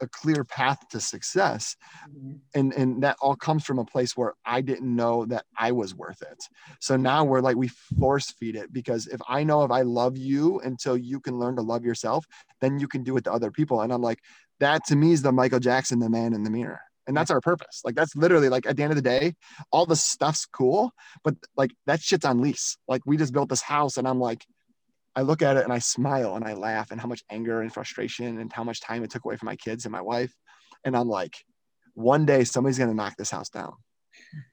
a 0.00 0.06
clear 0.06 0.44
path 0.44 0.78
to 0.88 1.00
success. 1.00 1.76
Mm-hmm. 2.08 2.36
and 2.54 2.72
and 2.72 3.02
that 3.02 3.16
all 3.20 3.36
comes 3.36 3.64
from 3.64 3.78
a 3.78 3.84
place 3.84 4.16
where 4.16 4.34
i 4.44 4.60
didn't 4.60 4.94
know 4.94 5.26
that 5.26 5.44
i 5.58 5.72
was 5.72 5.94
worth 5.94 6.22
it. 6.22 6.42
So 6.80 6.96
now 6.96 7.24
we're 7.24 7.40
like 7.40 7.56
we 7.56 7.68
force 7.98 8.30
feed 8.30 8.56
it 8.56 8.72
because 8.72 9.06
if 9.06 9.20
i 9.28 9.44
know 9.44 9.62
if 9.62 9.70
i 9.70 9.82
love 9.82 10.16
you 10.16 10.60
until 10.60 10.96
you 10.96 11.20
can 11.20 11.38
learn 11.38 11.56
to 11.56 11.62
love 11.62 11.84
yourself 11.84 12.24
then 12.60 12.78
you 12.78 12.88
can 12.88 13.02
do 13.02 13.16
it 13.16 13.24
to 13.24 13.32
other 13.32 13.50
people. 13.50 13.80
And 13.82 13.92
i'm 13.92 14.02
like 14.02 14.20
that 14.60 14.84
to 14.86 14.96
me 14.96 15.12
is 15.12 15.22
the 15.22 15.32
michael 15.32 15.60
jackson 15.60 15.98
the 15.98 16.10
man 16.10 16.32
in 16.34 16.42
the 16.42 16.50
mirror 16.50 16.80
and 17.06 17.16
that's 17.16 17.30
our 17.30 17.40
purpose 17.40 17.80
like 17.84 17.94
that's 17.94 18.14
literally 18.14 18.48
like 18.48 18.66
at 18.66 18.76
the 18.76 18.82
end 18.82 18.92
of 18.92 18.96
the 18.96 19.02
day 19.02 19.34
all 19.72 19.86
the 19.86 19.96
stuff's 19.96 20.46
cool 20.46 20.92
but 21.24 21.34
like 21.56 21.70
that 21.86 22.00
shit's 22.00 22.24
on 22.24 22.40
lease 22.40 22.76
like 22.88 23.02
we 23.06 23.16
just 23.16 23.32
built 23.32 23.48
this 23.48 23.62
house 23.62 23.96
and 23.96 24.06
i'm 24.06 24.20
like 24.20 24.44
I 25.16 25.22
look 25.22 25.42
at 25.42 25.56
it 25.56 25.64
and 25.64 25.72
I 25.72 25.78
smile 25.78 26.36
and 26.36 26.44
I 26.44 26.54
laugh 26.54 26.90
and 26.90 27.00
how 27.00 27.08
much 27.08 27.24
anger 27.30 27.60
and 27.60 27.72
frustration 27.72 28.38
and 28.38 28.52
how 28.52 28.64
much 28.64 28.80
time 28.80 29.02
it 29.02 29.10
took 29.10 29.24
away 29.24 29.36
from 29.36 29.46
my 29.46 29.56
kids 29.56 29.84
and 29.84 29.92
my 29.92 30.00
wife. 30.00 30.32
And 30.84 30.96
I'm 30.96 31.08
like, 31.08 31.34
one 31.94 32.24
day 32.24 32.44
somebody's 32.44 32.78
going 32.78 32.90
to 32.90 32.96
knock 32.96 33.16
this 33.16 33.30
house 33.30 33.48
down. 33.48 33.72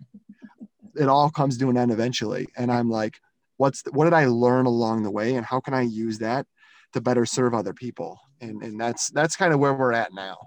it 0.95 1.07
all 1.07 1.29
comes 1.29 1.57
to 1.57 1.69
an 1.69 1.77
end 1.77 1.91
eventually. 1.91 2.47
And 2.57 2.71
I'm 2.71 2.89
like, 2.89 3.19
what's 3.57 3.83
the, 3.83 3.91
what 3.91 4.05
did 4.05 4.13
I 4.13 4.25
learn 4.25 4.65
along 4.65 5.03
the 5.03 5.11
way 5.11 5.35
and 5.35 5.45
how 5.45 5.59
can 5.59 5.73
I 5.73 5.81
use 5.81 6.19
that 6.19 6.47
to 6.93 7.01
better 7.01 7.25
serve 7.25 7.53
other 7.53 7.73
people? 7.73 8.19
And, 8.41 8.63
and 8.63 8.79
that's, 8.79 9.09
that's 9.11 9.35
kind 9.35 9.53
of 9.53 9.59
where 9.59 9.73
we're 9.73 9.93
at 9.93 10.13
now. 10.13 10.37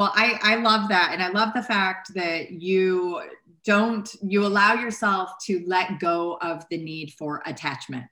Well, 0.00 0.12
I, 0.14 0.38
I 0.42 0.54
love 0.56 0.88
that. 0.88 1.10
And 1.12 1.22
I 1.22 1.28
love 1.28 1.52
the 1.54 1.62
fact 1.62 2.14
that 2.14 2.52
you 2.52 3.20
don't, 3.66 4.10
you 4.22 4.46
allow 4.46 4.72
yourself 4.72 5.32
to 5.44 5.62
let 5.66 6.00
go 6.00 6.38
of 6.40 6.64
the 6.70 6.78
need 6.78 7.12
for 7.18 7.42
attachment. 7.44 8.06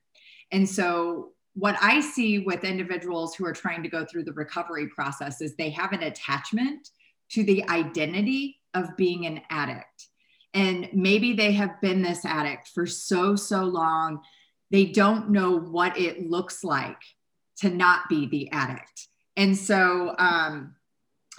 And 0.52 0.68
so 0.68 1.30
what 1.54 1.76
I 1.80 2.02
see 2.02 2.40
with 2.40 2.62
individuals 2.62 3.34
who 3.34 3.46
are 3.46 3.54
trying 3.54 3.82
to 3.84 3.88
go 3.88 4.04
through 4.04 4.24
the 4.24 4.34
recovery 4.34 4.88
process 4.88 5.40
is 5.40 5.56
they 5.56 5.70
have 5.70 5.92
an 5.92 6.02
attachment 6.02 6.90
to 7.30 7.42
the 7.42 7.66
identity 7.70 8.60
of 8.74 8.94
being 8.98 9.24
an 9.24 9.40
addict. 9.48 10.08
And 10.52 10.90
maybe 10.92 11.32
they 11.32 11.52
have 11.52 11.80
been 11.80 12.02
this 12.02 12.26
addict 12.26 12.68
for 12.68 12.86
so, 12.86 13.34
so 13.34 13.64
long, 13.64 14.20
they 14.70 14.84
don't 14.84 15.30
know 15.30 15.58
what 15.58 15.98
it 15.98 16.28
looks 16.28 16.62
like 16.62 17.00
to 17.60 17.70
not 17.70 18.10
be 18.10 18.26
the 18.26 18.50
addict. 18.52 19.08
And 19.38 19.56
so, 19.56 20.14
um, 20.18 20.74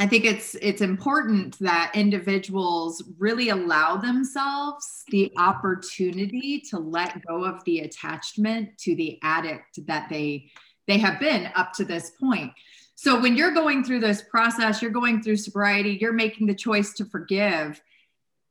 I 0.02 0.08
think 0.08 0.24
it's 0.24 0.56
it's 0.62 0.82
important 0.82 1.60
that 1.60 1.92
individuals 1.94 3.04
really 3.18 3.50
allow 3.50 3.98
themselves 3.98 5.04
the 5.10 5.30
opportunity 5.38 6.62
to 6.70 6.80
let 6.80 7.22
go 7.28 7.44
of 7.44 7.62
the 7.66 7.82
attachment 7.82 8.78
to 8.80 8.96
the 8.96 9.20
addict 9.24 9.86
that 9.88 10.08
they 10.10 10.52
they 10.88 10.98
have 11.00 11.20
been 11.20 11.50
up 11.54 11.74
to 11.74 11.84
this 11.84 12.12
point. 12.12 12.54
So 12.96 13.20
when 13.20 13.36
you're 13.36 13.54
going 13.54 13.84
through 13.84 14.00
this 14.00 14.22
process, 14.22 14.82
you're 14.82 14.90
going 14.90 15.22
through 15.22 15.36
sobriety, 15.36 15.98
you're 16.00 16.14
making 16.14 16.48
the 16.48 16.56
choice 16.56 16.94
to 16.94 17.06
forgive. 17.06 17.82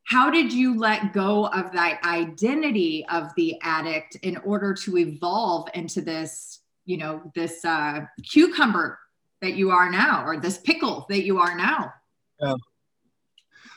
How 0.05 0.31
did 0.31 0.53
you 0.53 0.79
let 0.79 1.15
go 1.15 1.47
of 1.47 1.73
that 1.73 2.03
identity 2.05 3.07
of 3.11 3.31
the 3.37 3.57
addict 3.63 4.17
in 4.17 4.37
order 4.39 4.75
to 4.75 4.99
evolve 4.99 5.69
into 5.75 6.03
this, 6.03 6.61
you 6.85 6.99
know, 6.99 7.23
this 7.35 7.65
uh, 7.65 8.01
cucumber 8.23 8.99
that 9.41 9.55
you 9.55 9.71
are 9.71 9.91
now 9.91 10.25
or 10.25 10.39
this 10.39 10.59
pickle 10.59 11.07
that 11.09 11.25
you 11.25 11.39
are 11.39 11.57
now? 11.57 11.93
Yeah. 12.41 12.55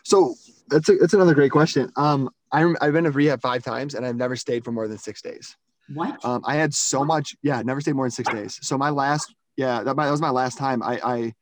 So 0.03 0.35
that's 0.69 0.89
a, 0.89 0.95
that's 0.95 1.13
another 1.13 1.35
great 1.35 1.51
question. 1.51 1.91
Um, 1.95 2.29
I, 2.51 2.73
I've 2.81 2.93
been 2.93 3.03
to 3.03 3.11
rehab 3.11 3.41
five 3.41 3.63
times 3.63 3.93
and 3.93 4.05
I've 4.05 4.15
never 4.15 4.35
stayed 4.35 4.65
for 4.65 4.71
more 4.71 4.87
than 4.87 4.97
six 4.97 5.21
days. 5.21 5.55
What? 5.93 6.23
Um, 6.25 6.43
I 6.45 6.55
had 6.55 6.73
so 6.73 7.03
much. 7.03 7.35
Yeah, 7.43 7.61
never 7.61 7.81
stayed 7.81 7.95
more 7.95 8.05
than 8.05 8.11
six 8.11 8.31
days. 8.31 8.59
So 8.61 8.77
my 8.77 8.89
last, 8.89 9.33
yeah, 9.57 9.83
that, 9.83 9.95
my, 9.95 10.05
that 10.05 10.11
was 10.11 10.21
my 10.21 10.29
last 10.29 10.57
time. 10.57 10.81
I, 10.81 10.99
I, 11.03 11.33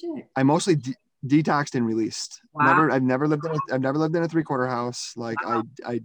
shit. 0.00 0.28
I 0.36 0.42
mostly 0.42 0.76
de- 0.76 0.94
detoxed 1.26 1.74
and 1.74 1.86
released. 1.86 2.40
Wow. 2.54 2.66
Never, 2.66 2.90
I've 2.90 3.02
never 3.02 3.28
lived 3.28 3.44
in, 3.44 3.52
a, 3.52 3.74
I've 3.74 3.80
never 3.80 3.98
lived 3.98 4.14
in 4.16 4.22
a 4.22 4.28
three 4.28 4.44
quarter 4.44 4.66
house. 4.66 5.12
Like 5.16 5.44
wow. 5.44 5.64
I, 5.84 5.94
I, 5.94 6.00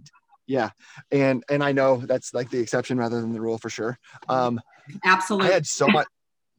yeah, 0.46 0.70
and 1.12 1.44
and 1.48 1.62
I 1.62 1.72
know 1.72 1.98
that's 1.98 2.34
like 2.34 2.50
the 2.50 2.58
exception 2.58 2.98
rather 2.98 3.20
than 3.20 3.32
the 3.32 3.40
rule 3.40 3.58
for 3.58 3.70
sure. 3.70 3.98
Um, 4.28 4.60
Absolutely. 5.04 5.48
I 5.48 5.52
had 5.52 5.66
so 5.66 5.86
much. 5.86 6.08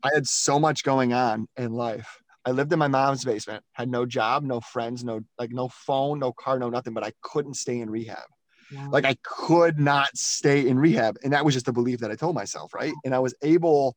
I 0.03 0.09
had 0.13 0.27
so 0.27 0.59
much 0.59 0.83
going 0.83 1.13
on 1.13 1.47
in 1.57 1.71
life. 1.71 2.21
I 2.45 2.51
lived 2.51 2.73
in 2.73 2.79
my 2.79 2.89
mom's 2.89 3.23
basement, 3.23 3.63
had 3.71 3.89
no 3.89 4.05
job, 4.05 4.43
no 4.43 4.59
friends, 4.59 5.03
no 5.03 5.21
like 5.39 5.51
no 5.51 5.69
phone, 5.69 6.19
no 6.19 6.33
car, 6.33 6.59
no 6.59 6.69
nothing, 6.69 6.93
but 6.93 7.05
I 7.05 7.13
couldn't 7.21 7.55
stay 7.55 7.79
in 7.79 7.89
rehab. 7.89 8.25
Wow. 8.73 8.89
Like 8.91 9.05
I 9.05 9.15
could 9.23 9.79
not 9.79 10.09
stay 10.15 10.67
in 10.67 10.77
rehab. 10.77 11.17
And 11.23 11.31
that 11.31 11.45
was 11.45 11.53
just 11.53 11.67
a 11.67 11.73
belief 11.73 11.99
that 11.99 12.11
I 12.11 12.15
told 12.15 12.35
myself, 12.35 12.73
right? 12.73 12.93
And 13.05 13.15
I 13.15 13.19
was 13.19 13.33
able, 13.41 13.95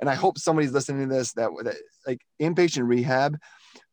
and 0.00 0.10
I 0.10 0.14
hope 0.14 0.38
somebody's 0.38 0.72
listening 0.72 1.08
to 1.08 1.14
this 1.14 1.32
that, 1.34 1.50
that 1.64 1.76
like 2.06 2.20
inpatient 2.40 2.86
rehab 2.86 3.38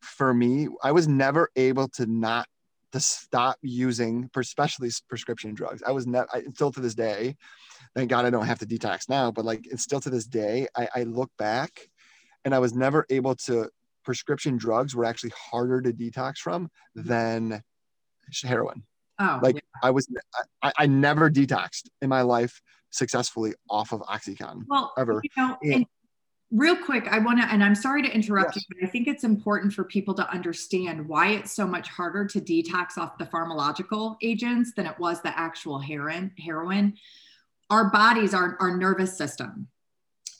for 0.00 0.34
me, 0.34 0.68
I 0.82 0.92
was 0.92 1.08
never 1.08 1.50
able 1.56 1.88
to 1.90 2.06
not 2.06 2.46
to 2.92 3.00
stop 3.00 3.56
using 3.62 4.30
especially 4.36 4.90
prescription 5.08 5.54
drugs. 5.54 5.82
I 5.84 5.92
was 5.92 6.06
never 6.06 6.28
until 6.32 6.70
to 6.72 6.80
this 6.80 6.94
day 6.94 7.36
thank 7.94 8.10
God 8.10 8.24
I 8.24 8.30
don't 8.30 8.46
have 8.46 8.58
to 8.60 8.66
detox 8.66 9.08
now, 9.08 9.30
but 9.30 9.44
like 9.44 9.66
it's 9.66 9.82
still 9.82 10.00
to 10.00 10.10
this 10.10 10.26
day, 10.26 10.66
I, 10.76 10.88
I 10.94 11.02
look 11.04 11.30
back 11.38 11.88
and 12.44 12.54
I 12.54 12.58
was 12.58 12.74
never 12.74 13.06
able 13.10 13.34
to 13.46 13.68
prescription 14.04 14.56
drugs 14.56 14.94
were 14.94 15.04
actually 15.04 15.32
harder 15.36 15.80
to 15.80 15.92
detox 15.92 16.38
from 16.38 16.70
than 16.94 17.62
heroin. 18.42 18.82
Oh, 19.18 19.38
like 19.42 19.56
yeah. 19.56 19.60
I 19.82 19.90
was, 19.90 20.08
I, 20.62 20.72
I 20.76 20.86
never 20.86 21.30
detoxed 21.30 21.88
in 22.02 22.08
my 22.08 22.22
life 22.22 22.60
successfully 22.90 23.54
off 23.70 23.92
of 23.92 24.00
Oxycontin 24.02 24.64
well, 24.68 24.92
ever. 24.98 25.20
You 25.22 25.30
know, 25.36 25.56
and 25.62 25.86
real 26.50 26.76
quick, 26.76 27.06
I 27.08 27.18
want 27.18 27.40
to, 27.40 27.46
and 27.46 27.62
I'm 27.62 27.74
sorry 27.74 28.02
to 28.02 28.12
interrupt 28.12 28.56
yes. 28.56 28.64
you, 28.68 28.76
but 28.80 28.88
I 28.88 28.90
think 28.90 29.08
it's 29.08 29.24
important 29.24 29.72
for 29.72 29.84
people 29.84 30.14
to 30.14 30.30
understand 30.30 31.06
why 31.08 31.28
it's 31.30 31.52
so 31.52 31.66
much 31.66 31.88
harder 31.88 32.26
to 32.26 32.40
detox 32.40 32.98
off 32.98 33.18
the 33.18 33.26
pharmacological 33.26 34.16
agents 34.22 34.72
than 34.76 34.86
it 34.86 34.98
was 34.98 35.22
the 35.22 35.36
actual 35.38 35.78
heroin. 35.78 36.32
Heroin 36.38 36.94
our 37.70 37.90
bodies, 37.90 38.34
our, 38.34 38.56
our 38.60 38.76
nervous 38.76 39.16
system 39.16 39.68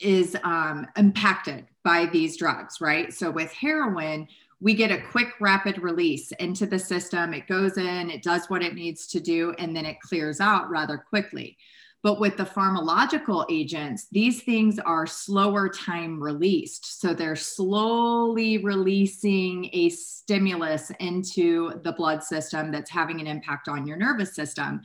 is 0.01 0.37
um, 0.45 0.87
impacted 0.97 1.67
by 1.83 2.07
these 2.07 2.37
drugs, 2.37 2.81
right? 2.81 3.13
So 3.13 3.31
with 3.31 3.53
heroin, 3.53 4.29
we 4.61 4.75
get 4.75 4.91
a 4.91 5.03
quick, 5.11 5.29
rapid 5.41 5.83
release 5.83 6.33
into 6.33 6.67
the 6.67 6.79
system. 6.79 7.35
It 7.35 7.47
goes 7.47 7.77
in, 7.77 8.11
it 8.11 8.23
does 8.23 8.49
what 8.49 8.63
it 8.63 8.75
needs 8.75 9.07
to 9.09 9.21
do, 9.21 9.55
and 9.59 9.77
then 9.77 9.85
it 9.85 10.01
clears 10.01 10.41
out 10.41 10.71
rather 10.71 10.99
quickly. 10.99 11.57
But 12.03 12.21
with 12.21 12.37
the 12.37 12.45
pharmacological 12.45 13.47
agents, 13.51 14.09
these 14.13 14.43
things 14.43 14.79
are 14.79 15.07
slower 15.07 15.71
time 15.71 16.23
released. 16.23 17.01
So 17.01 17.15
they're 17.15 17.35
slowly 17.35 18.59
releasing 18.59 19.71
a 19.73 19.89
stimulus 19.89 20.93
into 21.01 21.81
the 21.83 21.93
blood 21.93 22.23
system 22.23 22.71
that's 22.71 22.91
having 22.91 23.21
an 23.21 23.27
impact 23.27 23.69
on 23.69 23.87
your 23.87 23.97
nervous 23.97 24.35
system. 24.35 24.83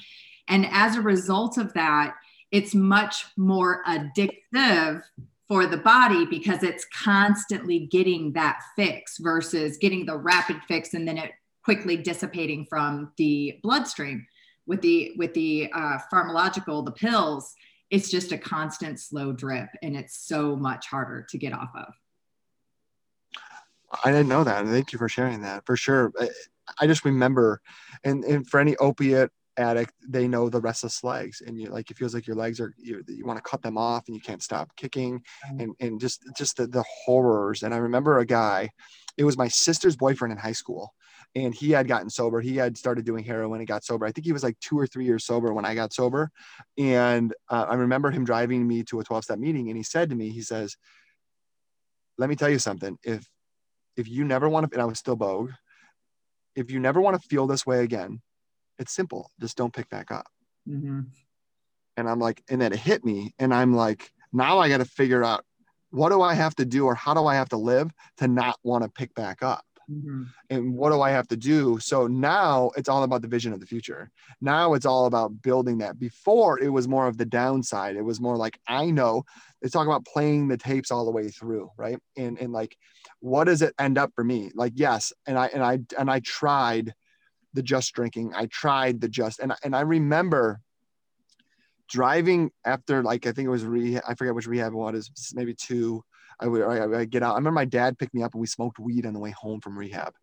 And 0.47 0.65
as 0.71 0.95
a 0.95 1.01
result 1.01 1.57
of 1.57 1.73
that, 1.73 2.15
it's 2.51 2.73
much 2.73 3.25
more 3.37 3.83
addictive 3.87 5.03
for 5.47 5.65
the 5.65 5.77
body 5.77 6.25
because 6.25 6.63
it's 6.63 6.85
constantly 6.93 7.87
getting 7.87 8.33
that 8.33 8.61
fix 8.75 9.17
versus 9.17 9.77
getting 9.77 10.05
the 10.05 10.17
rapid 10.17 10.57
fix 10.67 10.93
and 10.93 11.07
then 11.07 11.17
it 11.17 11.31
quickly 11.63 11.97
dissipating 11.97 12.65
from 12.69 13.11
the 13.17 13.59
bloodstream. 13.63 14.25
With 14.67 14.81
the 14.81 15.13
with 15.17 15.33
the 15.33 15.71
uh, 15.73 15.97
pharmacological 16.13 16.85
the 16.85 16.91
pills 16.91 17.55
it's 17.89 18.09
just 18.09 18.31
a 18.31 18.37
constant 18.37 18.99
slow 18.99 19.31
drip 19.31 19.69
and 19.81 19.95
it's 19.95 20.17
so 20.17 20.55
much 20.55 20.87
harder 20.87 21.25
to 21.29 21.37
get 21.37 21.53
off 21.53 21.69
of. 21.75 21.93
I 24.03 24.11
didn't 24.11 24.27
know 24.27 24.43
that. 24.43 24.65
Thank 24.67 24.93
you 24.93 24.99
for 24.99 25.09
sharing 25.09 25.41
that 25.41 25.65
for 25.65 25.75
sure. 25.75 26.13
I 26.79 26.85
just 26.85 27.03
remember 27.03 27.61
and, 28.03 28.23
and 28.23 28.47
for 28.47 28.59
any 28.59 28.75
opiate 28.77 29.31
addict, 29.59 29.93
they 30.07 30.27
know 30.27 30.49
the 30.49 30.61
restless 30.61 31.03
legs, 31.03 31.41
and 31.45 31.59
you 31.59 31.69
like 31.69 31.91
it 31.91 31.97
feels 31.97 32.13
like 32.13 32.25
your 32.25 32.35
legs 32.35 32.59
are 32.59 32.73
you, 32.77 33.03
you 33.07 33.25
want 33.25 33.37
to 33.37 33.49
cut 33.49 33.61
them 33.61 33.77
off, 33.77 34.07
and 34.07 34.15
you 34.15 34.21
can't 34.21 34.43
stop 34.43 34.75
kicking, 34.75 35.21
and 35.59 35.75
and 35.79 35.99
just 35.99 36.23
just 36.37 36.57
the, 36.57 36.67
the 36.67 36.83
horrors. 37.05 37.63
And 37.63 37.73
I 37.73 37.77
remember 37.77 38.19
a 38.19 38.25
guy, 38.25 38.69
it 39.17 39.23
was 39.23 39.37
my 39.37 39.47
sister's 39.47 39.95
boyfriend 39.95 40.31
in 40.31 40.37
high 40.37 40.53
school, 40.53 40.93
and 41.35 41.53
he 41.53 41.71
had 41.71 41.87
gotten 41.87 42.09
sober. 42.09 42.41
He 42.41 42.55
had 42.55 42.77
started 42.77 43.05
doing 43.05 43.23
heroin 43.23 43.59
and 43.59 43.67
got 43.67 43.83
sober. 43.83 44.05
I 44.05 44.11
think 44.11 44.25
he 44.25 44.33
was 44.33 44.43
like 44.43 44.59
two 44.59 44.79
or 44.79 44.87
three 44.87 45.05
years 45.05 45.25
sober 45.25 45.53
when 45.53 45.65
I 45.65 45.75
got 45.75 45.93
sober. 45.93 46.31
And 46.77 47.33
uh, 47.49 47.67
I 47.69 47.75
remember 47.75 48.09
him 48.11 48.25
driving 48.25 48.67
me 48.67 48.83
to 48.85 48.99
a 48.99 49.03
12 49.03 49.25
step 49.25 49.39
meeting 49.39 49.67
and 49.67 49.77
he 49.77 49.83
said 49.83 50.09
to 50.09 50.15
me, 50.15 50.29
he 50.29 50.41
says, 50.41 50.75
let 52.17 52.29
me 52.29 52.35
tell 52.35 52.49
you 52.49 52.59
something. 52.59 52.97
If, 53.03 53.27
if 53.95 54.07
you 54.07 54.25
never 54.25 54.49
want 54.49 54.69
to, 54.69 54.75
and 54.75 54.81
I 54.81 54.85
was 54.85 54.99
still 54.99 55.15
Bogue, 55.15 55.51
if 56.55 56.71
you 56.71 56.79
never 56.79 56.99
want 56.99 57.21
to 57.21 57.27
feel 57.27 57.47
this 57.47 57.65
way 57.65 57.83
again, 57.83 58.21
it's 58.79 58.93
simple. 58.93 59.29
Just 59.39 59.57
don't 59.57 59.73
pick 59.73 59.89
back 59.89 60.11
up. 60.11 60.25
Mm-hmm. 60.67 61.01
And 61.97 62.09
I'm 62.09 62.19
like, 62.19 62.41
and 62.49 62.61
then 62.61 62.73
it 62.73 62.79
hit 62.79 63.03
me. 63.03 63.35
And 63.37 63.53
I'm 63.53 63.75
like, 63.75 64.11
now 64.31 64.59
I 64.59 64.69
got 64.69 64.77
to 64.77 64.85
figure 64.85 65.23
out 65.23 65.43
what 65.91 66.09
do 66.09 66.21
I 66.21 66.33
have 66.33 66.55
to 66.55 66.65
do 66.65 66.85
or 66.85 66.95
how 66.95 67.13
do 67.13 67.25
I 67.25 67.35
have 67.35 67.49
to 67.49 67.57
live 67.57 67.91
to 68.17 68.27
not 68.27 68.57
want 68.63 68.83
to 68.83 68.89
pick 68.89 69.13
back 69.15 69.43
up? 69.43 69.65
Mm-hmm. 69.91 70.23
And 70.51 70.75
what 70.75 70.91
do 70.91 71.01
I 71.01 71.09
have 71.09 71.27
to 71.29 71.37
do? 71.37 71.79
So 71.79 72.05
now 72.05 72.69
it's 72.77 72.87
all 72.87 73.03
about 73.03 73.23
the 73.23 73.27
vision 73.27 73.53
of 73.53 73.59
the 73.59 73.65
future. 73.65 74.11
Now 74.39 74.75
it's 74.75 74.85
all 74.85 75.07
about 75.07 75.41
building 75.41 75.79
that. 75.79 75.99
Before 75.99 76.59
it 76.59 76.69
was 76.69 76.87
more 76.87 77.07
of 77.07 77.17
the 77.17 77.25
downside. 77.25 77.95
It 77.95 78.03
was 78.03 78.21
more 78.21 78.37
like, 78.37 78.59
I 78.67 78.91
know 78.91 79.23
it's 79.61 79.73
talking 79.73 79.91
about 79.91 80.05
playing 80.05 80.47
the 80.47 80.57
tapes 80.57 80.91
all 80.91 81.05
the 81.05 81.11
way 81.11 81.29
through, 81.29 81.71
right? 81.75 81.97
And 82.15 82.39
and 82.39 82.53
like, 82.53 82.77
what 83.19 83.45
does 83.45 83.61
it 83.61 83.73
end 83.79 83.97
up 83.97 84.11
for 84.13 84.23
me? 84.23 84.51
Like, 84.53 84.73
yes, 84.75 85.11
and 85.25 85.37
I 85.37 85.47
and 85.47 85.63
I 85.63 85.79
and 85.97 86.09
I 86.09 86.19
tried 86.19 86.93
the 87.53 87.63
just 87.63 87.93
drinking. 87.93 88.33
I 88.35 88.45
tried 88.47 89.01
the 89.01 89.09
just 89.09 89.39
and 89.39 89.53
and 89.63 89.75
I 89.75 89.81
remember 89.81 90.61
driving 91.89 92.51
after 92.65 93.03
like 93.03 93.25
I 93.25 93.31
think 93.31 93.47
it 93.47 93.49
was 93.49 93.65
rehab. 93.65 94.03
I 94.07 94.15
forget 94.15 94.35
which 94.35 94.47
rehab 94.47 94.73
it 94.73 94.75
was. 94.75 95.11
Maybe 95.33 95.53
two. 95.53 96.03
I 96.39 96.47
would 96.47 96.61
I, 96.61 96.99
I 96.99 97.05
get 97.05 97.23
out. 97.23 97.33
I 97.33 97.35
remember 97.35 97.55
my 97.55 97.65
dad 97.65 97.97
picked 97.97 98.13
me 98.13 98.23
up 98.23 98.33
and 98.33 98.41
we 98.41 98.47
smoked 98.47 98.79
weed 98.79 99.05
on 99.05 99.13
the 99.13 99.19
way 99.19 99.31
home 99.31 99.59
from 99.59 99.77
rehab 99.77 100.13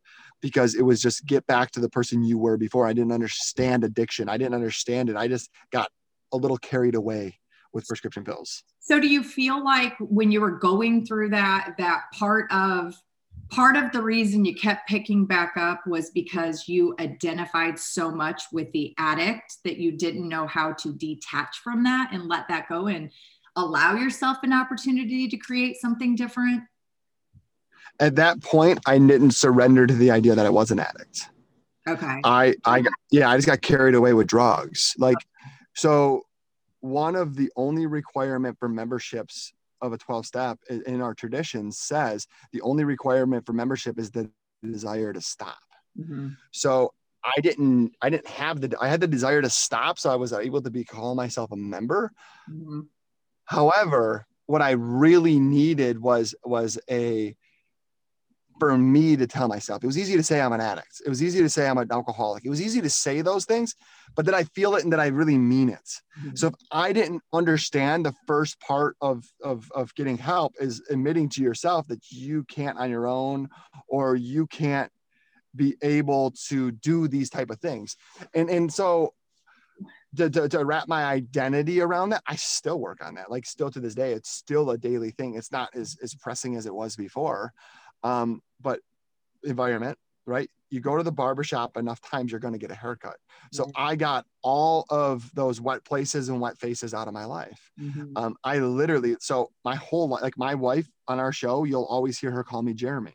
because 0.41 0.75
it 0.75 0.83
was 0.83 1.03
just 1.03 1.27
get 1.27 1.47
back 1.47 1.71
to 1.73 1.81
the 1.81 1.91
person 1.91 2.25
you 2.25 2.39
were 2.39 2.57
before. 2.57 2.87
I 2.87 2.93
didn't 2.93 3.13
understand 3.13 3.85
addiction. 3.85 4.29
I 4.29 4.39
didn't 4.39 4.55
understand 4.55 5.11
it. 5.11 5.17
I 5.17 5.29
just 5.29 5.51
got 5.73 5.91
a 6.33 6.37
little 6.37 6.57
carried 6.59 6.95
away 6.95 7.39
with 7.73 7.87
prescription 7.87 8.25
pills. 8.25 8.63
So 8.81 8.99
do 8.99 9.09
you 9.09 9.23
feel 9.23 9.63
like 9.63 9.95
when 10.01 10.31
you 10.31 10.41
were 10.41 10.53
going 10.53 11.05
through 11.05 11.31
that 11.31 11.75
that 11.79 12.05
part 12.15 12.51
of 12.51 12.95
part 13.51 13.77
of 13.77 13.93
the 13.93 14.03
reason 14.03 14.45
you 14.45 14.55
kept 14.55 14.89
picking 14.89 15.25
back 15.25 15.57
up 15.57 15.87
was 15.87 16.11
because 16.11 16.69
you 16.69 16.95
identified 16.99 17.79
so 17.79 18.11
much 18.11 18.45
with 18.53 18.71
the 18.73 18.95
addict 18.99 19.59
that 19.65 19.79
you 19.79 19.93
didn't 19.93 20.29
know 20.29 20.47
how 20.47 20.73
to 20.73 20.93
detach 20.93 21.59
from 21.63 21.85
that 21.85 22.11
and 22.13 22.29
let 22.29 22.49
that 22.49 22.69
go 22.69 22.87
and 22.89 23.11
allow 23.57 23.95
yourself 23.95 24.39
an 24.43 24.53
opportunity 24.53 25.29
to 25.29 25.37
create 25.37 25.77
something 25.77 26.15
different? 26.15 26.63
At 27.99 28.17
that 28.17 28.43
point, 28.43 28.79
I 28.87 28.99
didn't 28.99 29.31
surrender 29.31 29.87
to 29.87 29.95
the 29.95 30.11
idea 30.11 30.35
that 30.35 30.45
I 30.45 30.51
was 30.51 30.71
an 30.71 30.79
addict. 30.79 31.31
Okay. 31.89 32.21
I, 32.25 32.55
I, 32.65 32.83
yeah, 33.11 33.31
I 33.31 33.37
just 33.37 33.47
got 33.47 33.63
carried 33.63 33.95
away 33.95 34.13
with 34.13 34.27
drugs. 34.27 34.95
Like, 34.99 35.17
so 35.75 36.27
one 36.81 37.17
of 37.17 37.37
the 37.37 37.51
only 37.57 37.87
requirement 37.87 38.59
for 38.59 38.69
memberships 38.69 39.53
of 39.83 39.93
a 39.93 39.99
12 39.99 40.27
step 40.27 40.59
in 40.87 41.01
our 41.01 41.15
tradition 41.15 41.71
says 41.71 42.27
the 42.53 42.61
only 42.63 42.85
requirement 42.85 43.45
for 43.47 43.53
membership 43.53 43.99
is 43.99 44.11
the 44.11 44.31
desire 44.63 45.13
to 45.13 45.21
stop. 45.21 45.59
Mm-hmm. 45.99 46.31
So 46.53 46.93
I 47.25 47.41
didn't 47.41 47.93
I 48.01 48.11
didn't 48.11 48.29
have 48.29 48.61
the 48.61 48.77
I 48.81 48.89
had 48.89 49.01
the 49.01 49.07
desire 49.07 49.43
to 49.43 49.51
stop 49.51 49.99
so 49.99 50.11
I 50.11 50.17
was 50.17 50.33
able 50.33 50.63
to 50.63 50.71
be 50.71 50.85
call 50.85 51.15
myself 51.15 51.51
a 51.53 51.57
member. 51.57 52.13
Mm-hmm. 52.51 52.81
However, 53.45 54.27
what 54.47 54.63
I 54.63 54.73
really 54.73 55.39
needed 55.39 56.01
was 56.01 56.35
was 56.45 56.79
a 56.91 57.37
for 58.59 58.77
me 58.77 59.17
to 59.17 59.27
tell 59.27 59.49
myself. 59.49 59.83
It 59.83 59.87
was 59.87 59.99
easy 59.99 60.17
to 60.17 60.23
say 60.23 60.41
I'm 60.41 60.53
an 60.53 60.61
addict. 60.61 61.03
It 61.05 61.09
was 61.09 61.23
easy 61.23 61.41
to 61.41 61.49
say 61.49 61.69
I'm 61.69 61.79
an 61.79 61.89
alcoholic. 61.91 62.45
It 62.45 62.51
was 62.51 62.63
easy 62.63 62.81
to 62.81 62.91
say 62.91 63.21
those 63.21 63.45
things, 63.45 63.75
but 64.15 64.25
then 64.25 64.35
I 64.35 64.45
feel 64.45 64.75
it 64.77 64.85
and 64.85 64.93
then 64.93 65.01
I 65.01 65.09
really 65.09 65.39
mean 65.39 65.69
it. 65.69 65.89
Mm-hmm. 66.21 66.37
So 66.37 66.49
if 66.49 66.55
I 66.71 66.93
didn't 66.93 67.23
understand 67.33 68.05
the 68.05 68.15
first 68.27 68.61
part 68.61 68.97
of, 69.01 69.25
of, 69.43 69.71
of 69.75 69.95
getting 69.95 70.19
help 70.19 70.55
is 70.61 70.83
admitting 70.91 71.29
to 71.31 71.43
yourself 71.43 71.87
that 71.89 72.11
you 72.11 72.45
can't 72.45 72.79
on 72.79 72.91
your 72.91 73.07
own 73.07 73.49
or 73.89 74.17
you 74.17 74.47
can't 74.47 74.91
be 75.55 75.77
able 75.83 76.33
to 76.49 76.71
do 76.71 77.09
these 77.09 77.31
type 77.31 77.51
of 77.51 77.59
things. 77.61 77.97
And, 78.35 78.51
and 78.51 78.73
so 78.73 79.15
to, 80.17 80.31
to, 80.31 80.49
to, 80.49 80.65
wrap 80.65 80.89
my 80.89 81.05
identity 81.05 81.81
around 81.81 82.11
that, 82.11 82.23
I 82.27 82.37
still 82.37 82.79
work 82.79 83.05
on 83.05 83.15
that. 83.15 83.31
Like 83.31 83.47
still 83.47 83.71
to 83.71 83.81
this 83.81 83.95
day, 83.95 84.13
it's 84.13 84.31
still 84.31 84.71
a 84.71 84.79
daily 84.79 85.11
thing. 85.11 85.35
It's 85.35 85.53
not 85.53 85.71
as, 85.75 85.97
as 86.03 86.15
pressing 86.15 86.57
as 86.57 86.67
it 86.67 86.75
was 86.75 86.97
before. 86.97 87.53
Um, 88.03 88.43
but 88.61 88.81
environment, 89.45 89.99
right? 90.27 90.49
You 90.71 90.81
go 90.81 90.97
to 90.97 91.03
the 91.03 91.13
barbershop 91.13 91.77
enough 91.77 92.01
times, 92.01 92.33
you're 92.33 92.41
going 92.41 92.55
to 92.55 92.59
get 92.59 92.71
a 92.71 92.75
haircut. 92.75 93.17
So 93.53 93.65
mm-hmm. 93.65 93.73
I 93.77 93.97
got 93.97 94.27
all 94.43 94.85
of 94.91 95.33
those 95.35 95.61
wet 95.61 95.85
places 95.85 96.29
and 96.29 96.41
wet 96.41 96.59
faces 96.59 96.93
out 96.93 97.07
of 97.07 97.15
my 97.15 97.25
life. 97.25 97.71
Mm-hmm. 97.81 98.17
Um, 98.17 98.37
I 98.43 98.59
literally, 98.59 99.17
so 99.21 99.51
my 99.65 99.77
whole 99.77 100.09
life, 100.09 100.23
like 100.23 100.37
my 100.37 100.55
wife 100.55 100.89
on 101.07 101.21
our 101.21 101.33
show, 101.33 101.65
you'll 101.65 101.85
always 101.85 102.19
hear 102.19 102.33
her 102.33 102.43
call 102.43 102.63
me 102.63 102.75
Jeremy. 102.75 103.15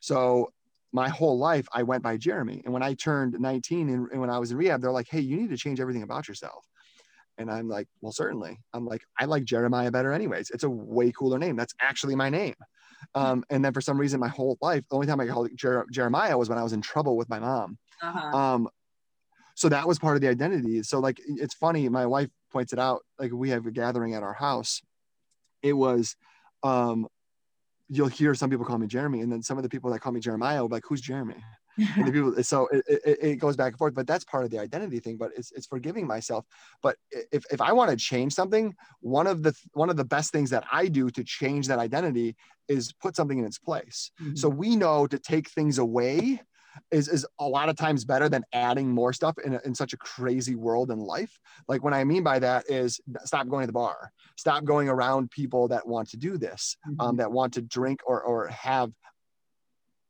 So 0.00 0.52
my 0.92 1.08
whole 1.08 1.38
life, 1.38 1.68
I 1.72 1.82
went 1.82 2.02
by 2.02 2.16
Jeremy. 2.16 2.62
And 2.64 2.72
when 2.72 2.82
I 2.82 2.94
turned 2.94 3.38
19 3.38 3.88
and, 3.90 4.10
and 4.10 4.20
when 4.20 4.30
I 4.30 4.38
was 4.38 4.50
in 4.50 4.56
rehab, 4.56 4.80
they're 4.80 4.90
like, 4.90 5.08
hey, 5.10 5.20
you 5.20 5.36
need 5.36 5.50
to 5.50 5.56
change 5.56 5.80
everything 5.80 6.02
about 6.02 6.28
yourself. 6.28 6.64
And 7.36 7.50
I'm 7.50 7.68
like, 7.68 7.86
well, 8.00 8.12
certainly. 8.12 8.58
I'm 8.72 8.84
like, 8.84 9.02
I 9.18 9.26
like 9.26 9.44
Jeremiah 9.44 9.90
better, 9.90 10.12
anyways. 10.12 10.50
It's 10.50 10.64
a 10.64 10.70
way 10.70 11.12
cooler 11.12 11.38
name. 11.38 11.56
That's 11.56 11.74
actually 11.80 12.16
my 12.16 12.30
name. 12.30 12.54
Um, 13.14 13.44
and 13.50 13.64
then 13.64 13.72
for 13.72 13.80
some 13.80 13.98
reason, 13.98 14.20
my 14.20 14.28
whole 14.28 14.58
life, 14.60 14.84
the 14.88 14.94
only 14.96 15.06
time 15.06 15.20
I 15.20 15.26
called 15.26 15.50
Jer- 15.54 15.86
Jeremiah 15.90 16.36
was 16.36 16.48
when 16.48 16.58
I 16.58 16.62
was 16.62 16.72
in 16.72 16.80
trouble 16.80 17.16
with 17.16 17.28
my 17.28 17.38
mom. 17.38 17.78
Uh-huh. 18.02 18.36
Um, 18.36 18.68
so 19.54 19.68
that 19.68 19.88
was 19.88 19.98
part 19.98 20.14
of 20.14 20.20
the 20.20 20.28
identity. 20.28 20.82
So 20.82 21.00
like, 21.00 21.20
it's 21.26 21.54
funny. 21.54 21.88
My 21.88 22.06
wife 22.06 22.28
points 22.52 22.72
it 22.72 22.78
out. 22.78 23.00
Like 23.18 23.32
we 23.32 23.50
have 23.50 23.66
a 23.66 23.70
gathering 23.70 24.14
at 24.14 24.22
our 24.22 24.34
house. 24.34 24.82
It 25.62 25.72
was, 25.72 26.16
um, 26.62 27.08
you'll 27.88 28.08
hear 28.08 28.34
some 28.34 28.50
people 28.50 28.64
call 28.64 28.78
me 28.78 28.86
Jeremy, 28.86 29.20
and 29.20 29.32
then 29.32 29.42
some 29.42 29.56
of 29.56 29.62
the 29.62 29.68
people 29.68 29.90
that 29.90 30.00
call 30.00 30.12
me 30.12 30.20
Jeremiah 30.20 30.60
will 30.60 30.68
be 30.68 30.74
like, 30.74 30.84
"Who's 30.86 31.00
Jeremy?" 31.00 31.42
And 31.78 32.06
the 32.06 32.12
people 32.12 32.42
so 32.42 32.66
it, 32.68 32.84
it, 32.88 33.18
it, 33.22 33.36
goes 33.36 33.56
back 33.56 33.72
and 33.72 33.78
forth 33.78 33.94
but 33.94 34.06
that's 34.06 34.24
part 34.24 34.44
of 34.44 34.50
the 34.50 34.58
identity 34.58 34.98
thing 34.98 35.16
but 35.16 35.30
it's, 35.36 35.52
it's 35.52 35.66
forgiving 35.66 36.06
myself 36.06 36.44
but 36.82 36.96
if, 37.32 37.44
if 37.50 37.60
i 37.60 37.72
want 37.72 37.90
to 37.90 37.96
change 37.96 38.32
something 38.32 38.74
one 39.00 39.26
of 39.26 39.42
the 39.42 39.54
one 39.72 39.90
of 39.90 39.96
the 39.96 40.04
best 40.04 40.32
things 40.32 40.50
that 40.50 40.64
i 40.72 40.86
do 40.86 41.10
to 41.10 41.24
change 41.24 41.66
that 41.66 41.78
identity 41.78 42.36
is 42.68 42.92
put 42.92 43.16
something 43.16 43.38
in 43.38 43.44
its 43.44 43.58
place 43.58 44.10
mm-hmm. 44.20 44.34
so 44.34 44.48
we 44.48 44.76
know 44.76 45.06
to 45.06 45.18
take 45.18 45.48
things 45.50 45.78
away 45.78 46.40
is, 46.90 47.08
is 47.08 47.26
a 47.38 47.46
lot 47.46 47.68
of 47.68 47.76
times 47.76 48.04
better 48.04 48.28
than 48.28 48.44
adding 48.52 48.88
more 48.90 49.12
stuff 49.12 49.36
in, 49.44 49.54
a, 49.54 49.60
in 49.64 49.74
such 49.74 49.92
a 49.92 49.96
crazy 49.96 50.54
world 50.54 50.90
in 50.90 50.98
life. 50.98 51.38
Like 51.66 51.82
what 51.82 51.94
I 51.94 52.04
mean 52.04 52.22
by 52.22 52.38
that 52.38 52.64
is 52.68 53.00
stop 53.24 53.48
going 53.48 53.62
to 53.62 53.66
the 53.66 53.72
bar, 53.72 54.12
stop 54.36 54.64
going 54.64 54.88
around 54.88 55.30
people 55.30 55.68
that 55.68 55.86
want 55.86 56.08
to 56.10 56.16
do 56.16 56.38
this, 56.38 56.76
um, 56.86 56.92
mm-hmm. 56.92 57.00
um, 57.00 57.16
that 57.16 57.30
want 57.30 57.52
to 57.54 57.62
drink 57.62 58.00
or, 58.06 58.22
or 58.22 58.48
have 58.48 58.92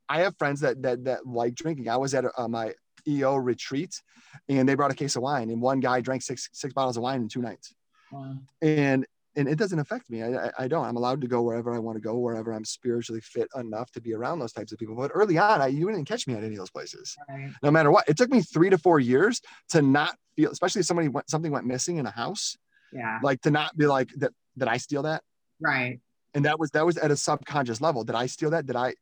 I 0.09 0.21
have 0.21 0.37
friends 0.39 0.61
that 0.61 0.83
that 0.83 1.05
that 1.05 1.27
like 1.27 1.55
drinking. 1.55 1.89
I 1.89 1.97
was 1.97 2.15
at 2.15 2.25
uh, 2.37 2.49
my 2.49 2.75
EO 3.07 3.37
retreat, 3.37 4.01
and 4.49 4.69
they 4.69 4.75
brought 4.75 4.91
a 4.91 4.95
case 4.95 5.17
of 5.17 5.23
wine, 5.23 5.51
and 5.51 5.61
one 5.61 5.81
guy 5.81 6.01
drank 6.01 6.23
six 6.23 6.49
six 6.53 6.75
bottles 6.75 6.97
of 6.97 7.03
wine 7.03 7.23
in 7.23 7.29
two 7.29 7.43
nights. 7.43 7.75
Wow. 8.13 8.37
And 8.63 9.07
and 9.37 9.49
it 9.49 9.57
doesn't 9.57 9.79
affect 9.79 10.11
me. 10.11 10.25
I, 10.25 10.51
I, 10.59 10.67
don't. 10.67 10.85
I'm 10.85 10.97
allowed 10.97 11.21
to 11.21 11.29
go 11.29 11.43
wherever 11.43 11.73
I 11.73 11.79
want 11.79 11.95
to 11.95 12.01
go, 12.01 12.17
wherever 12.17 12.53
I'm 12.53 12.65
spiritually 12.65 13.21
fit 13.21 13.47
enough 13.55 13.89
to 13.93 14.01
be 14.01 14.13
around 14.13 14.41
those 14.41 14.53
types 14.53 14.73
of 14.73 14.81
people. 14.81 14.97
But 14.97 15.13
early 15.15 15.39
on, 15.39 15.61
I, 15.61 15.69
you 15.69 15.87
didn't 15.89 16.07
catch 16.07 16.27
me 16.27 16.35
at 16.35 16.43
any 16.43 16.55
of 16.55 16.59
those 16.59 16.71
places, 16.71 17.15
right. 17.29 17.53
no 17.63 17.71
matter 17.71 17.93
what. 17.93 18.09
It 18.09 18.17
took 18.17 18.31
me 18.31 18.43
three 18.43 18.69
to 18.71 18.79
four 18.79 18.99
years 18.99 19.41
to 19.69 19.81
not 19.81 20.17
feel, 20.35 20.51
especially 20.51 20.81
if 20.81 20.87
somebody 20.87 21.07
went, 21.07 21.31
something 21.31 21.53
went 21.53 21.67
missing 21.67 21.99
in 21.99 22.07
a 22.07 22.11
house. 22.11 22.57
Yeah. 22.93 23.21
Like 23.23 23.41
to 23.43 23.53
not 23.53 23.77
be 23.77 23.87
like 23.87 24.11
that. 24.17 24.33
Did 24.57 24.67
I 24.67 24.79
steal 24.79 25.03
that? 25.03 25.23
Right. 25.61 26.01
And 26.35 26.45
that 26.45 26.59
was 26.59 26.73
that 26.73 26.85
was 26.85 26.97
at 26.97 27.13
a 27.13 27.17
subconscious 27.17 27.81
level. 27.81 28.03
Did 28.03 28.17
I 28.17 28.27
steal 28.27 28.51
that? 28.51 28.67
Did 28.67 28.75
I 28.75 28.95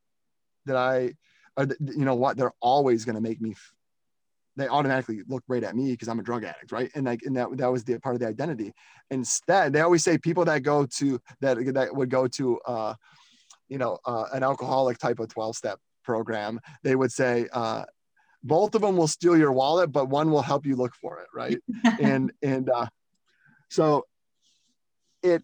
that 0.67 0.77
I, 0.77 1.15
or 1.57 1.67
you 1.81 2.05
know 2.05 2.15
what, 2.15 2.37
they're 2.37 2.53
always 2.61 3.05
going 3.05 3.15
to 3.15 3.21
make 3.21 3.41
me, 3.41 3.55
they 4.57 4.69
automatically 4.69 5.23
look 5.29 5.43
right 5.49 5.65
at 5.65 5.77
me 5.77 5.91
because 5.93 6.09
I'm 6.09 6.19
a 6.19 6.23
drug 6.23 6.45
addict, 6.45 6.73
right? 6.73 6.91
And 6.95 7.07
like, 7.07 7.23
and 7.25 7.37
that 7.37 7.49
that 7.57 7.73
was 7.73 7.85
the 7.85 7.99
part 7.99 8.15
of 8.15 8.21
the 8.21 8.29
identity. 8.29 8.73
Instead, 9.11 9.73
they 9.73 9.81
always 9.81 10.03
say 10.03 10.19
people 10.19 10.45
that 10.47 10.63
go 10.63 10.87
to 10.87 11.21
that 11.41 11.59
that 11.75 11.95
would 11.95 12.11
go 12.11 12.27
to, 12.29 12.59
uh, 12.67 12.95
you 13.69 13.79
know, 13.79 13.99
uh, 14.05 14.27
an 14.33 14.43
alcoholic 14.43 14.99
type 14.99 15.19
of 15.19 15.29
12 15.29 15.57
step 15.57 15.79
program, 16.05 16.61
they 16.83 16.95
would 16.95 17.13
say, 17.13 17.49
uh, 17.53 17.85
both 18.43 18.75
of 18.75 18.83
them 18.83 18.97
will 18.97 19.09
steal 19.09 19.37
your 19.37 19.53
wallet, 19.53 19.91
but 19.91 20.09
one 20.09 20.31
will 20.31 20.43
help 20.43 20.65
you 20.65 20.77
look 20.77 20.95
for 20.95 21.19
it, 21.19 21.27
right? 21.35 21.59
and 22.01 22.33
and 22.43 22.71
uh, 22.71 22.87
so 23.69 24.07
it 25.23 25.43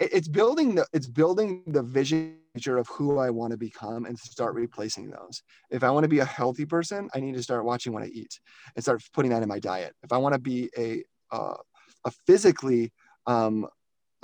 it's 0.00 0.28
building 0.28 0.74
the 0.76 0.86
it's 0.92 1.06
building 1.06 1.62
the 1.66 1.82
vision 1.82 2.36
of 2.66 2.88
who 2.88 3.18
I 3.18 3.30
want 3.30 3.52
to 3.52 3.56
become 3.56 4.04
and 4.04 4.18
start 4.18 4.54
replacing 4.54 5.10
those. 5.10 5.42
If 5.70 5.84
I 5.84 5.90
want 5.90 6.04
to 6.04 6.08
be 6.08 6.18
a 6.18 6.24
healthy 6.24 6.64
person, 6.64 7.08
I 7.14 7.20
need 7.20 7.34
to 7.34 7.42
start 7.42 7.64
watching 7.64 7.92
what 7.92 8.02
I 8.02 8.06
eat 8.06 8.40
and 8.74 8.82
start 8.82 9.02
putting 9.12 9.30
that 9.30 9.42
in 9.42 9.48
my 9.48 9.58
diet. 9.58 9.94
If 10.02 10.12
I 10.12 10.18
want 10.18 10.34
to 10.34 10.40
be 10.40 10.70
a 10.76 11.04
uh, 11.30 11.54
a 12.04 12.10
physically 12.26 12.92
um, 13.26 13.66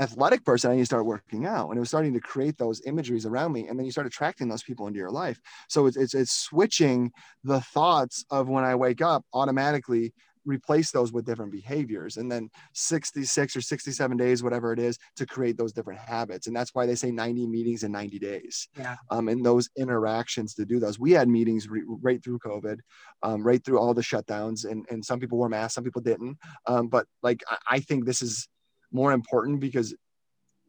athletic 0.01 0.45
person, 0.45 0.70
I 0.70 0.75
need 0.75 0.83
to 0.83 0.87
start 0.87 1.07
working 1.07 1.47
out. 1.47 1.68
And 1.68 1.77
it 1.77 1.81
was 1.81 1.89
starting 1.89 2.14
to 2.14 2.20
create 2.20 2.57
those 2.59 2.83
imageries 2.87 3.27
around 3.27 3.53
me. 3.53 3.68
And 3.68 3.79
then 3.79 3.87
you 3.87 3.93
start 3.93 4.07
attracting 4.07 4.49
those 4.49 4.62
people 4.62 4.87
into 4.87 4.99
your 4.99 5.11
life. 5.11 5.41
So 5.68 5.87
it's, 5.87 5.97
it's, 5.97 6.14
it's 6.14 6.33
switching 6.33 7.12
the 7.45 7.61
thoughts 7.61 8.25
of 8.31 8.49
when 8.49 8.64
I 8.64 8.75
wake 8.75 9.03
up 9.03 9.25
automatically 9.33 10.12
replace 10.45 10.91
those 10.91 11.13
with 11.13 11.25
different 11.25 11.53
behaviors 11.53 12.17
and 12.17 12.31
then 12.31 12.51
66 12.73 13.57
or 13.57 13.61
67 13.61 14.17
days 14.17 14.43
whatever 14.43 14.73
it 14.73 14.79
is 14.79 14.99
to 15.17 15.27
create 15.27 15.57
those 15.57 15.73
different 15.73 16.01
habits 16.01 16.47
and 16.47 16.57
that's 16.57 16.75
why 16.75 16.87
they 16.87 16.95
say 16.95 17.11
90 17.11 17.47
meetings 17.47 17.83
in 17.83 17.93
90 17.93 18.19
days 18.19 18.69
yeah. 18.79 18.97
um, 19.11 19.29
and 19.29 19.45
those 19.45 19.69
interactions 19.77 20.55
to 20.55 20.65
do 20.65 20.79
those 20.79 20.99
we 20.99 21.13
had 21.13 21.29
meetings 21.29 21.69
re- 21.69 21.85
right 22.03 22.23
through 22.23 22.39
covid 22.39 22.79
um, 23.23 23.43
right 23.43 23.65
through 23.65 23.79
all 23.79 23.95
the 23.95 24.03
shutdowns 24.03 24.69
and, 24.71 24.87
and 24.91 25.05
some 25.05 25.19
people 25.19 25.39
wore 25.39 25.49
masks 25.49 25.75
some 25.75 25.85
people 25.85 26.03
didn't 26.03 26.37
um, 26.67 26.89
but 26.89 27.07
like 27.23 27.43
I, 27.49 27.57
I 27.77 27.81
think 27.81 28.05
this 28.05 28.23
is 28.23 28.49
more 28.93 29.13
important 29.13 29.61
because 29.61 29.95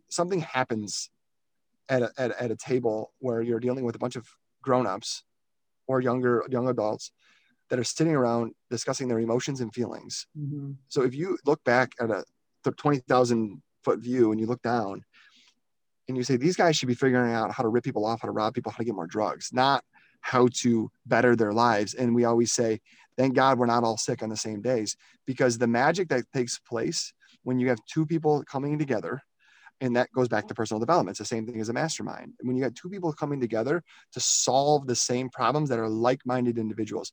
something 0.10 0.40
happens 0.40 1.10
at 1.90 2.02
a, 2.02 2.12
at, 2.18 2.32
at 2.32 2.52
a 2.52 2.56
table 2.56 3.14
where 3.20 3.42
you're 3.42 3.60
dealing 3.60 3.86
with 3.86 3.96
a 3.96 4.00
bunch 4.00 4.16
of 4.16 4.28
grown-ups 4.62 5.24
or 5.88 6.02
younger 6.02 6.44
young 6.50 6.68
adults 6.68 7.12
that 7.70 7.80
are 7.80 7.84
sitting 7.84 8.14
around 8.14 8.54
discussing 8.70 9.08
their 9.08 9.20
emotions 9.20 9.62
and 9.62 9.74
feelings. 9.74 10.28
Mm-hmm. 10.38 10.74
So 10.88 11.04
if 11.04 11.16
you 11.16 11.38
look 11.46 11.64
back 11.64 11.94
at 12.00 12.12
a 12.12 12.24
20,000 12.64 13.62
foot 13.84 14.00
view 14.00 14.32
and 14.32 14.40
you 14.40 14.48
look 14.48 14.62
down 14.62 15.04
and 16.08 16.18
you 16.18 16.24
say, 16.24 16.38
these 16.38 16.56
guys 16.56 16.76
should 16.76 16.88
be 16.88 16.96
figuring 16.96 17.34
out 17.34 17.52
how 17.52 17.64
to 17.64 17.70
rip 17.70 17.84
people 17.84 18.06
off, 18.06 18.22
how 18.22 18.28
to 18.28 18.32
rob 18.32 18.54
people, 18.54 18.72
how 18.72 18.78
to 18.78 18.84
get 18.84 18.96
more 18.96 19.08
drugs, 19.08 19.50
not 19.52 19.84
how 20.22 20.48
to 20.62 20.90
better 21.06 21.36
their 21.36 21.54
lives. 21.54 21.94
And 21.94 22.14
we 22.16 22.26
always 22.26 22.52
say, 22.52 22.82
thank 23.18 23.36
God 23.36 23.58
we're 23.58 23.66
not 23.66 23.84
all 23.84 23.98
sick 23.98 24.24
on 24.24 24.30
the 24.30 24.38
same 24.38 24.62
days 24.62 24.96
because 25.26 25.58
the 25.58 25.68
magic 25.68 26.10
that 26.10 26.26
takes 26.34 26.60
place 26.60 27.14
when 27.44 27.60
you 27.60 27.70
have 27.70 27.80
two 27.86 28.06
people 28.06 28.44
coming 28.44 28.78
together 28.78 29.22
and 29.82 29.96
that 29.96 30.12
goes 30.14 30.28
back 30.28 30.48
to 30.48 30.56
personal 30.56 30.80
development 30.80 31.14
it's 31.14 31.20
the 31.20 31.26
same 31.26 31.46
thing 31.46 31.60
as 31.60 31.70
a 31.70 31.74
mastermind 31.74 32.34
when 32.42 32.56
you 32.56 32.64
got 32.64 32.76
two 32.76 32.90
people 32.90 33.12
coming 33.12 33.40
together 33.40 33.84
to 34.12 34.20
solve 34.20 34.88
the 34.88 34.96
same 34.96 35.30
problems 35.30 35.70
that 35.70 35.80
are 35.80 35.90
like-minded 35.90 36.58
individuals 36.58 37.12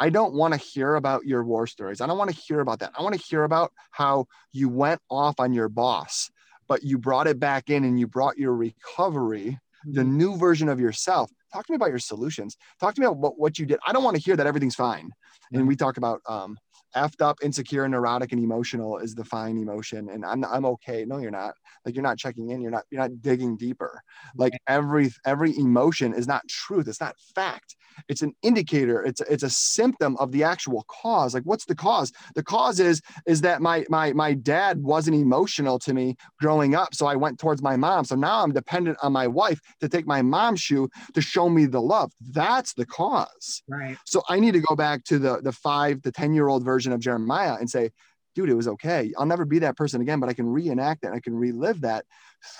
I 0.00 0.08
don't 0.08 0.32
want 0.32 0.54
to 0.54 0.58
hear 0.58 0.94
about 0.94 1.26
your 1.26 1.44
war 1.44 1.66
stories. 1.66 2.00
I 2.00 2.06
don't 2.06 2.16
want 2.16 2.30
to 2.30 2.36
hear 2.36 2.60
about 2.60 2.80
that. 2.80 2.92
I 2.98 3.02
want 3.02 3.14
to 3.14 3.20
hear 3.20 3.44
about 3.44 3.72
how 3.90 4.26
you 4.50 4.70
went 4.70 5.02
off 5.10 5.38
on 5.38 5.52
your 5.52 5.68
boss, 5.68 6.30
but 6.68 6.82
you 6.82 6.96
brought 6.96 7.26
it 7.26 7.38
back 7.38 7.68
in 7.68 7.84
and 7.84 8.00
you 8.00 8.06
brought 8.06 8.38
your 8.38 8.54
recovery, 8.54 9.58
the 9.84 10.00
mm-hmm. 10.00 10.16
new 10.16 10.36
version 10.38 10.70
of 10.70 10.80
yourself. 10.80 11.30
Talk 11.52 11.66
to 11.66 11.72
me 11.72 11.76
about 11.76 11.90
your 11.90 11.98
solutions. 11.98 12.56
Talk 12.80 12.94
to 12.94 13.00
me 13.00 13.06
about 13.06 13.18
what, 13.18 13.38
what 13.38 13.58
you 13.58 13.66
did. 13.66 13.78
I 13.86 13.92
don't 13.92 14.02
want 14.02 14.16
to 14.16 14.22
hear 14.22 14.36
that 14.36 14.46
everything's 14.46 14.74
fine. 14.74 15.10
And 15.52 15.66
we 15.66 15.74
talk 15.74 15.96
about 15.96 16.20
um, 16.28 16.56
effed 16.96 17.20
up, 17.20 17.38
insecure, 17.42 17.88
neurotic, 17.88 18.32
and 18.32 18.42
emotional 18.42 18.98
is 18.98 19.14
the 19.14 19.24
fine 19.24 19.58
emotion. 19.58 20.08
And 20.10 20.24
I'm 20.24 20.44
I'm 20.44 20.64
okay. 20.64 21.04
No, 21.04 21.18
you're 21.18 21.30
not. 21.30 21.54
Like 21.84 21.94
you're 21.94 22.04
not 22.04 22.18
checking 22.18 22.50
in. 22.50 22.60
You're 22.60 22.70
not 22.70 22.84
you're 22.90 23.00
not 23.00 23.20
digging 23.20 23.56
deeper. 23.56 24.00
Like 24.36 24.52
every 24.66 25.10
every 25.26 25.56
emotion 25.58 26.14
is 26.14 26.26
not 26.26 26.46
truth. 26.48 26.88
It's 26.88 27.00
not 27.00 27.16
fact. 27.34 27.76
It's 28.08 28.22
an 28.22 28.34
indicator. 28.42 29.02
It's 29.02 29.20
it's 29.22 29.42
a 29.42 29.50
symptom 29.50 30.16
of 30.16 30.32
the 30.32 30.44
actual 30.44 30.84
cause. 30.88 31.34
Like 31.34 31.44
what's 31.44 31.64
the 31.64 31.74
cause? 31.74 32.12
The 32.34 32.42
cause 32.42 32.80
is 32.80 33.00
is 33.26 33.40
that 33.42 33.60
my 33.60 33.84
my 33.88 34.12
my 34.12 34.34
dad 34.34 34.82
wasn't 34.82 35.16
emotional 35.16 35.78
to 35.80 35.94
me 35.94 36.16
growing 36.40 36.74
up, 36.74 36.94
so 36.94 37.06
I 37.06 37.16
went 37.16 37.38
towards 37.38 37.62
my 37.62 37.76
mom. 37.76 38.04
So 38.04 38.16
now 38.16 38.42
I'm 38.42 38.52
dependent 38.52 38.98
on 39.02 39.12
my 39.12 39.26
wife 39.26 39.60
to 39.80 39.88
take 39.88 40.06
my 40.06 40.22
mom's 40.22 40.60
shoe 40.60 40.88
to 41.14 41.20
show 41.20 41.48
me 41.48 41.66
the 41.66 41.80
love. 41.80 42.12
That's 42.20 42.74
the 42.74 42.86
cause. 42.86 43.62
Right. 43.68 43.96
So 44.06 44.22
I 44.28 44.40
need 44.40 44.52
to 44.52 44.60
go 44.60 44.76
back 44.76 45.04
to 45.04 45.18
the 45.18 45.40
the 45.40 45.52
five 45.52 46.02
to 46.02 46.12
ten 46.12 46.34
year 46.34 46.48
old 46.48 46.64
version 46.64 46.92
of 46.92 47.00
Jeremiah 47.00 47.56
and 47.58 47.68
say, 47.68 47.90
dude, 48.34 48.48
it 48.48 48.54
was 48.54 48.68
okay. 48.68 49.12
I'll 49.18 49.26
never 49.26 49.44
be 49.44 49.58
that 49.60 49.76
person 49.76 50.00
again, 50.00 50.20
but 50.20 50.28
I 50.28 50.34
can 50.34 50.46
reenact 50.46 51.02
that. 51.02 51.12
I 51.12 51.20
can 51.20 51.34
relive 51.34 51.80
that 51.82 52.04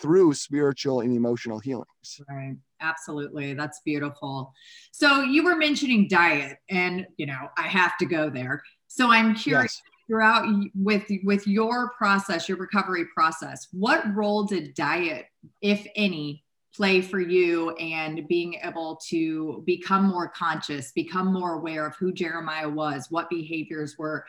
through 0.00 0.34
spiritual 0.34 1.00
and 1.00 1.16
emotional 1.16 1.58
healings. 1.58 2.20
Right. 2.28 2.56
Absolutely. 2.80 3.54
That's 3.54 3.80
beautiful. 3.84 4.52
So 4.92 5.22
you 5.22 5.44
were 5.44 5.56
mentioning 5.56 6.08
diet 6.08 6.58
and, 6.68 7.06
you 7.16 7.26
know, 7.26 7.48
I 7.56 7.62
have 7.62 7.96
to 7.98 8.06
go 8.06 8.30
there. 8.30 8.62
So 8.88 9.10
I'm 9.10 9.34
curious 9.34 9.80
yes. 9.84 10.06
throughout 10.08 10.46
with, 10.74 11.04
with 11.24 11.46
your 11.46 11.92
process, 11.96 12.48
your 12.48 12.58
recovery 12.58 13.06
process, 13.14 13.68
what 13.72 14.02
role 14.14 14.44
did 14.44 14.74
diet, 14.74 15.26
if 15.62 15.86
any, 15.94 16.44
play 16.74 17.00
for 17.02 17.20
you 17.20 17.70
and 17.76 18.28
being 18.28 18.54
able 18.62 18.98
to 19.08 19.62
become 19.66 20.04
more 20.04 20.28
conscious, 20.28 20.92
become 20.92 21.32
more 21.32 21.54
aware 21.54 21.86
of 21.86 21.96
who 21.96 22.12
Jeremiah 22.12 22.68
was, 22.68 23.08
what 23.10 23.28
behaviors 23.28 23.96
were 23.98 24.24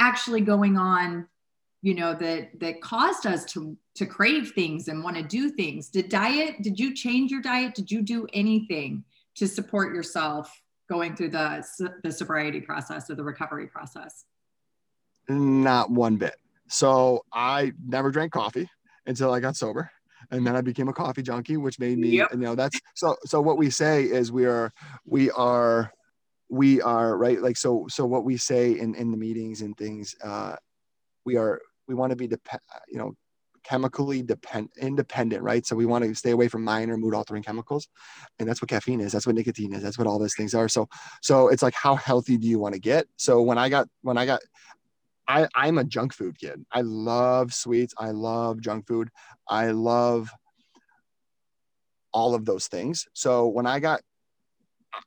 actually 0.00 0.40
going 0.40 0.76
on, 0.76 1.28
you 1.82 1.94
know, 1.94 2.14
that 2.14 2.58
that 2.58 2.80
caused 2.80 3.26
us 3.26 3.44
to 3.52 3.76
to 3.94 4.06
crave 4.06 4.52
things 4.52 4.88
and 4.88 5.04
want 5.04 5.16
to 5.16 5.22
do 5.22 5.50
things. 5.50 5.88
Did 5.88 6.08
diet, 6.08 6.56
did 6.62 6.80
you 6.80 6.94
change 6.94 7.30
your 7.30 7.42
diet? 7.42 7.74
Did 7.74 7.90
you 7.90 8.02
do 8.02 8.26
anything 8.32 9.04
to 9.36 9.46
support 9.46 9.94
yourself 9.94 10.50
going 10.88 11.14
through 11.14 11.30
the 11.30 11.64
the 12.02 12.10
sobriety 12.10 12.60
process 12.60 13.08
or 13.10 13.14
the 13.14 13.24
recovery 13.24 13.68
process? 13.68 14.24
Not 15.28 15.90
one 15.90 16.16
bit. 16.16 16.34
So 16.68 17.24
I 17.32 17.72
never 17.86 18.10
drank 18.10 18.32
coffee 18.32 18.68
until 19.06 19.32
I 19.32 19.40
got 19.40 19.56
sober 19.56 19.90
and 20.30 20.46
then 20.46 20.56
I 20.56 20.60
became 20.60 20.88
a 20.88 20.92
coffee 20.92 21.22
junkie, 21.22 21.56
which 21.56 21.78
made 21.78 21.98
me, 21.98 22.10
yep. 22.10 22.32
you 22.32 22.38
know, 22.38 22.54
that's 22.54 22.78
so. 22.94 23.16
So 23.24 23.40
what 23.40 23.58
we 23.58 23.70
say 23.70 24.04
is 24.04 24.30
we 24.30 24.46
are, 24.46 24.72
we 25.04 25.30
are, 25.30 25.92
we 26.50 26.82
are 26.82 27.16
right. 27.16 27.40
Like 27.40 27.56
so, 27.56 27.86
so 27.88 28.04
what 28.04 28.24
we 28.24 28.36
say 28.36 28.78
in 28.78 28.94
in 28.94 29.10
the 29.10 29.16
meetings 29.16 29.62
and 29.62 29.76
things, 29.76 30.14
uh, 30.22 30.56
we 31.24 31.36
are, 31.36 31.60
we 31.86 31.94
want 31.94 32.10
to 32.10 32.16
be 32.16 32.26
depend, 32.26 32.60
you 32.88 32.98
know, 32.98 33.14
chemically 33.62 34.22
depend 34.22 34.68
independent, 34.80 35.42
right? 35.42 35.64
So 35.64 35.76
we 35.76 35.86
want 35.86 36.04
to 36.04 36.14
stay 36.14 36.30
away 36.32 36.48
from 36.48 36.64
minor 36.64 36.96
mood 36.96 37.14
altering 37.14 37.42
chemicals, 37.42 37.88
and 38.38 38.48
that's 38.48 38.60
what 38.60 38.68
caffeine 38.68 39.00
is. 39.00 39.12
That's 39.12 39.26
what 39.26 39.36
nicotine 39.36 39.72
is. 39.74 39.82
That's 39.82 39.98
what 39.98 40.06
all 40.06 40.18
those 40.18 40.34
things 40.34 40.54
are. 40.54 40.68
So, 40.68 40.88
so 41.22 41.48
it's 41.48 41.62
like 41.62 41.74
how 41.74 41.94
healthy 41.94 42.36
do 42.36 42.46
you 42.48 42.58
want 42.58 42.74
to 42.74 42.80
get? 42.80 43.06
So 43.16 43.42
when 43.42 43.58
I 43.58 43.68
got 43.68 43.88
when 44.02 44.18
I 44.18 44.26
got 44.26 44.40
I, 45.28 45.46
I'm 45.54 45.78
a 45.78 45.84
junk 45.84 46.12
food 46.12 46.36
kid. 46.40 46.64
I 46.72 46.80
love 46.80 47.54
sweets. 47.54 47.94
I 47.96 48.10
love 48.10 48.60
junk 48.60 48.88
food. 48.88 49.10
I 49.48 49.70
love 49.70 50.28
all 52.12 52.34
of 52.34 52.44
those 52.44 52.66
things. 52.66 53.06
So 53.12 53.46
when 53.46 53.64
I 53.64 53.78
got, 53.78 54.00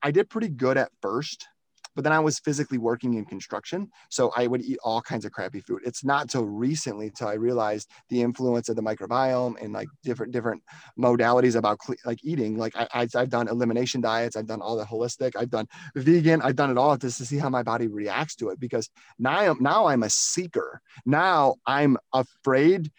I 0.02 0.12
did 0.12 0.30
pretty 0.30 0.50
good 0.50 0.78
at 0.78 0.92
first 1.02 1.48
but 1.96 2.04
then 2.04 2.14
I 2.14 2.20
was 2.20 2.40
physically 2.40 2.78
working 2.78 3.16
in 3.16 3.26
construction. 3.26 3.90
So 4.10 4.32
I 4.36 4.48
would 4.48 4.62
eat 4.62 4.80
all 4.84 5.02
kinds 5.02 5.26
of 5.26 5.32
crappy 5.32 5.62
food. 5.62 5.82
It's 5.86 6.04
not 6.04 6.30
till 6.30 6.46
recently 6.46 7.12
till 7.12 7.28
I 7.28 7.34
realized 7.34 7.90
the 8.10 8.22
influence 8.22 8.70
of 8.70 8.76
the 8.76 8.82
microbiome 8.82 9.62
and 9.62 9.74
like 9.74 9.88
different, 10.04 10.32
different 10.32 10.64
modalities 10.98 11.56
about 11.56 11.80
like 12.06 12.24
eating. 12.24 12.58
Like 12.58 12.76
I, 12.76 13.08
I've 13.16 13.30
done 13.30 13.48
elimination 13.48 14.02
diets. 14.02 14.36
I've 14.36 14.48
done 14.48 14.62
all 14.62 14.76
the 14.76 14.86
holistic, 14.86 15.36
I've 15.36 15.50
done 15.50 15.68
vegan. 15.96 16.42
I've 16.42 16.56
done 16.56 16.72
it 16.72 16.78
all 16.78 16.98
just 16.98 17.18
to 17.20 17.26
see 17.26 17.38
how 17.38 17.50
my 17.50 17.64
body 17.64 17.88
reacts 17.88 18.36
to 18.38 18.50
it 18.50 18.60
because 18.60 18.90
now 19.20 19.40
I'm, 19.40 19.58
now 19.62 19.86
I'm 19.86 20.04
a 20.04 20.10
seeker. 20.10 20.82
Now 21.06 21.56
I'm 21.66 21.98
afraid 22.14 22.92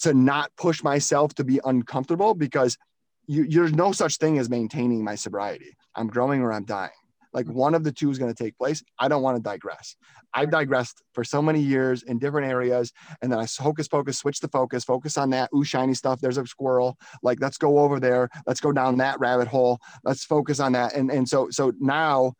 to 0.00 0.12
not 0.12 0.50
push 0.56 0.82
myself 0.82 1.34
to 1.34 1.44
be 1.44 1.60
uncomfortable 1.64 2.34
because 2.34 2.76
you, 3.26 3.48
there's 3.48 3.72
no 3.72 3.92
such 3.92 4.18
thing 4.18 4.38
as 4.38 4.50
maintaining 4.50 5.02
my 5.02 5.14
sobriety. 5.14 5.76
I'm 5.96 6.08
growing 6.08 6.42
or 6.42 6.52
I'm 6.52 6.64
dying. 6.64 6.90
Like 7.32 7.46
mm-hmm. 7.46 7.54
one 7.54 7.74
of 7.74 7.84
the 7.84 7.92
two 7.92 8.10
is 8.10 8.18
going 8.18 8.32
to 8.32 8.42
take 8.42 8.56
place. 8.56 8.82
I 8.98 9.08
don't 9.08 9.22
want 9.22 9.36
to 9.36 9.42
digress. 9.42 9.96
I've 10.32 10.50
digressed 10.50 11.02
for 11.12 11.24
so 11.24 11.42
many 11.42 11.60
years 11.60 12.02
in 12.04 12.18
different 12.18 12.48
areas. 12.48 12.92
And 13.20 13.30
then 13.30 13.38
I 13.38 13.46
hocus 13.58 13.88
pocus, 13.88 14.18
switch 14.18 14.40
the 14.40 14.48
focus, 14.48 14.84
focus 14.84 15.18
on 15.18 15.30
that. 15.30 15.50
Ooh, 15.54 15.64
shiny 15.64 15.94
stuff. 15.94 16.20
There's 16.20 16.38
a 16.38 16.46
squirrel. 16.46 16.96
Like, 17.22 17.40
let's 17.40 17.58
go 17.58 17.80
over 17.80 18.00
there. 18.00 18.28
Let's 18.46 18.60
go 18.60 18.72
down 18.72 18.98
that 18.98 19.18
rabbit 19.20 19.48
hole. 19.48 19.78
Let's 20.04 20.24
focus 20.24 20.60
on 20.60 20.72
that. 20.72 20.94
And, 20.94 21.10
and 21.10 21.28
so, 21.28 21.50
so 21.50 21.72
now 21.78 22.34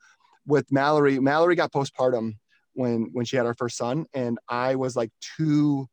with 0.47 0.71
Mallory, 0.73 1.19
Mallory 1.19 1.57
got 1.57 1.73
postpartum 1.73 2.35
when, 2.75 3.11
when 3.13 3.25
she 3.25 3.37
had 3.37 3.47
our 3.47 3.55
first 3.55 3.77
son. 3.77 4.07
And 4.15 4.39
I 4.49 4.77
was 4.77 4.97
like 4.97 5.11
two, 5.37 5.89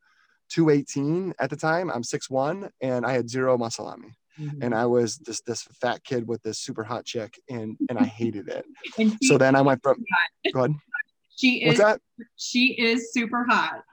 218 0.49 1.33
at 1.39 1.49
the 1.49 1.55
time. 1.55 1.89
I'm 1.89 2.03
six 2.03 2.29
one, 2.29 2.69
and 2.81 3.05
I 3.05 3.13
had 3.13 3.29
zero 3.29 3.57
muscle 3.57 3.87
on 3.87 4.01
me. 4.01 4.09
Mm-hmm. 4.41 4.63
And 4.63 4.73
I 4.73 4.85
was 4.85 5.17
this 5.17 5.41
this 5.41 5.63
fat 5.81 6.03
kid 6.03 6.27
with 6.27 6.41
this 6.41 6.59
super 6.59 6.83
hot 6.83 7.05
chick, 7.05 7.39
and 7.49 7.77
and 7.89 7.99
I 7.99 8.05
hated 8.05 8.49
it. 8.49 8.65
so 9.23 9.37
then 9.37 9.55
I 9.55 9.61
went 9.61 9.81
from. 9.83 10.03
Go 10.53 10.65
ahead. 10.65 10.75
She 11.37 11.63
is. 11.63 11.79
What's 11.79 11.79
that? 11.79 12.01
She 12.35 12.67
is 12.79 13.11
super 13.13 13.43
hot. 13.49 13.83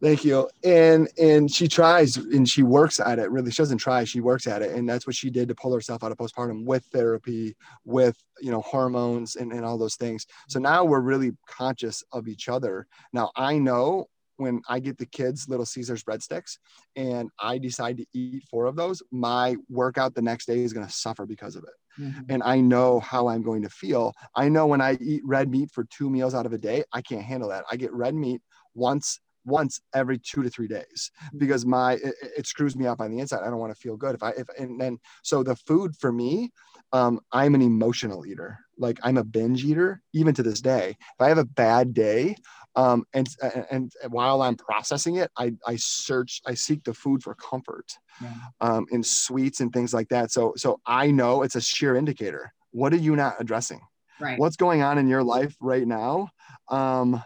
Thank 0.00 0.24
you. 0.24 0.48
And 0.64 1.08
and 1.18 1.50
she 1.50 1.68
tries 1.68 2.16
and 2.16 2.48
she 2.48 2.62
works 2.62 3.00
at 3.00 3.18
it. 3.18 3.30
Really, 3.30 3.50
she 3.50 3.62
doesn't 3.62 3.78
try. 3.78 4.04
She 4.04 4.20
works 4.20 4.46
at 4.46 4.62
it, 4.62 4.72
and 4.72 4.88
that's 4.88 5.06
what 5.06 5.16
she 5.16 5.30
did 5.30 5.48
to 5.48 5.54
pull 5.54 5.72
herself 5.72 6.04
out 6.04 6.12
of 6.12 6.18
postpartum 6.18 6.64
with 6.64 6.84
therapy, 6.92 7.56
with 7.84 8.16
you 8.40 8.50
know 8.50 8.60
hormones 8.60 9.36
and 9.36 9.52
and 9.52 9.64
all 9.64 9.78
those 9.78 9.96
things. 9.96 10.26
So 10.48 10.58
now 10.58 10.84
we're 10.84 11.00
really 11.00 11.32
conscious 11.46 12.04
of 12.12 12.28
each 12.28 12.48
other. 12.48 12.86
Now 13.12 13.30
I 13.36 13.58
know 13.58 14.08
when 14.42 14.60
I 14.68 14.80
get 14.80 14.98
the 14.98 15.06
kids 15.06 15.48
Little 15.48 15.66
Caesars 15.66 16.04
breadsticks 16.04 16.58
and 16.96 17.30
I 17.40 17.58
decide 17.58 17.96
to 17.98 18.06
eat 18.12 18.44
four 18.50 18.66
of 18.66 18.76
those, 18.76 19.02
my 19.10 19.56
workout 19.68 20.14
the 20.14 20.22
next 20.22 20.46
day 20.46 20.62
is 20.62 20.72
going 20.72 20.86
to 20.86 20.92
suffer 20.92 21.24
because 21.24 21.56
of 21.56 21.64
it. 21.64 22.02
Mm-hmm. 22.02 22.22
And 22.28 22.42
I 22.42 22.60
know 22.60 23.00
how 23.00 23.28
I'm 23.28 23.42
going 23.42 23.62
to 23.62 23.68
feel. 23.68 24.12
I 24.34 24.48
know 24.48 24.66
when 24.66 24.80
I 24.80 24.98
eat 25.00 25.22
red 25.24 25.50
meat 25.50 25.70
for 25.70 25.84
two 25.84 26.10
meals 26.10 26.34
out 26.34 26.46
of 26.46 26.52
a 26.52 26.58
day, 26.58 26.84
I 26.92 27.02
can't 27.02 27.22
handle 27.22 27.48
that. 27.50 27.64
I 27.70 27.76
get 27.76 27.92
red 27.92 28.14
meat 28.14 28.40
once 28.74 29.20
once 29.44 29.80
every 29.94 30.18
two 30.18 30.42
to 30.42 30.48
three 30.48 30.68
days 30.68 31.10
because 31.36 31.66
my 31.66 31.94
it, 31.94 32.14
it, 32.38 32.46
screws 32.46 32.76
me 32.76 32.86
up 32.86 33.00
on 33.00 33.10
the 33.10 33.18
inside. 33.18 33.42
I 33.42 33.50
don't 33.50 33.58
want 33.58 33.74
to 33.74 33.80
feel 33.80 33.96
good 33.96 34.14
if 34.14 34.22
I 34.22 34.30
if 34.30 34.48
and 34.58 34.80
then 34.80 34.98
so 35.22 35.42
the 35.42 35.56
food 35.56 35.96
for 35.96 36.12
me, 36.12 36.52
um, 36.92 37.20
I'm 37.32 37.54
an 37.54 37.62
emotional 37.62 38.26
eater. 38.26 38.58
Like 38.78 38.98
I'm 39.02 39.18
a 39.18 39.24
binge 39.24 39.64
eater 39.64 40.02
even 40.12 40.34
to 40.34 40.42
this 40.42 40.60
day. 40.60 40.96
If 40.98 41.20
I 41.20 41.28
have 41.28 41.38
a 41.38 41.44
bad 41.44 41.94
day, 41.94 42.36
um, 42.74 43.04
and 43.12 43.28
and 43.70 43.92
while 44.08 44.42
I'm 44.42 44.56
processing 44.56 45.16
it, 45.16 45.30
I 45.36 45.52
I 45.66 45.76
search 45.76 46.40
I 46.46 46.54
seek 46.54 46.84
the 46.84 46.94
food 46.94 47.22
for 47.22 47.34
comfort, 47.34 47.92
yeah. 48.20 48.32
um, 48.60 48.86
in 48.90 49.02
sweets 49.02 49.60
and 49.60 49.72
things 49.72 49.92
like 49.92 50.08
that. 50.08 50.30
So 50.30 50.54
so 50.56 50.80
I 50.86 51.10
know 51.10 51.42
it's 51.42 51.56
a 51.56 51.60
sheer 51.60 51.96
indicator. 51.96 52.52
What 52.70 52.92
are 52.92 52.98
you 52.98 53.14
not 53.14 53.36
addressing? 53.38 53.80
Right. 54.20 54.38
What's 54.38 54.56
going 54.56 54.82
on 54.82 54.98
in 54.98 55.08
your 55.08 55.22
life 55.22 55.54
right 55.60 55.86
now? 55.86 56.28
Um, 56.68 57.22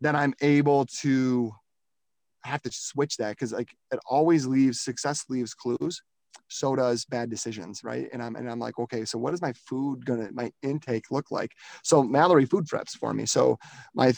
then 0.00 0.14
I'm 0.14 0.34
able 0.40 0.86
to 1.00 1.52
have 2.44 2.62
to 2.62 2.70
switch 2.72 3.16
that 3.16 3.30
because 3.30 3.52
like 3.52 3.70
it 3.90 3.98
always 4.08 4.46
leaves 4.46 4.80
success 4.80 5.24
leaves 5.28 5.52
clues 5.52 6.00
so 6.48 6.76
does 6.76 7.04
bad 7.04 7.30
decisions 7.30 7.82
right? 7.82 8.08
And 8.12 8.22
i'm 8.22 8.36
and 8.36 8.50
i'm 8.50 8.58
like 8.58 8.78
okay 8.78 9.04
so 9.04 9.18
what 9.18 9.34
is 9.34 9.42
my 9.42 9.52
food 9.52 10.04
gonna 10.04 10.28
my 10.32 10.50
intake 10.62 11.10
look 11.10 11.30
like? 11.30 11.52
So 11.82 12.02
mallory 12.02 12.46
food 12.46 12.66
preps 12.66 12.90
for 12.90 13.12
me. 13.12 13.26
So 13.26 13.58
my 13.94 14.12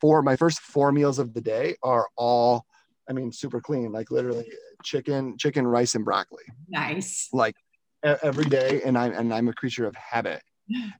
four 0.00 0.22
my 0.22 0.36
first 0.36 0.60
four 0.60 0.92
meals 0.92 1.18
of 1.18 1.34
the 1.34 1.40
day 1.40 1.76
are 1.82 2.06
all 2.16 2.64
i 3.08 3.12
mean 3.12 3.32
super 3.32 3.60
clean 3.60 3.92
like 3.92 4.10
literally 4.10 4.46
chicken 4.82 5.36
chicken 5.38 5.66
rice 5.66 5.94
and 5.94 6.04
broccoli. 6.04 6.44
Nice. 6.68 7.28
Like 7.32 7.54
every 8.02 8.44
day 8.44 8.82
and 8.84 8.98
i'm 8.98 9.12
and 9.12 9.32
i'm 9.32 9.48
a 9.48 9.52
creature 9.54 9.86
of 9.86 9.94
habit 9.96 10.42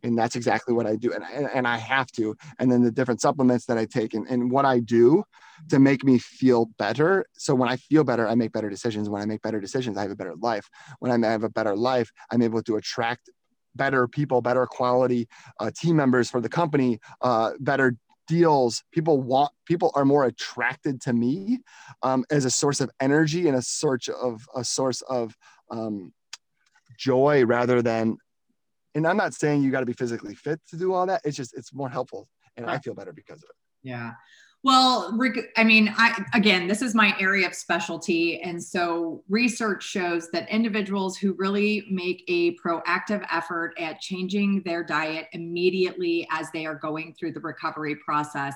and 0.02 0.16
that's 0.16 0.36
exactly 0.36 0.74
what 0.74 0.86
i 0.86 0.96
do 0.96 1.12
and, 1.12 1.24
and, 1.32 1.48
and 1.54 1.66
i 1.66 1.76
have 1.76 2.06
to 2.08 2.36
and 2.58 2.70
then 2.70 2.82
the 2.82 2.90
different 2.90 3.20
supplements 3.20 3.66
that 3.66 3.78
i 3.78 3.84
take 3.84 4.14
and, 4.14 4.26
and 4.28 4.50
what 4.50 4.64
i 4.64 4.78
do 4.78 5.24
to 5.68 5.78
make 5.78 6.04
me 6.04 6.18
feel 6.18 6.66
better. 6.78 7.24
So 7.32 7.54
when 7.54 7.68
i 7.68 7.76
feel 7.76 8.04
better 8.04 8.28
i 8.28 8.34
make 8.34 8.52
better 8.52 8.70
decisions. 8.70 9.08
When 9.08 9.22
i 9.22 9.26
make 9.26 9.42
better 9.42 9.60
decisions 9.60 9.96
i 9.96 10.02
have 10.02 10.10
a 10.10 10.16
better 10.16 10.34
life. 10.40 10.68
When 10.98 11.24
i 11.24 11.30
have 11.30 11.44
a 11.44 11.48
better 11.48 11.76
life 11.76 12.10
i'm 12.30 12.42
able 12.42 12.62
to 12.62 12.76
attract 12.76 13.30
better 13.76 14.06
people 14.06 14.40
better 14.40 14.66
quality 14.66 15.26
uh, 15.58 15.70
team 15.76 15.96
members 15.96 16.30
for 16.30 16.40
the 16.40 16.48
company 16.48 17.00
uh, 17.22 17.52
better 17.60 17.96
deals. 18.26 18.82
People 18.92 19.20
want 19.20 19.52
people 19.66 19.90
are 19.94 20.04
more 20.04 20.24
attracted 20.24 21.00
to 21.02 21.12
me 21.12 21.60
um, 22.02 22.24
as 22.30 22.44
a 22.44 22.50
source 22.50 22.80
of 22.80 22.90
energy 23.00 23.48
and 23.48 23.56
a 23.56 23.62
source 23.62 24.08
of 24.08 24.46
a 24.54 24.64
source 24.64 25.02
of 25.02 25.36
um, 25.70 26.12
joy 26.98 27.44
rather 27.44 27.82
than 27.82 28.16
and 28.94 29.06
I'm 29.06 29.16
not 29.16 29.34
saying 29.34 29.62
you 29.62 29.70
got 29.70 29.80
to 29.80 29.86
be 29.86 29.92
physically 29.92 30.34
fit 30.34 30.60
to 30.70 30.76
do 30.76 30.92
all 30.92 31.06
that. 31.06 31.22
It's 31.24 31.36
just 31.36 31.56
it's 31.56 31.72
more 31.72 31.88
helpful, 31.88 32.28
and 32.56 32.66
right. 32.66 32.76
I 32.76 32.78
feel 32.78 32.94
better 32.94 33.12
because 33.12 33.42
of 33.42 33.50
it. 33.50 33.56
Yeah. 33.88 34.12
Well, 34.62 35.18
I 35.58 35.64
mean, 35.64 35.92
I 35.98 36.24
again, 36.32 36.66
this 36.66 36.80
is 36.80 36.94
my 36.94 37.14
area 37.20 37.46
of 37.46 37.54
specialty, 37.54 38.40
and 38.40 38.62
so 38.62 39.22
research 39.28 39.82
shows 39.82 40.30
that 40.30 40.48
individuals 40.48 41.18
who 41.18 41.34
really 41.34 41.86
make 41.90 42.24
a 42.28 42.56
proactive 42.56 43.26
effort 43.30 43.74
at 43.78 44.00
changing 44.00 44.62
their 44.64 44.82
diet 44.82 45.26
immediately 45.32 46.26
as 46.30 46.50
they 46.52 46.64
are 46.64 46.76
going 46.76 47.14
through 47.18 47.32
the 47.32 47.40
recovery 47.40 47.96
process 47.96 48.54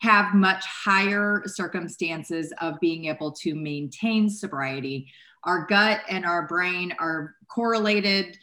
have 0.00 0.34
much 0.34 0.64
higher 0.64 1.42
circumstances 1.46 2.52
of 2.60 2.80
being 2.80 3.06
able 3.06 3.32
to 3.32 3.54
maintain 3.54 4.30
sobriety. 4.30 5.06
Our 5.44 5.66
gut 5.66 6.00
and 6.08 6.24
our 6.24 6.46
brain 6.46 6.94
are 6.98 7.34
correlated 7.48 8.38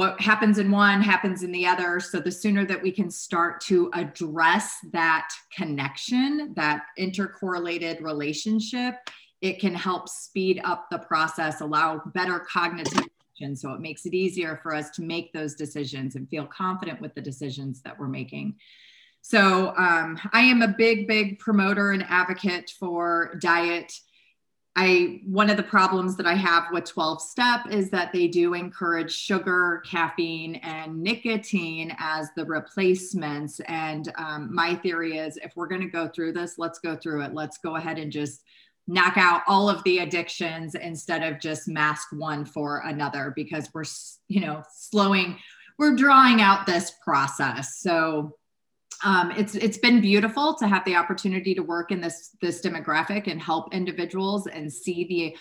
what 0.00 0.18
happens 0.18 0.56
in 0.56 0.70
one 0.70 1.02
happens 1.02 1.42
in 1.42 1.52
the 1.52 1.66
other. 1.66 2.00
So 2.00 2.20
the 2.20 2.32
sooner 2.32 2.64
that 2.64 2.82
we 2.82 2.90
can 2.90 3.10
start 3.10 3.60
to 3.66 3.90
address 3.92 4.78
that 4.94 5.28
connection, 5.54 6.54
that 6.56 6.86
intercorrelated 6.98 8.00
relationship, 8.00 8.94
it 9.42 9.60
can 9.60 9.74
help 9.74 10.08
speed 10.08 10.58
up 10.64 10.86
the 10.90 11.00
process, 11.00 11.60
allow 11.60 12.00
better 12.14 12.38
cognitive 12.38 13.08
action. 13.20 13.54
So 13.54 13.74
it 13.74 13.82
makes 13.82 14.06
it 14.06 14.14
easier 14.14 14.58
for 14.62 14.74
us 14.74 14.88
to 14.92 15.02
make 15.02 15.34
those 15.34 15.54
decisions 15.54 16.16
and 16.16 16.26
feel 16.30 16.46
confident 16.46 17.02
with 17.02 17.14
the 17.14 17.20
decisions 17.20 17.82
that 17.82 17.98
we're 17.98 18.08
making. 18.08 18.54
So 19.20 19.74
um, 19.76 20.18
I 20.32 20.40
am 20.40 20.62
a 20.62 20.68
big, 20.68 21.08
big 21.08 21.40
promoter 21.40 21.90
and 21.90 22.06
advocate 22.08 22.72
for 22.80 23.36
diet 23.38 23.92
I 24.82 25.20
one 25.26 25.50
of 25.50 25.58
the 25.58 25.62
problems 25.62 26.16
that 26.16 26.26
I 26.26 26.32
have 26.32 26.68
with 26.72 26.86
12 26.86 27.20
step 27.20 27.66
is 27.70 27.90
that 27.90 28.14
they 28.14 28.28
do 28.28 28.54
encourage 28.54 29.12
sugar, 29.12 29.82
caffeine, 29.84 30.54
and 30.56 31.02
nicotine 31.02 31.94
as 31.98 32.30
the 32.34 32.46
replacements. 32.46 33.60
And 33.68 34.10
um, 34.16 34.54
my 34.54 34.74
theory 34.74 35.18
is 35.18 35.36
if 35.36 35.52
we're 35.54 35.66
going 35.66 35.82
to 35.82 35.86
go 35.86 36.08
through 36.08 36.32
this, 36.32 36.54
let's 36.56 36.78
go 36.78 36.96
through 36.96 37.24
it. 37.24 37.34
Let's 37.34 37.58
go 37.58 37.76
ahead 37.76 37.98
and 37.98 38.10
just 38.10 38.42
knock 38.86 39.18
out 39.18 39.42
all 39.46 39.68
of 39.68 39.84
the 39.84 39.98
addictions 39.98 40.74
instead 40.74 41.30
of 41.30 41.42
just 41.42 41.68
mask 41.68 42.08
one 42.12 42.46
for 42.46 42.78
another 42.86 43.34
because 43.36 43.68
we're 43.74 43.84
you 44.28 44.40
know 44.40 44.62
slowing 44.74 45.36
we're 45.78 45.94
drawing 45.94 46.40
out 46.40 46.66
this 46.66 46.92
process 47.04 47.76
so 47.78 48.34
um, 49.04 49.30
it's 49.32 49.54
it's 49.54 49.78
been 49.78 50.00
beautiful 50.00 50.54
to 50.54 50.66
have 50.66 50.84
the 50.84 50.96
opportunity 50.96 51.54
to 51.54 51.62
work 51.62 51.90
in 51.90 52.00
this 52.00 52.36
this 52.40 52.60
demographic 52.60 53.30
and 53.30 53.40
help 53.40 53.72
individuals 53.74 54.46
and 54.46 54.72
see 54.72 55.04
the 55.04 55.36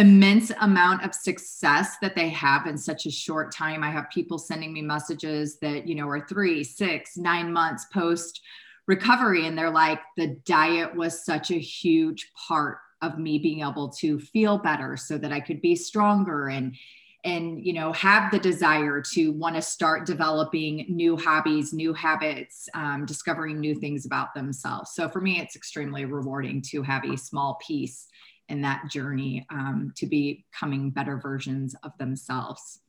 immense 0.00 0.52
amount 0.60 1.04
of 1.04 1.14
success 1.14 1.96
that 2.00 2.14
they 2.14 2.28
have 2.28 2.66
in 2.66 2.78
such 2.78 3.06
a 3.06 3.10
short 3.10 3.52
time. 3.52 3.82
I 3.82 3.90
have 3.90 4.08
people 4.10 4.38
sending 4.38 4.72
me 4.72 4.82
messages 4.82 5.58
that 5.60 5.88
you 5.88 5.94
know 5.94 6.08
are 6.08 6.26
three, 6.26 6.62
six, 6.62 7.16
nine 7.16 7.52
months 7.52 7.86
post 7.92 8.40
recovery, 8.86 9.46
and 9.46 9.56
they're 9.56 9.70
like, 9.70 10.00
the 10.16 10.36
diet 10.44 10.94
was 10.94 11.24
such 11.24 11.50
a 11.50 11.58
huge 11.58 12.30
part 12.48 12.78
of 13.02 13.18
me 13.18 13.38
being 13.38 13.60
able 13.60 13.88
to 13.88 14.18
feel 14.18 14.58
better, 14.58 14.96
so 14.96 15.16
that 15.16 15.32
I 15.32 15.40
could 15.40 15.60
be 15.60 15.74
stronger 15.74 16.48
and 16.48 16.76
and 17.24 17.64
you 17.64 17.72
know 17.72 17.92
have 17.92 18.30
the 18.30 18.38
desire 18.38 19.02
to 19.12 19.32
want 19.32 19.54
to 19.54 19.62
start 19.62 20.06
developing 20.06 20.86
new 20.88 21.16
hobbies 21.16 21.72
new 21.72 21.92
habits 21.92 22.68
um, 22.74 23.04
discovering 23.06 23.60
new 23.60 23.74
things 23.74 24.06
about 24.06 24.34
themselves. 24.34 24.92
So 24.94 25.08
for 25.08 25.20
me 25.20 25.40
it's 25.40 25.56
extremely 25.56 26.04
rewarding 26.04 26.62
to 26.70 26.82
have 26.82 27.04
a 27.04 27.16
small 27.16 27.58
piece 27.66 28.08
in 28.48 28.62
that 28.62 28.88
journey 28.90 29.46
um, 29.50 29.92
to 29.96 30.06
becoming 30.06 30.90
better 30.90 31.18
versions 31.18 31.74
of 31.82 31.96
themselves. 31.98 32.80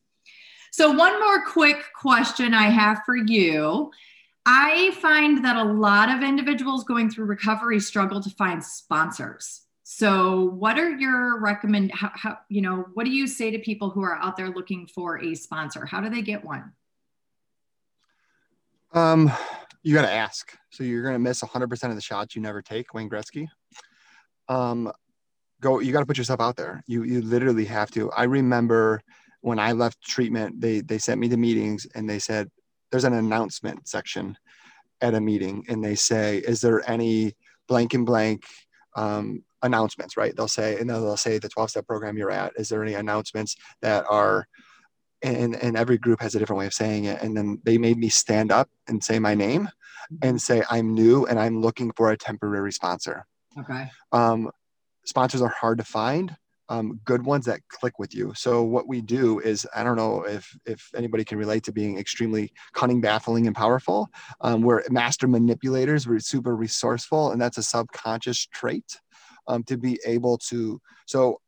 So 0.71 0.91
one 0.91 1.19
more 1.19 1.45
quick 1.45 1.83
question 1.99 2.53
i 2.53 2.69
have 2.69 3.01
for 3.05 3.15
you. 3.15 3.91
I 4.45 4.97
find 5.01 5.45
that 5.45 5.57
a 5.57 5.63
lot 5.63 6.09
of 6.09 6.23
individuals 6.23 6.83
going 6.83 7.11
through 7.11 7.25
recovery 7.25 7.79
struggle 7.79 8.21
to 8.21 8.29
find 8.31 8.63
sponsors 8.63 9.61
so, 9.93 10.43
what 10.43 10.79
are 10.79 10.89
your 10.89 11.41
recommend? 11.41 11.91
How, 11.91 12.11
how, 12.13 12.37
you 12.47 12.61
know 12.61 12.85
what 12.93 13.03
do 13.03 13.11
you 13.11 13.27
say 13.27 13.51
to 13.51 13.59
people 13.59 13.89
who 13.89 14.01
are 14.03 14.15
out 14.15 14.37
there 14.37 14.47
looking 14.47 14.87
for 14.87 15.21
a 15.21 15.35
sponsor? 15.35 15.85
How 15.85 15.99
do 15.99 16.09
they 16.09 16.21
get 16.21 16.45
one? 16.45 16.71
Um, 18.93 19.29
you 19.83 19.93
got 19.93 20.03
to 20.03 20.11
ask. 20.11 20.57
So 20.69 20.85
you're 20.85 21.03
going 21.03 21.15
to 21.15 21.19
miss 21.19 21.41
100% 21.41 21.89
of 21.89 21.95
the 21.95 22.01
shots 22.01 22.37
you 22.37 22.41
never 22.41 22.61
take, 22.61 22.93
Wayne 22.93 23.09
Gretzky. 23.09 23.47
Um, 24.47 24.89
go. 25.59 25.79
You 25.79 25.91
got 25.91 25.99
to 25.99 26.05
put 26.05 26.17
yourself 26.17 26.39
out 26.39 26.55
there. 26.55 26.81
You 26.87 27.03
you 27.03 27.21
literally 27.21 27.65
have 27.65 27.91
to. 27.91 28.09
I 28.11 28.23
remember 28.23 29.01
when 29.41 29.59
I 29.59 29.73
left 29.73 30.01
treatment, 30.01 30.61
they 30.61 30.79
they 30.79 30.99
sent 30.99 31.19
me 31.19 31.27
to 31.27 31.37
meetings 31.37 31.85
and 31.95 32.09
they 32.09 32.19
said 32.19 32.49
there's 32.91 33.03
an 33.03 33.13
announcement 33.13 33.89
section 33.89 34.37
at 35.01 35.15
a 35.15 35.19
meeting, 35.19 35.65
and 35.67 35.83
they 35.83 35.95
say, 35.95 36.37
"Is 36.37 36.61
there 36.61 36.89
any 36.89 37.33
blank 37.67 37.93
and 37.93 38.05
blank?" 38.05 38.45
Um, 38.95 39.43
announcements, 39.63 40.17
right? 40.17 40.35
They'll 40.35 40.47
say, 40.47 40.79
and 40.79 40.89
they'll 40.89 41.17
say 41.17 41.37
the 41.37 41.49
12 41.49 41.71
step 41.71 41.87
program 41.87 42.17
you're 42.17 42.31
at, 42.31 42.53
is 42.57 42.69
there 42.69 42.83
any 42.83 42.93
announcements 42.93 43.55
that 43.81 44.05
are, 44.09 44.47
and, 45.21 45.55
and 45.55 45.77
every 45.77 45.97
group 45.97 46.21
has 46.21 46.35
a 46.35 46.39
different 46.39 46.59
way 46.59 46.65
of 46.65 46.73
saying 46.73 47.05
it. 47.05 47.21
And 47.21 47.37
then 47.37 47.59
they 47.63 47.77
made 47.77 47.97
me 47.97 48.09
stand 48.09 48.51
up 48.51 48.69
and 48.87 49.03
say 49.03 49.19
my 49.19 49.35
name 49.35 49.69
and 50.21 50.41
say, 50.41 50.63
I'm 50.69 50.93
new 50.93 51.25
and 51.25 51.39
I'm 51.39 51.61
looking 51.61 51.91
for 51.95 52.11
a 52.11 52.17
temporary 52.17 52.71
sponsor. 52.71 53.25
Okay. 53.59 53.89
Um, 54.11 54.49
sponsors 55.05 55.41
are 55.41 55.49
hard 55.49 55.77
to 55.77 55.83
find. 55.83 56.35
Um, 56.69 57.01
good 57.03 57.25
ones 57.25 57.45
that 57.45 57.59
click 57.67 57.99
with 57.99 58.15
you. 58.15 58.31
So 58.33 58.63
what 58.63 58.87
we 58.87 59.01
do 59.01 59.39
is, 59.39 59.67
I 59.75 59.83
don't 59.83 59.97
know 59.97 60.23
if 60.23 60.55
if 60.65 60.89
anybody 60.95 61.25
can 61.25 61.37
relate 61.37 61.63
to 61.65 61.73
being 61.73 61.99
extremely 61.99 62.53
cunning, 62.71 63.01
baffling, 63.01 63.45
and 63.45 63.53
powerful. 63.53 64.07
Um, 64.39 64.61
we're 64.61 64.81
master 64.89 65.27
manipulators. 65.27 66.07
We're 66.07 66.19
super 66.19 66.55
resourceful, 66.55 67.31
and 67.31 67.41
that's 67.41 67.57
a 67.57 67.63
subconscious 67.63 68.47
trait 68.53 69.01
um, 69.51 69.63
to 69.63 69.77
be 69.77 69.99
able 70.05 70.37
to 70.37 70.79
so 71.05 71.39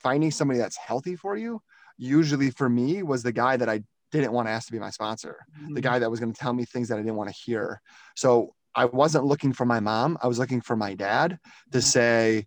finding 0.00 0.30
somebody 0.30 0.58
that's 0.58 0.76
healthy 0.76 1.14
for 1.14 1.36
you 1.36 1.60
usually 1.96 2.50
for 2.50 2.68
me 2.68 3.02
was 3.02 3.22
the 3.22 3.32
guy 3.32 3.56
that 3.56 3.68
i 3.68 3.80
didn't 4.10 4.32
want 4.32 4.48
to 4.48 4.52
ask 4.52 4.66
to 4.66 4.72
be 4.72 4.78
my 4.78 4.90
sponsor 4.90 5.36
mm-hmm. 5.56 5.74
the 5.74 5.80
guy 5.80 5.98
that 5.98 6.10
was 6.10 6.18
going 6.18 6.32
to 6.32 6.38
tell 6.38 6.52
me 6.52 6.64
things 6.64 6.88
that 6.88 6.96
i 6.98 7.02
didn't 7.02 7.16
want 7.16 7.30
to 7.30 7.36
hear 7.44 7.80
so 8.16 8.52
i 8.74 8.84
wasn't 8.84 9.24
looking 9.24 9.52
for 9.52 9.64
my 9.64 9.78
mom 9.78 10.18
i 10.22 10.26
was 10.26 10.38
looking 10.38 10.60
for 10.60 10.76
my 10.76 10.92
dad 10.94 11.38
to 11.70 11.78
mm-hmm. 11.78 11.80
say 11.80 12.46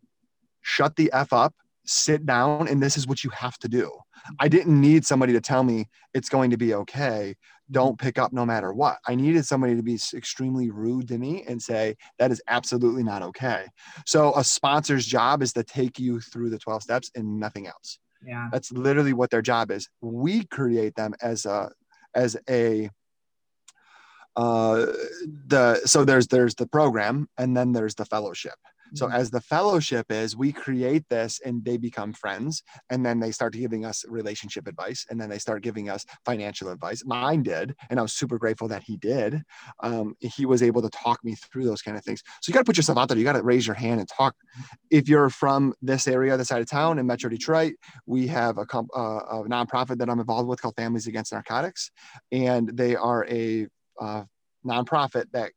shut 0.62 0.96
the 0.98 1.10
f 1.14 1.32
up 1.32 1.54
sit 1.86 2.26
down 2.26 2.68
and 2.68 2.82
this 2.82 2.98
is 2.98 3.08
what 3.08 3.24
you 3.24 3.30
have 3.32 3.58
to 3.58 3.68
do 3.68 3.92
i 4.40 4.48
didn't 4.48 4.80
need 4.80 5.06
somebody 5.06 5.34
to 5.34 5.42
tell 5.42 5.64
me 5.64 5.86
it's 6.14 6.30
going 6.30 6.50
to 6.50 6.58
be 6.58 6.74
okay 6.74 7.36
don't 7.72 7.98
pick 7.98 8.18
up 8.18 8.32
no 8.32 8.46
matter 8.46 8.74
what. 8.74 9.00
I 9.08 9.16
needed 9.16 9.46
somebody 9.46 9.76
to 9.76 9.84
be 9.84 10.00
extremely 10.14 10.70
rude 10.70 11.08
to 11.10 11.18
me 11.18 11.44
and 11.48 11.62
say, 11.62 11.96
that 12.20 12.32
is 12.32 12.42
absolutely 12.48 13.04
not 13.04 13.24
okay. 13.24 13.66
So 14.06 14.34
a 14.36 14.44
sponsor's 14.44 15.06
job 15.06 15.42
is 15.42 15.54
to 15.54 15.64
take 15.64 16.00
you 16.00 16.20
through 16.20 16.50
the 16.52 16.60
12 16.60 16.84
steps 16.84 17.12
and 17.16 17.40
nothing 17.40 17.68
else. 17.68 18.00
Yeah. 18.26 18.48
That's 18.52 18.72
literally 18.72 19.14
what 19.14 19.30
their 19.30 19.42
job 19.42 19.72
is. 19.72 19.90
We 20.02 20.46
create 20.46 20.96
them 20.96 21.14
as 21.22 21.46
a, 21.46 21.72
as 22.16 22.38
a, 22.50 22.90
uh 24.36 24.88
the 25.48 25.80
so 25.86 26.04
there's 26.04 26.26
there's 26.26 26.56
the 26.56 26.66
program 26.66 27.30
and 27.38 27.56
then 27.56 27.72
there's 27.72 27.94
the 27.94 28.06
fellowship 28.06 28.56
so 28.94 29.08
mm-hmm. 29.08 29.16
as 29.16 29.32
the 29.32 29.42
fellowship 29.42 30.12
is, 30.12 30.36
we 30.36 30.52
create 30.52 31.08
this 31.10 31.40
and 31.44 31.64
they 31.64 31.78
become 31.78 32.14
friends. 32.14 32.64
And 32.90 33.06
then 33.06 33.20
they 33.20 33.32
start 33.32 33.54
giving 33.54 33.86
us 33.86 34.06
relationship 34.08 34.68
advice. 34.68 35.06
And 35.10 35.20
then 35.20 35.30
they 35.30 35.40
start 35.40 35.64
giving 35.64 35.90
us 35.90 36.06
financial 36.26 36.70
advice. 36.70 37.04
Mine 37.06 37.44
did. 37.44 37.76
And 37.90 38.00
I 38.00 38.02
was 38.02 38.14
super 38.14 38.38
grateful 38.38 38.68
that 38.70 38.84
he 38.84 38.98
did. 38.98 39.42
Um, 39.82 40.16
he 40.20 40.46
was 40.46 40.64
able 40.64 40.82
to 40.82 40.90
talk 40.90 41.24
me 41.24 41.36
through 41.36 41.66
those 41.66 41.82
kind 41.82 41.98
of 41.98 42.04
things. 42.04 42.22
So 42.42 42.50
you 42.50 42.54
got 42.54 42.62
to 42.62 42.66
put 42.66 42.78
yourself 42.78 42.98
out 42.98 43.10
there. 43.10 43.18
You 43.18 43.24
got 43.24 43.34
to 43.34 43.44
raise 43.44 43.66
your 43.68 43.76
hand 43.76 44.00
and 44.00 44.10
talk. 44.10 44.36
If 44.90 45.10
you're 45.10 45.30
from 45.30 45.74
this 45.82 46.08
area, 46.08 46.38
this 46.38 46.48
side 46.48 46.62
of 46.62 46.70
town 46.70 47.00
in 47.00 47.08
Metro 47.08 47.30
Detroit, 47.30 47.74
we 48.06 48.28
have 48.28 48.58
a, 48.58 48.66
comp, 48.66 48.90
uh, 48.96 49.20
a 49.30 49.44
nonprofit 49.44 49.98
that 49.98 50.10
I'm 50.10 50.20
involved 50.20 50.48
with 50.48 50.62
called 50.62 50.76
Families 50.76 51.08
Against 51.08 51.34
Narcotics. 51.34 51.92
And 52.32 52.70
they 52.70 52.96
are 52.96 53.26
a 53.28 53.68
uh, 54.00 54.24
nonprofit 54.66 55.26
that 55.34 55.52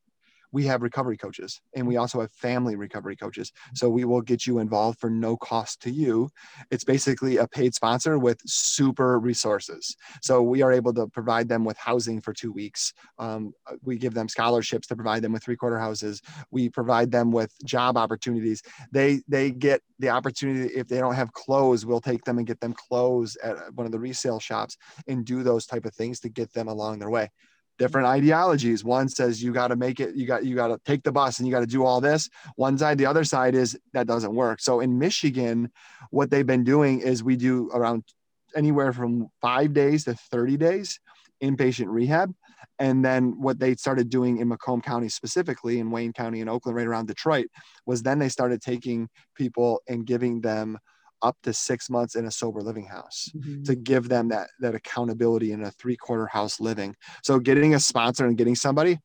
we 0.53 0.65
have 0.65 0.83
recovery 0.83 1.17
coaches 1.17 1.61
and 1.75 1.87
we 1.87 1.97
also 1.97 2.21
have 2.21 2.33
family 2.33 2.77
recovery 2.77 3.17
coaches. 3.17 3.53
So 3.75 3.89
we 3.89 4.05
will 4.05 4.21
get 4.21 4.47
you 4.47 4.59
involved 4.59 4.99
for 5.01 5.11
no 5.11 5.37
cost 5.37 5.81
to 5.83 5.91
you. 5.91 6.29
It's 6.71 6.85
basically 6.85 7.37
a 7.37 7.47
paid 7.47 7.75
sponsor 7.75 8.19
with 8.19 8.41
super 8.47 9.19
resources. 9.19 9.97
So 10.23 10.43
we 10.43 10.63
are 10.63 10.73
able 10.73 10.95
to 10.95 11.07
provide 11.09 11.49
them 11.49 11.65
with 11.65 11.77
housing 11.77 12.21
for 12.21 12.33
two 12.33 12.53
weeks. 12.53 12.93
Um, 13.19 13.53
we 13.83 13.99
give 13.99 14.15
them 14.15 14.29
scholarships 14.29 14.87
to 14.89 14.97
provide 14.97 15.23
them 15.23 15.33
with 15.33 15.43
three 15.43 15.57
quarter 15.57 15.79
houses. 15.79 16.23
We 16.51 16.69
provide 16.69 17.11
them 17.11 17.31
with 17.31 17.53
job 17.65 17.97
opportunities. 17.97 18.63
They 18.93 19.21
they 19.29 19.51
get 19.51 19.83
the 19.99 20.11
opportunity 20.11 20.75
if 20.75 20.89
they 20.89 20.99
don't 20.99 21.15
have 21.15 21.33
clothes, 21.33 21.87
we'll 21.87 22.01
take 22.01 22.25
them 22.25 22.39
and 22.39 22.47
get 22.47 22.61
them 22.61 22.75
clothes 22.75 23.37
at 23.43 23.57
one 23.75 23.87
of 23.87 23.93
the 23.93 23.99
resale 23.99 24.41
shops 24.41 24.77
and 25.09 25.25
do 25.25 25.43
those 25.43 25.67
type 25.67 25.87
of 25.87 25.95
things 25.95 26.21
to 26.21 26.29
get 26.29 26.53
them 26.53 26.69
along 26.69 26.99
their 26.99 27.11
way 27.11 27.31
different 27.79 28.07
ideologies. 28.07 28.85
One 28.85 29.09
says 29.09 29.43
you 29.43 29.53
got 29.53 29.69
to 29.69 29.77
make 29.77 30.01
it, 30.01 30.15
you 30.15 30.27
got 30.27 30.45
you 30.45 30.55
got 30.55 30.69
to 30.69 30.79
take 30.85 31.03
the 31.03 31.13
bus 31.13 31.39
and 31.39 31.47
you 31.47 31.53
got 31.53 31.61
to 31.61 31.67
do 31.67 31.85
all 31.85 32.01
this. 32.01 32.29
One 32.57 32.79
side, 32.79 32.99
the 32.99 33.07
other 33.07 33.25
side 33.25 33.55
is 33.55 33.79
that 33.93 34.07
doesn't 34.07 34.35
work. 34.35 34.61
So 34.61 34.81
in 34.81 34.99
Michigan, 34.99 35.71
what 36.11 36.31
they've 36.31 36.47
been 36.47 36.65
doing 36.65 37.01
is 37.01 37.23
we 37.23 37.37
do 37.37 37.71
around 37.73 38.05
anywhere 38.55 38.93
from 38.93 39.29
five 39.41 39.73
days 39.73 40.05
to 40.05 40.15
30 40.15 40.57
days 40.57 41.01
inpatient 41.43 41.89
rehab. 41.89 42.35
And 42.79 43.05
then 43.05 43.41
what 43.41 43.59
they 43.59 43.75
started 43.75 44.11
doing 44.11 44.39
in 44.39 44.49
Macomb 44.49 44.83
County 44.83 45.09
specifically, 45.09 45.79
in 45.79 45.91
Wayne 45.91 46.13
County 46.13 46.41
and 46.41 46.51
Oakland, 46.51 46.77
right 46.77 46.87
around 46.87 47.07
Detroit, 47.07 47.47
was 47.87 48.03
then 48.03 48.19
they 48.19 48.29
started 48.29 48.61
taking 48.61 49.09
people 49.35 49.83
and 49.89 50.07
giving 50.07 50.41
them 50.41 50.79
up 51.23 51.37
to 51.43 51.53
six 51.53 51.89
months 51.89 52.15
in 52.15 52.27
a 52.27 52.31
sober 52.31 52.61
living 52.61 52.87
house 52.87 53.31
mm-hmm. 53.37 53.63
to 53.63 53.75
give 53.75 54.09
them 54.09 54.29
that 54.29 54.49
that 54.61 54.75
accountability 54.75 55.53
in 55.53 55.63
a 55.63 55.71
three 55.73 55.97
quarter 55.97 56.27
house 56.27 56.61
living. 56.61 56.95
So 57.23 57.39
getting 57.39 57.75
a 57.75 57.81
sponsor 57.81 58.27
and 58.27 58.37
getting 58.37 58.55
somebody 58.55 58.99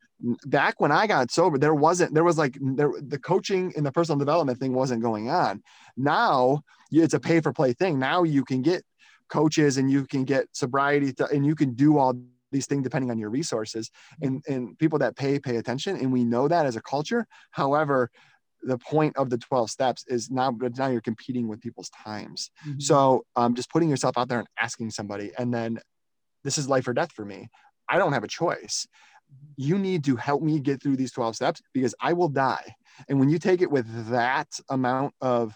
back 0.45 0.80
when 0.80 0.91
i 0.91 1.07
got 1.07 1.32
sober 1.32 1.57
there 1.57 1.74
wasn't 1.74 2.14
there 2.14 2.24
was 2.24 2.38
like 2.38 2.55
there 2.62 2.91
the 3.01 3.18
coaching 3.18 3.74
and 3.76 3.84
the 3.84 3.91
personal 3.91 4.20
development 4.20 4.59
thing 4.59 4.74
wasn't 4.74 5.01
going 5.01 5.30
on. 5.30 5.62
Now 5.97 6.62
it's 6.91 7.14
a 7.14 7.20
pay 7.20 7.39
for 7.39 7.53
play 7.53 7.74
thing. 7.74 7.99
Now 7.99 8.24
you 8.24 8.43
can 8.43 8.62
get 8.62 8.84
coaches 9.30 9.78
and 9.78 9.89
you 9.89 10.05
can 10.05 10.26
get 10.26 10.45
sobriety 10.51 11.14
to, 11.14 11.26
and 11.28 11.45
you 11.45 11.55
can 11.55 11.74
do 11.74 11.97
all 11.97 12.14
these 12.51 12.68
things 12.68 12.84
depending 12.84 13.09
on 13.09 13.18
your 13.18 13.30
resources. 13.30 13.89
And 14.22 14.43
and 14.47 14.78
people 14.78 14.99
that 14.99 15.16
pay 15.16 15.39
pay 15.39 15.55
attention 15.55 15.95
and 15.97 16.12
we 16.12 16.24
know 16.24 16.47
that 16.47 16.66
as 16.66 16.76
a 16.76 16.82
culture. 16.82 17.26
However 17.51 18.12
the 18.64 18.78
point 18.78 19.18
of 19.18 19.30
the 19.30 19.38
12 19.38 19.70
steps 19.70 20.05
is 20.07 20.30
now 20.30 20.55
now 20.78 20.88
you're 20.88 21.01
competing 21.01 21.47
with 21.47 21.62
people's 21.62 21.89
times. 21.89 22.51
Mm-hmm. 22.68 22.80
so 22.80 23.26
um, 23.36 23.55
just 23.55 23.72
putting 23.72 23.89
yourself 23.89 24.18
out 24.18 24.30
there 24.30 24.39
and 24.39 24.47
asking 24.59 24.91
somebody 24.91 25.32
and 25.38 25.53
then 25.53 25.80
this 26.43 26.57
is 26.57 26.68
life 26.68 26.88
or 26.88 26.93
death 26.93 27.12
for 27.12 27.26
me. 27.26 27.49
I 27.89 27.97
don't 27.97 28.14
have 28.14 28.24
a 28.24 28.28
choice. 28.28 28.88
You 29.57 29.78
need 29.78 30.03
to 30.05 30.16
help 30.16 30.41
me 30.41 30.59
get 30.59 30.82
through 30.82 30.97
these 30.97 31.12
12 31.12 31.36
steps 31.36 31.62
because 31.74 31.95
i 32.01 32.14
will 32.14 32.30
die. 32.30 32.76
And 33.07 33.20
when 33.20 33.30
you 33.30 33.39
take 33.39 33.62
it 33.62 33.72
with 33.72 34.09
that 34.09 34.47
amount 34.70 35.14
of 35.22 35.55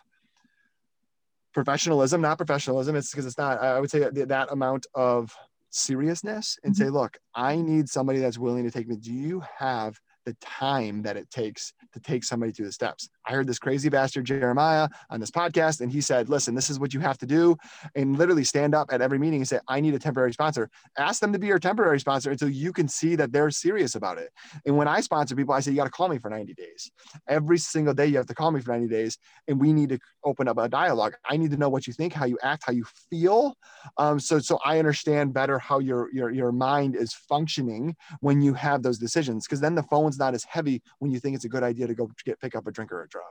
professionalism 1.54 2.20
not 2.20 2.36
professionalism 2.36 2.98
it's 2.98 3.12
because 3.12 3.26
it's 3.26 3.38
not 3.38 3.62
i 3.62 3.80
would 3.80 3.90
say 3.90 4.00
that, 4.00 4.52
amount 4.52 4.86
of 4.94 5.34
seriousness 5.70 6.60
and 6.66 6.76
mm-hmm. 6.76 6.84
say 6.84 6.90
look 6.90 7.18
i 7.34 7.56
need 7.56 7.88
somebody 7.88 8.20
that's 8.20 8.38
willing 8.38 8.66
to 8.66 8.72
take 8.72 8.90
me. 8.90 8.98
Do 8.98 9.14
you 9.14 9.42
have 9.58 9.98
the 10.26 10.36
time 10.42 11.02
that 11.04 11.18
it 11.18 11.30
takes 11.30 11.74
to 11.94 12.00
take 12.00 12.24
somebody 12.24 12.52
through 12.52 12.66
the 12.66 12.72
steps. 12.72 13.10
I 13.26 13.32
heard 13.32 13.48
this 13.48 13.60
crazy 13.60 13.90
bastard 13.90 14.26
Jeremiah 14.26 14.88
on 15.10 15.20
this 15.20 15.32
podcast, 15.32 15.82
and 15.82 15.92
he 15.92 16.02
said, 16.02 16.30
Listen, 16.30 16.54
this 16.54 16.70
is 16.70 16.80
what 16.80 16.94
you 16.94 17.00
have 17.00 17.18
to 17.20 17.26
do. 17.26 17.56
And 17.96 18.18
literally 18.18 18.44
stand 18.44 18.76
up 18.76 18.90
at 18.92 19.02
every 19.02 19.18
meeting 19.18 19.40
and 19.40 19.48
say, 19.48 19.60
I 19.68 19.80
need 19.80 19.94
a 19.94 20.00
temporary 20.00 20.34
sponsor. 20.34 20.70
Ask 20.98 21.22
them 21.22 21.34
to 21.34 21.40
be 21.40 21.48
your 21.48 21.60
temporary 21.60 22.00
sponsor 22.00 22.32
until 22.32 22.50
you 22.50 22.74
can 22.74 22.88
see 22.88 23.16
that 23.16 23.32
they're 23.32 23.52
serious 23.52 23.96
about 23.96 24.18
it. 24.18 24.32
And 24.66 24.78
when 24.78 24.88
I 24.88 25.02
sponsor 25.02 25.36
people, 25.36 25.54
I 25.54 25.60
say, 25.60 25.72
You 25.72 25.78
got 25.78 25.86
to 25.86 25.90
call 25.90 26.10
me 26.10 26.20
for 26.20 26.30
90 26.30 26.54
days. 26.54 26.92
Every 27.28 27.58
single 27.58 27.94
day, 27.94 28.08
you 28.08 28.18
have 28.18 28.28
to 28.28 28.36
call 28.36 28.52
me 28.52 28.62
for 28.62 28.72
90 28.72 28.88
days. 28.88 29.18
And 29.48 29.60
we 29.60 29.74
need 29.74 29.90
to 29.90 30.00
open 30.24 30.48
up 30.48 30.58
a 30.58 30.68
dialogue. 30.68 31.16
I 31.30 31.38
need 31.38 31.52
to 31.52 31.58
know 31.58 31.70
what 31.70 31.88
you 31.88 31.94
think, 31.94 32.14
how 32.14 32.26
you 32.26 32.38
act, 32.44 32.64
how 32.66 32.74
you 32.74 32.86
feel. 33.10 33.56
Um, 33.98 34.20
so, 34.20 34.40
so 34.40 34.60
I 34.66 34.80
understand 34.80 35.34
better 35.34 35.60
how 35.60 35.80
your, 35.80 36.10
your, 36.14 36.32
your 36.32 36.52
mind 36.52 36.96
is 36.96 37.14
functioning 37.14 37.96
when 38.22 38.42
you 38.42 38.54
have 38.54 38.84
those 38.84 38.98
decisions. 38.98 39.46
Because 39.46 39.62
then 39.62 39.76
the 39.76 39.84
phone's 39.84 40.15
not 40.20 40.34
as 40.34 40.44
heavy 40.44 40.82
when 41.00 41.12
you 41.12 41.20
think 41.20 41.36
it's 41.36 41.46
a 41.46 41.50
good 41.50 41.64
idea 41.64 41.88
to 41.88 41.96
go 41.96 42.10
get 42.26 42.40
pick 42.40 42.56
up 42.56 42.68
a 42.68 42.72
drink 42.72 42.92
or 42.92 43.04
a 43.04 43.08
drug. 43.08 43.24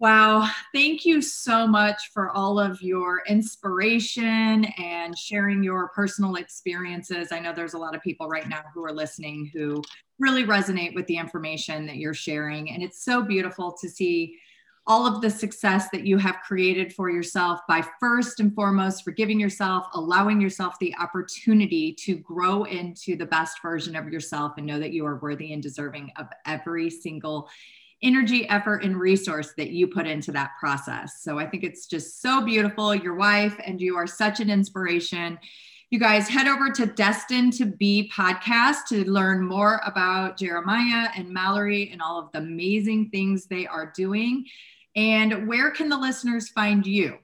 Wow. 0.00 0.48
Thank 0.72 1.04
you 1.04 1.20
so 1.20 1.66
much 1.66 2.10
for 2.14 2.30
all 2.30 2.60
of 2.60 2.80
your 2.80 3.22
inspiration 3.26 4.64
and 4.78 5.18
sharing 5.18 5.64
your 5.64 5.88
personal 5.88 6.36
experiences. 6.36 7.32
I 7.32 7.40
know 7.40 7.52
there's 7.52 7.74
a 7.74 7.78
lot 7.78 7.96
of 7.96 8.02
people 8.02 8.28
right 8.28 8.48
now 8.48 8.62
who 8.72 8.84
are 8.84 8.92
listening 8.92 9.50
who 9.52 9.82
really 10.20 10.44
resonate 10.44 10.94
with 10.94 11.06
the 11.08 11.16
information 11.16 11.84
that 11.86 11.96
you're 11.96 12.14
sharing. 12.14 12.70
And 12.70 12.80
it's 12.80 13.04
so 13.04 13.22
beautiful 13.22 13.76
to 13.80 13.88
see 13.88 14.36
all 14.88 15.06
of 15.06 15.20
the 15.20 15.28
success 15.28 15.88
that 15.92 16.06
you 16.06 16.16
have 16.16 16.36
created 16.46 16.94
for 16.94 17.10
yourself 17.10 17.60
by 17.68 17.84
first 18.00 18.40
and 18.40 18.54
foremost 18.54 19.04
forgiving 19.04 19.38
yourself, 19.38 19.86
allowing 19.92 20.40
yourself 20.40 20.78
the 20.80 20.94
opportunity 20.96 21.92
to 21.92 22.16
grow 22.16 22.64
into 22.64 23.14
the 23.14 23.26
best 23.26 23.60
version 23.60 23.94
of 23.94 24.08
yourself 24.08 24.54
and 24.56 24.66
know 24.66 24.80
that 24.80 24.94
you 24.94 25.04
are 25.04 25.18
worthy 25.18 25.52
and 25.52 25.62
deserving 25.62 26.10
of 26.16 26.26
every 26.46 26.88
single 26.88 27.50
energy, 28.02 28.48
effort, 28.48 28.82
and 28.82 28.98
resource 28.98 29.52
that 29.58 29.70
you 29.70 29.86
put 29.86 30.06
into 30.06 30.32
that 30.32 30.52
process. 30.58 31.20
So 31.22 31.38
I 31.38 31.46
think 31.46 31.64
it's 31.64 31.86
just 31.86 32.22
so 32.22 32.42
beautiful. 32.42 32.94
Your 32.94 33.16
wife 33.16 33.60
and 33.66 33.80
you 33.80 33.96
are 33.96 34.06
such 34.06 34.40
an 34.40 34.48
inspiration. 34.48 35.38
You 35.90 35.98
guys 35.98 36.28
head 36.28 36.46
over 36.46 36.70
to 36.70 36.86
Destined 36.86 37.54
to 37.54 37.66
Be 37.66 38.10
podcast 38.14 38.86
to 38.90 39.10
learn 39.10 39.42
more 39.42 39.80
about 39.84 40.38
Jeremiah 40.38 41.08
and 41.16 41.30
Mallory 41.30 41.90
and 41.92 42.00
all 42.00 42.18
of 42.18 42.30
the 42.32 42.38
amazing 42.38 43.10
things 43.10 43.46
they 43.46 43.66
are 43.66 43.92
doing. 43.96 44.44
And 44.98 45.46
where 45.46 45.70
can 45.70 45.88
the 45.88 45.96
listeners 45.96 46.48
find 46.48 46.84
you? 46.84 47.18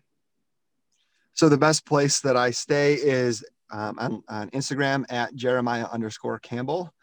So 1.33 1.49
the 1.49 1.59
best 1.59 1.85
place 1.85 2.21
that 2.21 2.37
I 2.37 2.53
stay 2.53 2.95
is 2.95 3.45
um, 3.73 3.99
on, 3.99 4.23
on, 4.29 4.49
Instagram 4.51 5.05
at 5.11 5.35
Jeremiah 5.35 5.87
underscore 5.91 6.39
Campbell, 6.39 6.95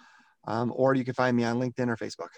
um, 0.47 0.71
or 0.73 0.95
you 0.95 1.03
can 1.03 1.13
find 1.13 1.35
me 1.35 1.43
on 1.43 1.57
LinkedIn 1.57 1.89
or 1.89 1.97
Facebook. 1.97 2.29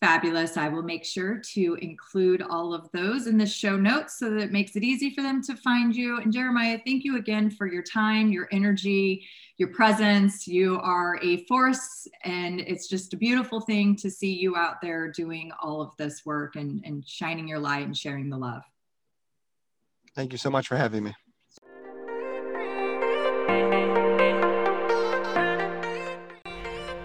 Fabulous. 0.00 0.58
I 0.58 0.68
will 0.68 0.82
make 0.82 1.06
sure 1.06 1.38
to 1.54 1.78
include 1.80 2.42
all 2.42 2.74
of 2.74 2.90
those 2.92 3.26
in 3.26 3.38
the 3.38 3.46
show 3.46 3.76
notes 3.76 4.18
so 4.18 4.28
that 4.28 4.40
it 4.40 4.52
makes 4.52 4.76
it 4.76 4.82
easy 4.82 5.14
for 5.14 5.22
them 5.22 5.42
to 5.44 5.56
find 5.56 5.96
you. 5.96 6.20
And 6.20 6.30
Jeremiah, 6.30 6.78
thank 6.84 7.02
you 7.02 7.16
again 7.16 7.50
for 7.50 7.66
your 7.66 7.82
time, 7.82 8.30
your 8.30 8.46
energy, 8.52 9.26
your 9.56 9.68
presence. 9.68 10.46
You 10.46 10.78
are 10.80 11.18
a 11.22 11.44
force, 11.46 12.06
and 12.24 12.60
it's 12.60 12.88
just 12.88 13.14
a 13.14 13.16
beautiful 13.16 13.62
thing 13.62 13.96
to 13.96 14.10
see 14.10 14.34
you 14.34 14.54
out 14.54 14.82
there 14.82 15.10
doing 15.10 15.50
all 15.62 15.80
of 15.80 15.96
this 15.96 16.26
work 16.26 16.56
and, 16.56 16.82
and 16.84 17.08
shining 17.08 17.48
your 17.48 17.58
light 17.58 17.86
and 17.86 17.96
sharing 17.96 18.28
the 18.28 18.36
love. 18.36 18.62
Thank 20.14 20.32
you 20.32 20.38
so 20.38 20.50
much 20.50 20.68
for 20.68 20.76
having 20.76 21.04
me. 21.04 21.14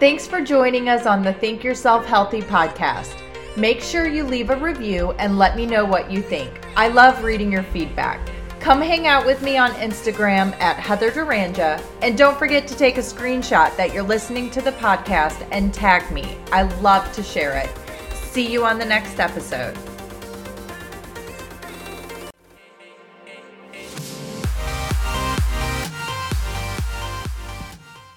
Thanks 0.01 0.25
for 0.25 0.41
joining 0.41 0.89
us 0.89 1.05
on 1.05 1.21
the 1.21 1.31
Think 1.31 1.63
Yourself 1.63 2.07
Healthy 2.07 2.41
podcast. 2.41 3.15
Make 3.55 3.81
sure 3.81 4.07
you 4.07 4.23
leave 4.23 4.49
a 4.49 4.55
review 4.55 5.11
and 5.19 5.37
let 5.37 5.55
me 5.55 5.67
know 5.67 5.85
what 5.85 6.09
you 6.09 6.23
think. 6.23 6.49
I 6.75 6.87
love 6.87 7.23
reading 7.23 7.51
your 7.51 7.61
feedback. 7.61 8.19
Come 8.59 8.81
hang 8.81 9.05
out 9.05 9.27
with 9.27 9.43
me 9.43 9.57
on 9.57 9.69
Instagram 9.73 10.59
at 10.59 10.77
Heather 10.77 11.11
Duranja, 11.11 11.79
and 12.01 12.17
don't 12.17 12.39
forget 12.39 12.67
to 12.69 12.75
take 12.75 12.97
a 12.97 13.01
screenshot 13.01 13.77
that 13.77 13.93
you're 13.93 14.01
listening 14.01 14.49
to 14.49 14.61
the 14.63 14.71
podcast 14.71 15.47
and 15.51 15.71
tag 15.71 16.11
me. 16.11 16.35
I 16.51 16.63
love 16.79 17.13
to 17.13 17.21
share 17.21 17.55
it. 17.57 17.69
See 18.15 18.51
you 18.51 18.65
on 18.65 18.79
the 18.79 18.85
next 18.85 19.19
episode. 19.19 19.77